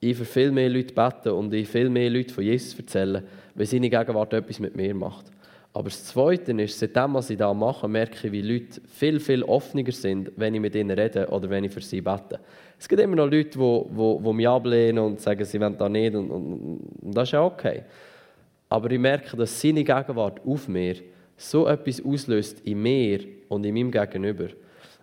ich 0.00 0.16
für 0.16 0.24
viel 0.24 0.52
mehr 0.52 0.68
Leute 0.68 0.94
bete 0.94 1.34
und 1.34 1.52
ich 1.52 1.68
viel 1.68 1.88
mehr 1.88 2.10
Leute 2.10 2.32
von 2.32 2.44
Jesus 2.44 2.78
erzähle, 2.78 3.22
weil 3.54 3.66
seine 3.66 3.90
Gegenwart 3.90 4.32
etwas 4.32 4.60
mit 4.60 4.76
mir 4.76 4.94
macht. 4.94 5.26
Aber 5.72 5.90
das 5.90 6.04
Zweite 6.04 6.52
ist, 6.52 6.78
seitdem 6.78 7.14
was 7.14 7.28
ich 7.28 7.36
da 7.36 7.52
mache, 7.52 7.86
merke 7.86 8.26
ich, 8.26 8.32
wie 8.32 8.40
Leute 8.40 8.80
viel, 8.88 9.20
viel 9.20 9.42
offener 9.42 9.90
sind, 9.92 10.32
wenn 10.36 10.54
ich 10.54 10.60
mit 10.60 10.74
ihnen 10.74 10.98
rede 10.98 11.28
oder 11.28 11.50
wenn 11.50 11.64
ich 11.64 11.72
für 11.72 11.82
sie 11.82 12.00
bete. 12.00 12.40
Es 12.78 12.88
gibt 12.88 13.00
immer 13.00 13.16
noch 13.16 13.30
Leute, 13.30 13.58
die, 13.58 13.82
die, 13.90 14.24
die 14.24 14.32
mich 14.32 14.48
ablehnen 14.48 15.04
und 15.04 15.20
sagen, 15.20 15.44
sie 15.44 15.60
wollen 15.60 15.76
da 15.76 15.88
nicht 15.88 16.14
und, 16.14 16.30
und, 16.30 16.80
und 17.02 17.16
das 17.16 17.28
ist 17.28 17.32
ja 17.32 17.44
okay. 17.44 17.82
Aber 18.68 18.90
ich 18.90 18.98
merke, 18.98 19.36
dass 19.36 19.60
seine 19.60 19.84
Gegenwart 19.84 20.40
auf 20.46 20.66
mir 20.66 20.96
so 21.36 21.66
etwas 21.66 22.02
auslöst 22.02 22.60
in 22.64 22.80
mir 22.80 23.20
und 23.48 23.64
in 23.66 23.74
meinem 23.74 23.90
Gegenüber, 23.90 24.48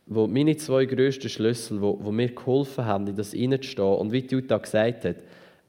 wo 0.06 0.28
meine 0.28 0.56
zwei 0.58 0.86
grössten 0.86 1.30
Schlüssel, 1.30 1.82
wo, 1.82 1.98
wo 2.02 2.12
mir 2.12 2.30
geholfen 2.30 2.86
haben, 2.86 3.08
in 3.08 3.16
das 3.16 3.34
reinzustehen. 3.34 3.96
Und 3.98 4.12
wie 4.12 4.26
Jutta 4.26 4.58
gesagt 4.58 5.06
hat, 5.06 5.18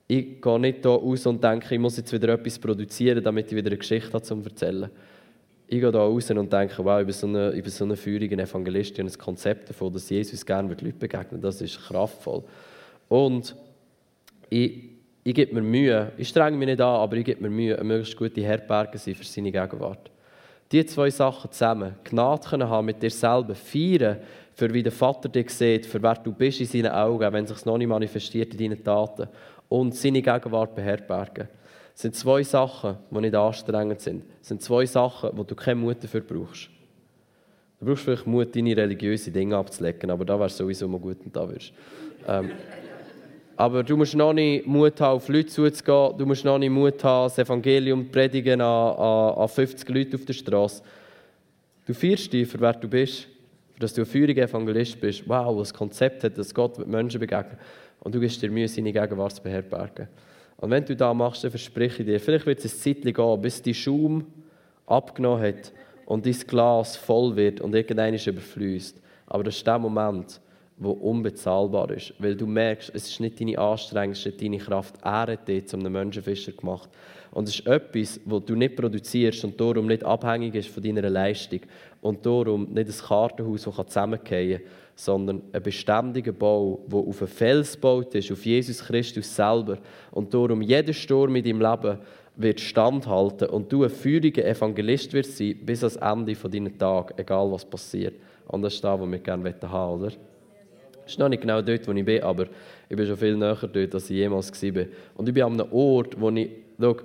ich 0.06 0.40
gehe 0.40 0.60
nicht 0.60 0.82
hier 0.82 0.90
raus 0.90 1.26
und 1.26 1.42
denke, 1.42 1.74
ich 1.74 1.80
muss 1.80 1.96
jetzt 1.96 2.12
wieder 2.12 2.28
etwas 2.28 2.58
produzieren, 2.58 3.22
damit 3.22 3.46
ich 3.46 3.56
wieder 3.56 3.68
eine 3.68 3.78
Geschichte 3.78 4.12
habe 4.12 4.22
zum 4.22 4.42
Erzählen. 4.44 4.90
Ich 5.66 5.80
gehe 5.80 5.90
hier 5.90 5.98
raus 5.98 6.30
und 6.30 6.52
denke, 6.52 6.84
wow, 6.84 7.00
ich 7.00 7.06
bin 7.06 7.14
so 7.14 7.26
eine, 7.26 7.52
ich 7.52 7.62
bin 7.62 7.72
so 7.72 7.84
eine 7.84 7.96
feurige 7.96 8.36
Evangelistin 8.36 9.06
ein 9.06 9.18
Konzept 9.18 9.70
davon, 9.70 9.92
dass 9.92 10.10
Jesus 10.10 10.44
gerne 10.44 10.68
Leute 10.68 10.92
begegnen 10.92 11.40
Das 11.40 11.62
ist 11.62 11.80
kraftvoll. 11.80 12.42
Und 13.08 13.56
ich, 14.50 14.90
ich 15.22 15.34
gebe 15.34 15.54
mir 15.54 15.62
Mühe, 15.62 16.12
ich 16.18 16.28
strenge 16.28 16.56
mich 16.56 16.66
nicht 16.66 16.80
an, 16.80 16.96
aber 16.96 17.16
ich 17.16 17.24
gebe 17.24 17.40
mir 17.42 17.50
Mühe, 17.50 17.76
eine 17.76 17.84
möglichst 17.84 18.16
gute 18.16 18.42
Herberge 18.42 18.98
sein 18.98 19.14
für 19.14 19.24
seine 19.24 19.50
Gegenwart 19.50 20.10
die 20.72 20.86
zwei 20.86 21.10
Sachen 21.10 21.50
zusammen, 21.50 21.94
Gnade 22.04 22.48
können 22.48 22.68
haben 22.68 22.86
mit 22.86 23.02
dir 23.02 23.10
selber, 23.10 23.54
feiern, 23.54 24.18
für 24.54 24.72
wie 24.72 24.82
der 24.82 24.92
Vater 24.92 25.28
dich 25.28 25.50
sieht, 25.50 25.86
für 25.86 26.02
wer 26.02 26.14
du 26.14 26.32
bist 26.32 26.60
in 26.60 26.66
seinen 26.66 26.92
Augen, 26.92 27.32
wenn 27.32 27.46
sich 27.46 27.64
noch 27.64 27.78
nicht 27.78 27.88
manifestiert 27.88 28.54
in 28.54 28.58
deinen 28.70 28.84
Taten 28.84 29.28
und 29.68 29.94
seine 29.94 30.22
Gegenwart 30.22 30.74
beherbergen. 30.74 31.48
Das 31.92 32.02
sind 32.02 32.16
zwei 32.16 32.42
Sachen, 32.42 32.96
die 33.10 33.20
nicht 33.20 33.34
anstrengend 33.34 34.00
sind. 34.00 34.24
Das 34.40 34.48
sind 34.48 34.62
zwei 34.62 34.86
Sachen, 34.86 35.30
wo 35.34 35.44
du 35.44 35.54
keinen 35.54 35.80
Mut 35.80 36.02
dafür 36.02 36.20
brauchst. 36.20 36.68
Du 37.78 37.86
brauchst 37.86 38.04
vielleicht 38.04 38.26
Mut, 38.26 38.54
deine 38.54 38.76
religiösen 38.76 39.32
Dinge 39.32 39.56
abzulegen, 39.56 40.10
aber 40.10 40.24
da 40.24 40.38
wärst 40.38 40.58
du 40.58 40.64
sowieso 40.64 40.88
mal 40.88 41.00
gut 41.00 41.18
und 41.24 41.34
da 41.34 41.48
wirst. 41.48 41.72
Ähm, 42.26 42.50
aber 43.56 43.82
du 43.82 43.96
musst 43.96 44.14
noch 44.14 44.32
nicht 44.32 44.66
Mut 44.66 45.00
haben, 45.00 45.16
auf 45.16 45.28
Leute 45.28 45.46
zuzugehen. 45.46 46.18
Du 46.18 46.26
musst 46.26 46.44
noch 46.44 46.58
nicht 46.58 46.70
Mut 46.70 47.02
haben, 47.04 47.26
das 47.26 47.38
Evangelium 47.38 48.04
zu 48.04 48.10
predigen 48.10 48.60
an, 48.60 48.96
an, 48.96 49.34
an 49.34 49.48
50 49.48 49.88
Leute 49.88 50.16
auf 50.16 50.24
der 50.24 50.32
Straße. 50.32 50.82
Du 51.86 51.94
feierst 51.94 52.32
dich, 52.32 52.48
für 52.48 52.60
wer 52.60 52.72
du 52.72 52.88
bist, 52.88 53.28
für 53.72 53.80
dass 53.80 53.94
du 53.94 54.02
ein 54.02 54.06
feuriger 54.06 54.44
Evangelist 54.44 55.00
bist. 55.00 55.28
Wow, 55.28 55.56
was 55.58 55.72
Konzept 55.72 56.24
hat, 56.24 56.38
dass 56.38 56.54
Gott 56.54 56.78
mit 56.78 56.88
Menschen 56.88 57.20
begegnet. 57.20 57.58
Und 58.00 58.14
du 58.14 58.20
gibst 58.20 58.40
dir 58.42 58.50
Mühe, 58.50 58.68
seine 58.68 58.92
Gegenwart 58.92 59.34
zu 59.34 59.42
beherbergen. 59.42 60.08
Und 60.56 60.70
wenn 60.70 60.84
du 60.84 60.96
das 60.96 61.14
machst, 61.14 61.44
dann 61.44 61.50
verspreche 61.50 62.02
ich 62.02 62.08
dir, 62.08 62.20
vielleicht 62.20 62.46
wird 62.46 62.64
es 62.64 62.74
ein 62.74 62.94
Zeit 62.94 63.14
gehen, 63.14 63.40
bis 63.40 63.60
die 63.62 63.74
Schaum 63.74 64.26
abgenommen 64.86 65.42
hat 65.42 65.72
und 66.06 66.26
dein 66.26 66.36
Glas 66.46 66.96
voll 66.96 67.34
wird 67.36 67.60
und 67.60 67.74
irgendeiner 67.74 68.18
überfließt. 68.26 69.00
Aber 69.26 69.44
das 69.44 69.56
ist 69.56 69.66
der 69.66 69.78
Moment, 69.78 70.40
wo 70.76 70.90
unbezahlbar 70.90 71.90
ist. 71.90 72.14
Weil 72.18 72.34
du 72.34 72.46
merkst, 72.46 72.90
es 72.94 73.08
ist 73.08 73.20
nicht 73.20 73.40
deine 73.40 73.58
Anstrengung, 73.58 74.12
es 74.12 74.20
ist 74.20 74.26
nicht 74.26 74.42
deine 74.42 74.58
Kraft. 74.58 74.96
Er 75.02 75.26
hat 75.28 75.46
dich 75.46 75.66
zum 75.66 75.80
Menschenfischer 75.82 76.52
gemacht. 76.52 76.88
Und 77.30 77.48
es 77.48 77.56
ist 77.56 77.66
etwas, 77.66 78.20
das 78.24 78.44
du 78.44 78.54
nicht 78.54 78.76
produzierst 78.76 79.44
und 79.44 79.60
darum 79.60 79.86
nicht 79.86 80.04
abhängig 80.04 80.54
ist 80.54 80.68
von 80.68 80.82
deiner 80.82 81.08
Leistung. 81.08 81.60
Und 82.00 82.24
darum 82.24 82.72
nicht 82.72 82.88
ein 82.88 83.06
Kartenhaus, 83.06 83.64
das 83.64 83.86
zusammengehen 83.86 84.58
kann, 84.58 84.68
sondern 84.94 85.42
ein 85.52 85.62
beständiger 85.62 86.32
Bau, 86.32 86.80
der 86.86 86.98
auf 86.98 87.20
einen 87.20 87.28
Fels 87.28 87.74
gebaut 87.74 88.14
ist, 88.14 88.30
auf 88.30 88.44
Jesus 88.44 88.84
Christus 88.84 89.34
selber. 89.34 89.78
Und 90.12 90.32
darum 90.32 90.62
jeder 90.62 90.92
Sturm 90.92 91.34
in 91.36 91.44
deinem 91.44 91.60
Leben 91.60 91.98
wird 92.36 92.60
standhalten 92.60 93.48
und 93.48 93.72
du 93.72 93.84
ein 93.84 93.90
feuriger 93.90 94.44
Evangelist 94.44 95.12
wirst 95.12 95.36
sein 95.36 95.56
bis 95.64 95.84
ans 95.84 95.96
Ende 95.96 96.34
von 96.34 96.50
deinen 96.50 96.76
Tagen, 96.76 97.14
egal 97.16 97.50
was 97.50 97.64
passiert. 97.64 98.14
Und 98.48 98.62
das 98.62 98.74
ist 98.74 98.84
das, 98.84 99.00
was 99.00 99.10
wir 99.10 99.18
gerne 99.18 99.54
haben 99.62 100.02
oder? 100.02 100.12
Das 101.04 101.12
ist 101.12 101.18
noch 101.18 101.28
nicht 101.28 101.42
genau 101.42 101.60
dort, 101.60 101.86
wo 101.86 101.92
ich 101.92 102.04
bin, 102.04 102.22
aber 102.22 102.46
ich 102.88 102.96
bin 102.96 103.06
schon 103.06 103.16
viel 103.16 103.36
näher 103.36 103.56
dort, 103.56 103.94
als 103.94 104.10
ich 104.10 104.16
jemals 104.16 104.50
war. 104.62 104.84
Und 105.16 105.28
ich 105.28 105.34
bin 105.34 105.42
an 105.42 105.60
einem 105.60 105.72
Ort, 105.72 106.18
wo 106.18 106.30
ich, 106.30 106.50
schau, 106.80 106.96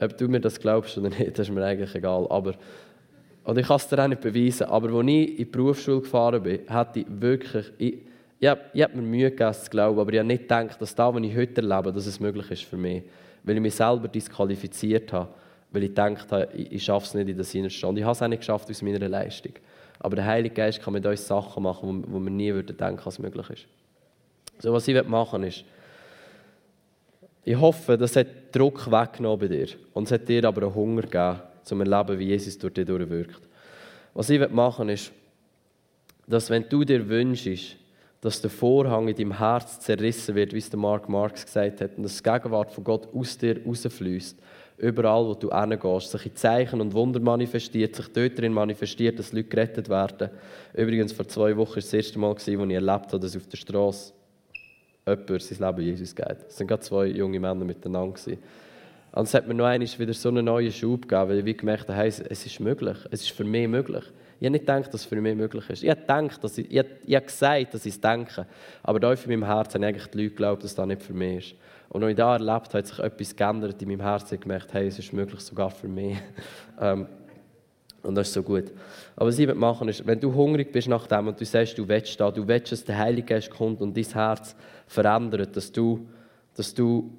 ob 0.00 0.18
du 0.18 0.28
mir 0.28 0.40
das 0.40 0.58
glaubst 0.58 0.96
oder 0.98 1.08
nicht, 1.08 1.30
das 1.38 1.48
ist 1.48 1.54
mir 1.54 1.64
eigentlich 1.64 1.94
egal, 1.94 2.26
aber, 2.30 2.54
und 3.44 3.58
ich 3.58 3.66
kann 3.66 3.76
es 3.76 3.88
dir 3.88 4.02
auch 4.02 4.08
nicht 4.08 4.20
beweisen, 4.20 4.64
aber 4.64 4.90
als 4.90 5.06
ich 5.06 5.30
in 5.30 5.36
die 5.36 5.44
Berufsschule 5.44 6.00
gefahren 6.00 6.42
bin, 6.42 6.60
hatte 6.68 7.00
ich 7.00 7.06
wirklich, 7.08 7.72
ich, 7.78 7.98
ich, 8.38 8.48
habe, 8.48 8.60
ich 8.72 8.82
habe 8.82 8.96
mir 8.96 9.02
Mühe 9.02 9.30
gegeben, 9.30 9.54
zu 9.54 9.70
glauben, 9.70 9.98
aber 9.98 10.12
ich 10.12 10.18
habe 10.18 10.26
nicht 10.26 10.42
gedacht, 10.42 10.80
dass 10.80 10.94
das, 10.94 11.14
was 11.14 11.22
ich 11.22 11.36
heute 11.36 11.62
erlebe, 11.62 11.92
dass 11.92 12.06
es 12.06 12.20
möglich 12.20 12.50
ist 12.50 12.64
für 12.64 12.76
mich. 12.76 13.02
Weil 13.42 13.56
ich 13.56 13.62
mich 13.62 13.74
selber 13.74 14.08
disqualifiziert 14.08 15.12
habe, 15.12 15.28
weil 15.70 15.84
ich 15.84 15.90
gedacht 15.90 16.32
habe, 16.32 16.48
ich, 16.54 16.72
ich 16.72 16.84
schaffe 16.84 17.06
es 17.06 17.14
nicht 17.14 17.28
in 17.28 17.36
der 17.36 17.44
Sinne 17.44 17.68
Und 17.82 17.98
ich 17.98 18.04
habe 18.04 18.12
es 18.12 18.22
auch 18.22 18.28
nicht 18.28 18.40
geschafft 18.40 18.70
aus 18.70 18.82
meiner 18.82 19.08
Leistung. 19.08 19.52
Aber 19.98 20.16
der 20.16 20.24
Heilige 20.24 20.54
Geist 20.54 20.82
kann 20.82 20.92
mit 20.92 21.06
uns 21.06 21.26
Sachen 21.26 21.62
machen, 21.62 22.04
wo, 22.04 22.14
wo 22.14 22.20
wir 22.20 22.30
nie 22.30 22.52
würden 22.52 22.76
denken, 22.76 23.08
es 23.08 23.18
möglich 23.18 23.50
ist. 23.50 23.66
So, 24.58 24.72
was 24.72 24.86
ich 24.88 25.02
machen 25.04 25.42
will, 25.42 25.48
ist, 25.48 25.64
ich 27.44 27.60
hoffe, 27.60 27.98
das 27.98 28.16
hat 28.16 28.26
Druck 28.52 28.90
weggenommen 28.90 29.40
bei 29.40 29.48
dir. 29.48 29.68
Und 29.92 30.04
es 30.04 30.12
hat 30.12 30.28
dir 30.28 30.44
aber 30.44 30.62
einen 30.62 30.74
Hunger 30.74 31.02
gegeben, 31.02 31.40
zum 31.62 31.80
Erleben, 31.80 32.18
wie 32.18 32.28
Jesus 32.28 32.58
durch 32.58 32.74
dich 32.74 32.86
durchwirkt. 32.86 33.40
Was 34.14 34.30
ich 34.30 34.48
machen 34.50 34.86
will, 34.88 34.94
ist, 34.94 35.12
dass 36.26 36.48
wenn 36.48 36.68
du 36.68 36.84
dir 36.84 37.06
wünschst, 37.08 37.76
dass 38.20 38.40
der 38.40 38.50
Vorhang 38.50 39.08
in 39.08 39.16
deinem 39.16 39.38
Herz 39.38 39.80
zerrissen 39.80 40.34
wird, 40.34 40.54
wie 40.54 40.58
es 40.58 40.70
der 40.70 40.78
Mark 40.78 41.08
Marx 41.10 41.44
gesagt 41.44 41.82
hat, 41.82 41.96
und 41.98 42.04
dass 42.04 42.16
die 42.16 42.22
Gegenwart 42.22 42.72
von 42.72 42.84
Gott 42.84 43.08
aus 43.14 43.36
dir 43.36 43.60
rausfließt, 43.66 44.38
überall, 44.76 45.24
wo 45.26 45.34
du 45.34 45.50
hingehst, 45.50 46.10
sich 46.10 46.26
in 46.26 46.36
Zeichen 46.36 46.80
und 46.80 46.92
Wunder 46.92 47.20
manifestiert, 47.20 47.94
sich 47.94 48.08
dort 48.08 48.38
drin 48.38 48.52
manifestiert, 48.52 49.18
dass 49.18 49.32
Leute 49.32 49.48
gerettet 49.48 49.88
werden. 49.88 50.30
Übrigens, 50.72 51.12
vor 51.12 51.28
zwei 51.28 51.56
Wochen 51.56 51.70
war 51.70 51.76
das 51.76 51.92
erste 51.92 52.18
Mal, 52.18 52.32
als 52.32 52.48
ich 52.48 52.58
erlebt 52.58 52.88
habe, 52.88 53.20
dass 53.20 53.36
auf 53.36 53.46
der 53.46 53.56
Straße 53.56 54.12
jemand 55.06 55.42
sein 55.42 55.58
Leben 55.58 55.80
Jesus 55.80 56.14
geht. 56.14 56.36
Es 56.48 56.58
waren 56.58 56.66
gerade 56.66 56.82
zwei 56.82 57.06
junge 57.06 57.38
Männer 57.38 57.64
miteinander. 57.64 58.18
Und 59.12 59.22
es 59.22 59.34
hat 59.34 59.46
mir 59.46 59.54
noch 59.54 59.66
einmal 59.66 59.88
wieder 59.98 60.12
so 60.12 60.28
einen 60.28 60.44
neuen 60.44 60.72
Schub 60.72 61.02
gegeben, 61.02 61.28
weil 61.28 61.48
ich 61.48 61.58
gemerkt 61.58 61.88
habe, 61.88 61.94
hey, 61.94 62.08
es 62.08 62.46
ist 62.46 62.58
möglich, 62.58 62.96
es 63.10 63.22
ist 63.22 63.30
für 63.30 63.44
mich 63.44 63.68
möglich. 63.68 64.04
Ich 64.40 64.46
habe 64.46 64.52
nicht 64.52 64.66
gedacht, 64.66 64.92
dass 64.92 65.02
es 65.02 65.06
für 65.06 65.20
mich 65.20 65.36
möglich 65.36 65.70
ist. 65.70 65.84
Ich 65.84 65.90
habe, 65.90 66.00
gedacht, 66.00 66.42
dass 66.42 66.58
ich, 66.58 66.70
ich, 66.70 66.78
habe, 66.78 66.88
ich 67.06 67.14
habe 67.14 67.26
gesagt, 67.26 67.74
dass 67.74 67.86
ich 67.86 67.94
es 67.94 68.00
denke. 68.00 68.46
Aber 68.82 68.98
da 68.98 69.12
in 69.12 69.18
meinem 69.26 69.44
Herzen 69.44 69.74
habe 69.74 69.86
eigentlich 69.86 70.06
die 70.08 70.18
Leute 70.18 70.30
geglaubt, 70.30 70.64
dass 70.64 70.74
das 70.74 70.86
nicht 70.86 71.02
für 71.02 71.14
mich 71.14 71.52
ist. 71.52 71.54
Und 71.88 72.02
als 72.02 72.10
ich 72.10 72.16
das 72.16 72.40
erlebt 72.40 72.68
habe, 72.68 72.78
hat 72.78 72.86
sich 72.86 72.98
etwas 72.98 73.36
geändert 73.36 73.82
in 73.82 73.88
meinem 73.88 74.00
Herzen. 74.00 74.34
Ich 74.34 74.40
gemerkt, 74.40 74.72
hey, 74.72 74.86
es 74.86 74.98
ist 74.98 75.12
möglich 75.12 75.40
sogar 75.40 75.70
für 75.70 75.88
mich. 75.88 76.16
ähm, 76.80 77.06
und 78.04 78.14
das 78.14 78.28
ist 78.28 78.34
so 78.34 78.42
gut. 78.42 78.64
Aber 79.16 79.28
was 79.28 79.38
ich 79.38 79.52
machen 79.54 79.88
ist, 79.88 80.06
wenn 80.06 80.20
du 80.20 80.32
hungrig 80.34 80.72
bist 80.72 80.88
nach 80.88 81.06
dem 81.06 81.28
und 81.28 81.40
du 81.40 81.44
sagst, 81.44 81.78
du 81.78 81.88
willst 81.88 82.20
da, 82.20 82.30
du 82.30 82.46
willst, 82.46 82.70
dass 82.70 82.84
der 82.84 82.98
Heilige 82.98 83.28
Geist 83.28 83.50
kommt 83.50 83.80
und 83.80 83.96
dein 83.96 84.04
Herz 84.04 84.54
verändert, 84.86 85.56
dass 85.56 85.72
du, 85.72 86.06
dass 86.54 86.74
du, 86.74 87.10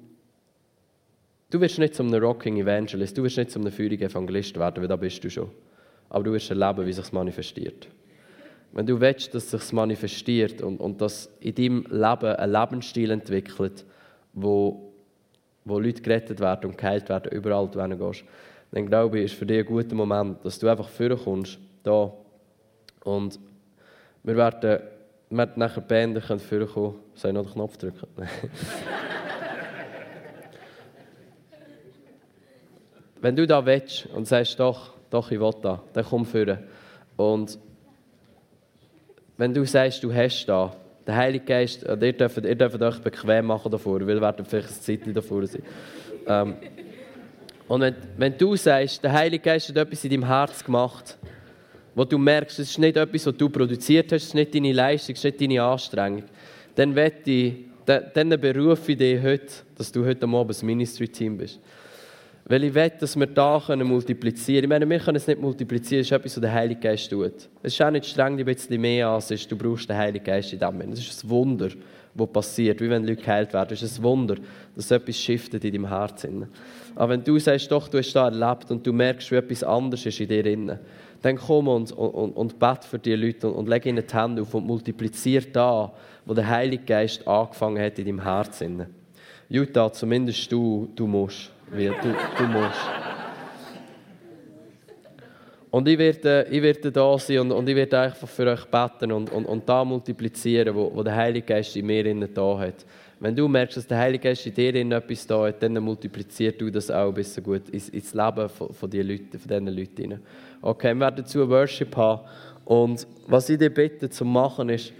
du 1.50 1.60
wirst 1.60 1.80
nicht 1.80 1.94
zum 1.94 2.14
Rocking 2.14 2.58
Evangelist, 2.58 3.18
du 3.18 3.24
wirst 3.24 3.36
nicht 3.36 3.50
zum 3.50 3.70
feurigen 3.70 4.08
Evangelist 4.08 4.56
werden, 4.56 4.80
weil 4.80 4.88
da 4.88 4.96
bist 4.96 5.22
du 5.24 5.28
schon. 5.28 5.50
Aber 6.08 6.22
du 6.22 6.32
wirst 6.32 6.50
erleben, 6.50 6.86
wie 6.86 6.92
sich 6.92 7.12
manifestiert. 7.12 7.88
Wenn 8.72 8.86
du 8.86 9.00
willst, 9.00 9.34
dass 9.34 9.50
sich 9.50 9.72
manifestiert 9.72 10.62
und, 10.62 10.78
und 10.78 11.00
dass 11.00 11.30
in 11.40 11.54
deinem 11.54 11.82
Leben 11.90 12.36
ein 12.36 12.52
Lebensstil 12.52 13.10
entwickelt, 13.10 13.84
wo, 14.36 14.92
wo 15.64 15.80
Leute 15.80 16.00
gerettet 16.02 16.38
werden 16.38 16.70
und 16.70 16.78
geheilt 16.78 17.08
werden, 17.08 17.32
überall 17.32 17.66
du 17.68 17.82
hingehst, 17.82 18.24
dann 18.70 18.86
glaube 18.86 19.18
ich, 19.18 19.24
ist 19.32 19.34
für 19.34 19.46
dich 19.46 19.58
ein 19.58 19.66
guter 19.66 19.94
Moment, 19.96 20.44
dass 20.44 20.58
du 20.58 20.68
einfach 20.68 20.88
vorkommst, 20.88 21.58
da. 21.82 22.12
Und 23.02 23.40
wir 24.22 24.36
werden, 24.36 24.80
wir 25.30 25.38
werden 25.38 25.52
nachher 25.56 25.80
die 25.80 25.88
Band 25.88 26.22
vorkommen. 26.22 26.96
Soll 27.14 27.30
ich 27.30 27.34
noch 27.34 27.44
den 27.44 27.52
Knopf 27.52 27.76
drücken? 27.78 28.06
Wenn 33.20 33.34
du 33.34 33.46
da 33.46 33.64
willst 33.64 34.06
und 34.06 34.26
sagst, 34.28 34.60
doch, 34.60 34.92
doch, 35.10 35.30
ich 35.30 35.40
will 35.40 35.54
da, 35.62 35.82
dann 35.92 36.04
komm 36.04 36.26
führen. 36.26 36.58
Und 37.16 37.58
wenn 39.38 39.54
du 39.54 39.64
sagst, 39.64 40.02
du 40.04 40.12
hast 40.12 40.46
da, 40.46 40.74
der 41.06 41.16
Heilige 41.16 41.44
Geist, 41.44 41.84
ihr 41.84 42.12
dürft, 42.12 42.38
ihr 42.38 42.54
dürft 42.54 42.82
euch 42.82 42.98
bequem 42.98 43.46
machen 43.46 43.70
davor, 43.70 44.00
weil 44.00 44.08
wir 44.08 44.20
werden 44.20 44.44
vielleicht 44.44 44.68
ein 44.68 44.80
Zeitchen 44.80 45.14
davor 45.14 45.46
sein. 45.46 45.62
Ähm, 46.26 46.54
und 47.68 47.80
wenn, 47.80 47.94
wenn 48.16 48.36
du 48.36 48.56
sagst, 48.56 49.02
der 49.02 49.12
Heilige 49.12 49.42
Geist 49.42 49.68
hat 49.68 49.76
etwas 49.76 50.04
in 50.04 50.10
deinem 50.10 50.26
Herz 50.26 50.64
gemacht, 50.64 51.16
wo 51.94 52.04
du 52.04 52.18
merkst, 52.18 52.58
es 52.58 52.70
ist 52.70 52.78
nicht 52.78 52.96
etwas, 52.96 53.26
was 53.26 53.36
du 53.36 53.48
produziert 53.48 54.12
hast, 54.12 54.22
es 54.22 54.28
ist 54.28 54.34
nicht 54.34 54.54
deine 54.54 54.72
Leistung, 54.72 55.14
es 55.14 55.24
ist 55.24 55.24
nicht 55.24 55.40
deine 55.40 55.62
Anstrengung, 55.62 56.24
dann, 56.74 56.96
ich, 57.24 57.54
dann, 57.84 58.28
berufe 58.40 58.92
ich 58.92 58.98
dich 58.98 59.22
heute, 59.22 59.46
dass 59.76 59.90
du 59.90 60.04
heute 60.04 60.26
Abend 60.26 60.62
ein 60.62 60.66
Ministry-Team 60.66 61.38
bist. 61.38 61.60
Weil 62.48 62.62
ich 62.62 62.74
will, 62.74 62.92
dass 63.00 63.18
wir 63.18 63.26
da 63.26 63.60
können 63.64 63.88
multiplizieren 63.88 64.70
können. 64.70 64.82
Ich 64.82 64.88
meine, 64.88 64.88
wir 64.88 65.04
können 65.04 65.16
es 65.16 65.26
nicht 65.26 65.40
multiplizieren, 65.40 66.02
das 66.02 66.06
ist 66.06 66.12
etwas, 66.12 66.36
was 66.36 66.40
der 66.40 66.52
Heilige 66.52 66.80
Geist 66.80 67.10
tut. 67.10 67.48
Es 67.60 67.72
ist 67.72 67.82
auch 67.82 67.90
nicht 67.90 68.06
streng, 68.06 68.38
ein 68.38 68.44
bisschen 68.44 68.80
mehr 68.80 69.08
an, 69.08 69.18
ist, 69.18 69.50
du 69.50 69.56
brauchst 69.56 69.88
den 69.88 69.96
Heiligen 69.96 70.24
Geist 70.24 70.52
in 70.52 70.60
dem 70.60 70.68
Moment. 70.68 70.92
Es 70.92 71.00
ist 71.00 71.24
ein 71.24 71.30
Wunder, 71.30 71.70
was 72.14 72.30
passiert, 72.30 72.80
wie 72.80 72.88
wenn 72.88 73.04
Leute 73.04 73.20
geheilt 73.20 73.52
werden. 73.52 73.72
Es 73.72 73.82
ist 73.82 73.98
ein 73.98 74.04
Wunder, 74.04 74.36
dass 74.76 74.92
etwas 74.92 75.18
shiftet 75.18 75.64
in 75.64 75.72
deinem 75.72 75.88
Herzen. 75.88 76.46
Aber 76.94 77.14
wenn 77.14 77.24
du 77.24 77.36
sagst, 77.40 77.70
doch, 77.72 77.88
du 77.88 77.98
hast 77.98 78.12
da 78.12 78.28
erlebt 78.28 78.70
und 78.70 78.86
du 78.86 78.92
merkst, 78.92 79.32
wie 79.32 79.36
etwas 79.36 79.64
anderes 79.64 80.06
ist 80.06 80.20
in 80.20 80.28
dir 80.28 80.44
drin, 80.44 80.78
dann 81.22 81.36
komm 81.36 81.66
und, 81.66 81.90
und, 81.90 82.30
und 82.30 82.58
bete 82.60 82.86
für 82.86 83.00
die 83.00 83.16
Leute 83.16 83.48
und, 83.48 83.54
und 83.54 83.68
leg 83.68 83.86
ihnen 83.86 84.04
die 84.06 84.14
Hände 84.14 84.42
auf 84.42 84.54
und 84.54 84.66
multiplizier 84.66 85.42
da, 85.52 85.92
wo 86.24 86.32
der 86.32 86.48
Heilige 86.48 86.84
Geist 86.84 87.26
angefangen 87.26 87.82
hat 87.82 87.98
in 87.98 88.04
deinem 88.04 88.22
Herzen. 88.22 88.86
Jutta, 89.48 89.92
zumindest 89.92 90.50
du, 90.52 90.88
du 90.94 91.08
musst. 91.08 91.55
Weil 91.70 91.94
du, 92.02 92.14
du 92.38 92.44
musst. 92.44 93.06
Und 95.70 95.88
ich 95.88 95.98
werde, 95.98 96.46
ich 96.50 96.62
werde 96.62 96.90
da 96.90 97.18
sein 97.18 97.38
und, 97.40 97.52
und 97.52 97.68
ich 97.68 97.76
werde 97.76 98.00
einfach 98.00 98.28
für 98.28 98.46
euch 98.46 98.64
beten 98.66 99.12
und, 99.12 99.30
und, 99.30 99.44
und 99.44 99.68
da 99.68 99.84
multiplizieren, 99.84 100.74
wo, 100.74 100.90
wo 100.94 101.02
der 101.02 101.14
Heilige 101.14 101.46
Geist 101.46 101.76
in 101.76 101.86
mir 101.86 102.06
innen 102.06 102.32
da 102.32 102.58
hat. 102.58 102.86
Wenn 103.18 103.34
du 103.34 103.48
merkst, 103.48 103.76
dass 103.76 103.86
der 103.86 103.98
Heilige 103.98 104.28
Geist 104.28 104.46
in 104.46 104.54
dir 104.54 104.74
innen 104.74 104.92
etwas 104.92 105.26
da 105.26 105.46
hat, 105.46 105.62
dann 105.62 105.74
multipliziert 105.74 106.60
du 106.60 106.70
das 106.70 106.90
auch 106.90 107.08
ein 107.08 107.14
bisschen 107.14 107.42
gut 107.42 107.68
ins, 107.70 107.88
ins 107.88 108.14
Leben 108.14 108.48
von, 108.48 108.72
von, 108.72 108.88
die 108.88 109.02
Leute, 109.02 109.38
von 109.38 109.48
diesen 109.48 109.66
Leuten. 109.66 110.20
Okay, 110.62 110.94
wir 110.94 111.00
werden 111.00 111.16
dazu 111.16 111.48
Worship 111.48 111.94
haben. 111.96 112.22
Und 112.64 113.06
was 113.26 113.48
ich 113.48 113.58
dir 113.58 113.70
bitte 113.70 114.08
zu 114.08 114.24
machen 114.24 114.68
ist, 114.68 114.92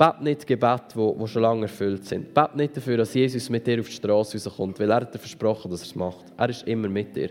Bet 0.00 0.22
nicht 0.22 0.46
Gebet, 0.46 0.94
die, 0.94 1.26
schon 1.28 1.42
lange 1.42 1.62
erfüllt 1.64 2.06
sind. 2.06 2.32
Bet 2.32 2.56
nicht 2.56 2.74
dafür, 2.74 2.96
dass 2.96 3.12
Jesus 3.12 3.50
mit 3.50 3.66
dir 3.66 3.80
auf 3.80 3.86
die 3.86 3.92
Straße 3.92 4.38
rauskommt, 4.38 4.80
weil 4.80 4.88
er 4.88 4.96
hat 4.96 5.12
dir 5.14 5.18
versprochen, 5.18 5.70
dass 5.70 5.82
er 5.82 5.88
es 5.88 5.94
macht. 5.94 6.24
Er 6.38 6.48
ist 6.48 6.66
immer 6.66 6.88
mit 6.88 7.14
dir. 7.14 7.28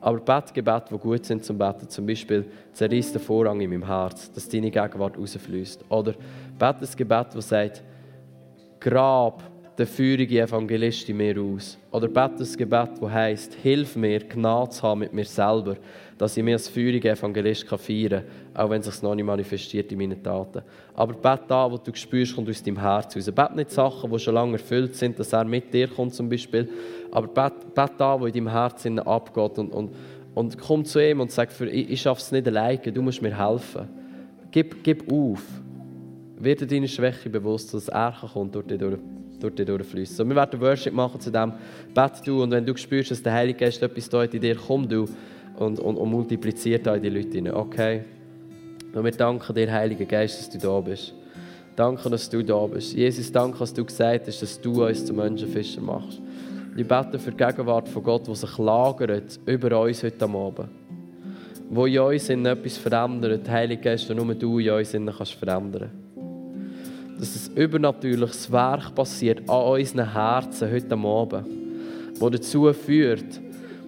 Aber 0.00 0.18
bet 0.20 0.54
Gebete, 0.54 0.94
die 0.94 0.98
gut 0.98 1.26
sind 1.26 1.44
zum 1.44 1.58
Beten, 1.58 1.90
zum 1.90 2.06
Beispiel 2.06 2.46
zerreiß 2.72 3.12
den 3.12 3.20
Vorrang 3.20 3.60
in 3.60 3.68
meinem 3.68 3.86
Herz, 3.86 4.32
dass 4.32 4.48
deine 4.48 4.70
Gegenwart 4.70 5.18
rausfließt. 5.18 5.84
Oder 5.90 6.14
bet 6.58 6.76
ein 6.80 6.88
Gebet, 6.96 7.26
das 7.34 7.50
sagt, 7.50 7.84
grab 8.80 9.42
den 9.76 9.86
feurigen 9.86 10.38
Evangelist 10.38 11.06
in 11.10 11.18
mir 11.18 11.38
aus. 11.38 11.76
Oder 11.90 12.08
bet 12.08 12.40
ein 12.40 12.56
Gebet, 12.56 12.90
das 12.98 13.10
heisst, 13.10 13.54
hilf 13.56 13.94
mir, 13.94 14.20
Gnade 14.20 14.70
zu 14.70 14.82
haben 14.84 15.00
mit 15.00 15.12
mir 15.12 15.26
selber, 15.26 15.76
dass 16.18 16.36
ich 16.36 16.42
mir 16.42 16.54
als 16.54 16.68
feuriger 16.68 17.12
Evangelist 17.12 17.66
feiern 17.68 18.24
kann, 18.54 18.64
auch 18.64 18.70
wenn 18.70 18.80
es 18.80 18.86
sich 18.86 19.02
noch 19.02 19.14
nicht 19.14 19.24
manifestiert 19.24 19.92
in 19.92 19.98
meinen 19.98 20.22
Taten. 20.22 20.62
Aber 20.94 21.12
bet 21.12 21.42
da, 21.48 21.70
wo 21.70 21.76
du 21.76 21.94
spürst, 21.94 22.34
kommt 22.34 22.48
aus 22.48 22.62
deinem 22.62 22.80
Herz 22.80 23.14
raus. 23.14 23.30
Bet 23.34 23.54
nicht 23.54 23.70
Sachen, 23.70 24.10
die 24.10 24.18
schon 24.18 24.34
lange 24.34 24.54
erfüllt 24.54 24.94
sind, 24.96 25.18
dass 25.18 25.32
er 25.32 25.44
mit 25.44 25.72
dir 25.74 25.88
kommt 25.88 26.14
zum 26.14 26.28
Beispiel, 26.28 26.68
aber 27.10 27.26
bet, 27.26 27.74
bet 27.74 27.92
da, 27.98 28.18
wo 28.18 28.26
in 28.26 28.32
deinem 28.32 28.48
Herzen 28.48 28.98
abgeht 28.98 29.58
und, 29.58 29.70
und, 29.72 29.90
und 30.34 30.58
komm 30.58 30.84
zu 30.84 31.04
ihm 31.04 31.20
und 31.20 31.30
sag, 31.30 31.52
für, 31.52 31.68
ich, 31.68 31.90
ich 31.90 32.00
schaffe 32.00 32.20
es 32.20 32.32
nicht 32.32 32.46
alleine, 32.46 32.92
du 32.92 33.02
musst 33.02 33.20
mir 33.20 33.36
helfen. 33.36 33.88
Gib, 34.50 34.82
gib 34.82 35.12
auf. 35.12 35.42
Werde 36.38 36.66
deine 36.66 36.88
Schwäche 36.88 37.28
bewusst, 37.28 37.74
dass 37.74 37.88
er 37.88 38.14
kommt 38.32 38.54
durch 38.54 38.66
dich 38.66 38.78
durch 38.78 38.98
durch 39.38 39.54
dich 39.54 39.66
durchfließen. 39.66 40.16
So, 40.16 40.26
wir 40.26 40.34
werden 40.34 40.60
Worship 40.60 40.94
machen 40.94 41.20
zu 41.20 41.30
dem. 41.30 41.52
Bet 41.94 42.26
du 42.26 42.42
und 42.42 42.50
wenn 42.50 42.64
du 42.64 42.74
spürst, 42.74 43.10
dass 43.10 43.22
der 43.22 43.34
Heilige 43.34 43.58
Geist 43.58 43.82
etwas 43.82 44.08
da 44.08 44.24
in 44.24 44.40
dir 44.40 44.56
komm 44.56 44.88
du 44.88 45.06
und, 45.58 45.78
und, 45.80 45.96
und 45.96 46.10
multipliziert 46.10 46.86
in 46.86 47.02
die 47.02 47.08
Leute 47.08 47.38
rein. 47.38 47.54
Okay? 47.54 48.04
Und 48.94 49.04
wir 49.04 49.12
danken 49.12 49.54
dir, 49.54 49.70
Heiliger 49.70 50.04
Geist, 50.04 50.38
dass 50.38 50.50
du 50.50 50.58
da 50.58 50.80
bist. 50.80 51.14
Danke, 51.76 52.08
dass 52.08 52.30
du 52.30 52.42
da 52.42 52.66
bist. 52.66 52.94
Jesus, 52.94 53.30
danke, 53.30 53.58
dass 53.58 53.74
du 53.74 53.84
gesagt 53.84 54.26
hast, 54.26 54.40
dass 54.40 54.60
du 54.60 54.86
uns 54.86 55.04
zu 55.04 55.12
Menschenfischer 55.12 55.82
machst. 55.82 56.22
Ich 56.74 56.86
bete 56.86 57.18
für 57.18 57.30
die 57.30 57.36
Gegenwart 57.36 57.88
von 57.88 58.02
Gott, 58.02 58.26
die 58.26 58.34
sich 58.34 58.58
lagert 58.58 59.38
über 59.44 59.80
uns 59.80 60.02
heute 60.02 60.24
Abend. 60.24 60.68
Wo 61.68 61.84
in 61.84 61.98
uns 61.98 62.28
etwas 62.30 62.76
verändert, 62.78 63.48
Heilige 63.48 63.82
Geist, 63.82 64.10
und 64.10 64.16
nur 64.16 64.34
du 64.34 64.58
in 64.58 64.70
uns 64.70 64.92
kannst 64.92 65.34
verändern. 65.34 65.90
Dass 67.18 67.50
ein 67.50 67.56
übernatürliches 67.56 68.50
Werk 68.50 68.94
passiert 68.94 69.48
an 69.48 69.72
unseren 69.72 70.12
Herzen 70.12 70.70
heute 70.70 70.94
Abend, 70.94 71.46
das 72.18 72.30
dazu 72.30 72.72
führt, 72.72 73.40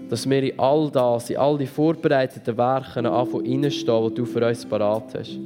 Dass 0.09 0.29
wir 0.29 0.43
in 0.43 0.59
all 0.59 0.91
das, 0.91 1.31
in 1.31 1.37
all 1.37 1.59
die 1.59 1.67
vorbereiteten 1.67 2.57
Werke 2.57 2.99
anfangen 2.99 3.63
reinstehen, 3.63 4.09
die 4.09 4.15
du 4.15 4.25
für 4.25 4.47
uns 4.47 4.65
parat 4.65 5.15
hast. 5.15 5.39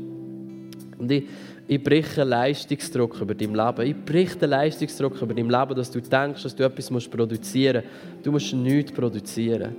Und 0.98 1.10
ich, 1.10 1.24
ich 1.66 1.82
breche 1.82 2.22
Leistungsdruck 2.22 3.20
über 3.20 3.34
dein 3.34 3.54
Leben. 3.54 3.82
Ich 3.82 4.04
breche 4.04 4.38
den 4.38 4.50
Leistungsdruck 4.50 5.20
über 5.20 5.34
dein 5.34 5.48
Leben, 5.48 5.74
dass 5.74 5.90
du 5.90 6.00
denkst, 6.00 6.42
dass 6.42 6.54
du 6.54 6.64
etwas 6.64 7.08
produzieren 7.08 7.82
musst. 7.84 8.26
Du 8.26 8.32
musst 8.32 8.54
nichts 8.54 8.92
produzieren. 8.92 9.74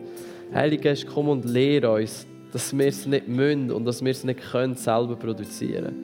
Heilige 0.53 0.83
Geist, 0.83 1.07
komm 1.07 1.29
und 1.29 1.45
lehre 1.45 1.91
uns, 1.91 2.27
dass 2.51 2.77
wir 2.77 2.87
es 2.87 3.05
nicht 3.05 3.27
müssen 3.27 3.71
und 3.71 3.85
dass 3.85 4.03
wir 4.03 4.11
es 4.11 4.23
nicht 4.23 4.39
können, 4.51 4.75
selber 4.75 5.15
produzieren. 5.15 5.95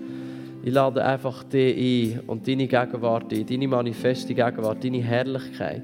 Ich 0.64 0.74
lade 0.74 1.04
einfach 1.04 1.44
dich 1.44 2.16
ein 2.16 2.22
und 2.28 2.48
deine 2.48 2.68
Gegenwart 2.68 3.32
ein, 3.32 3.46
deine 3.46 3.68
manifeste 3.68 4.34
Gegenwart, 4.34 4.84
deine 4.84 5.02
Herrlichkeit, 5.02 5.84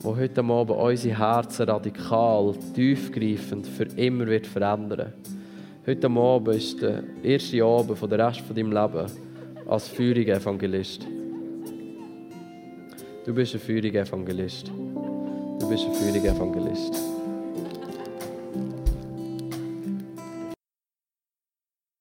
wo 0.00 0.16
heute 0.16 0.42
Abend 0.42 0.70
unsere 0.70 1.18
Herzen 1.18 1.68
radikal, 1.68 2.54
tiefgreifend 2.74 3.66
für 3.66 3.84
immer 3.96 4.26
wird 4.26 4.46
verändern. 4.46 5.12
Heute 5.86 6.08
Abend 6.08 6.56
ist 6.56 6.82
der 6.82 7.02
erste 7.22 7.64
Abend 7.64 7.98
von 7.98 8.10
der 8.10 8.26
Rest 8.26 8.40
von 8.40 8.54
deinem 8.54 8.72
Leben 8.72 9.06
als 9.66 9.88
feuriger 9.88 10.36
Evangelist. 10.36 11.06
Du 13.24 13.34
bist 13.34 13.54
ein 13.54 13.60
feuriger 13.60 14.02
Evangelist. 14.02 14.68
Du 14.68 15.68
bist 15.68 15.84
ein 15.84 15.92
feuriger 15.94 16.34
Evangelist. 16.34 17.15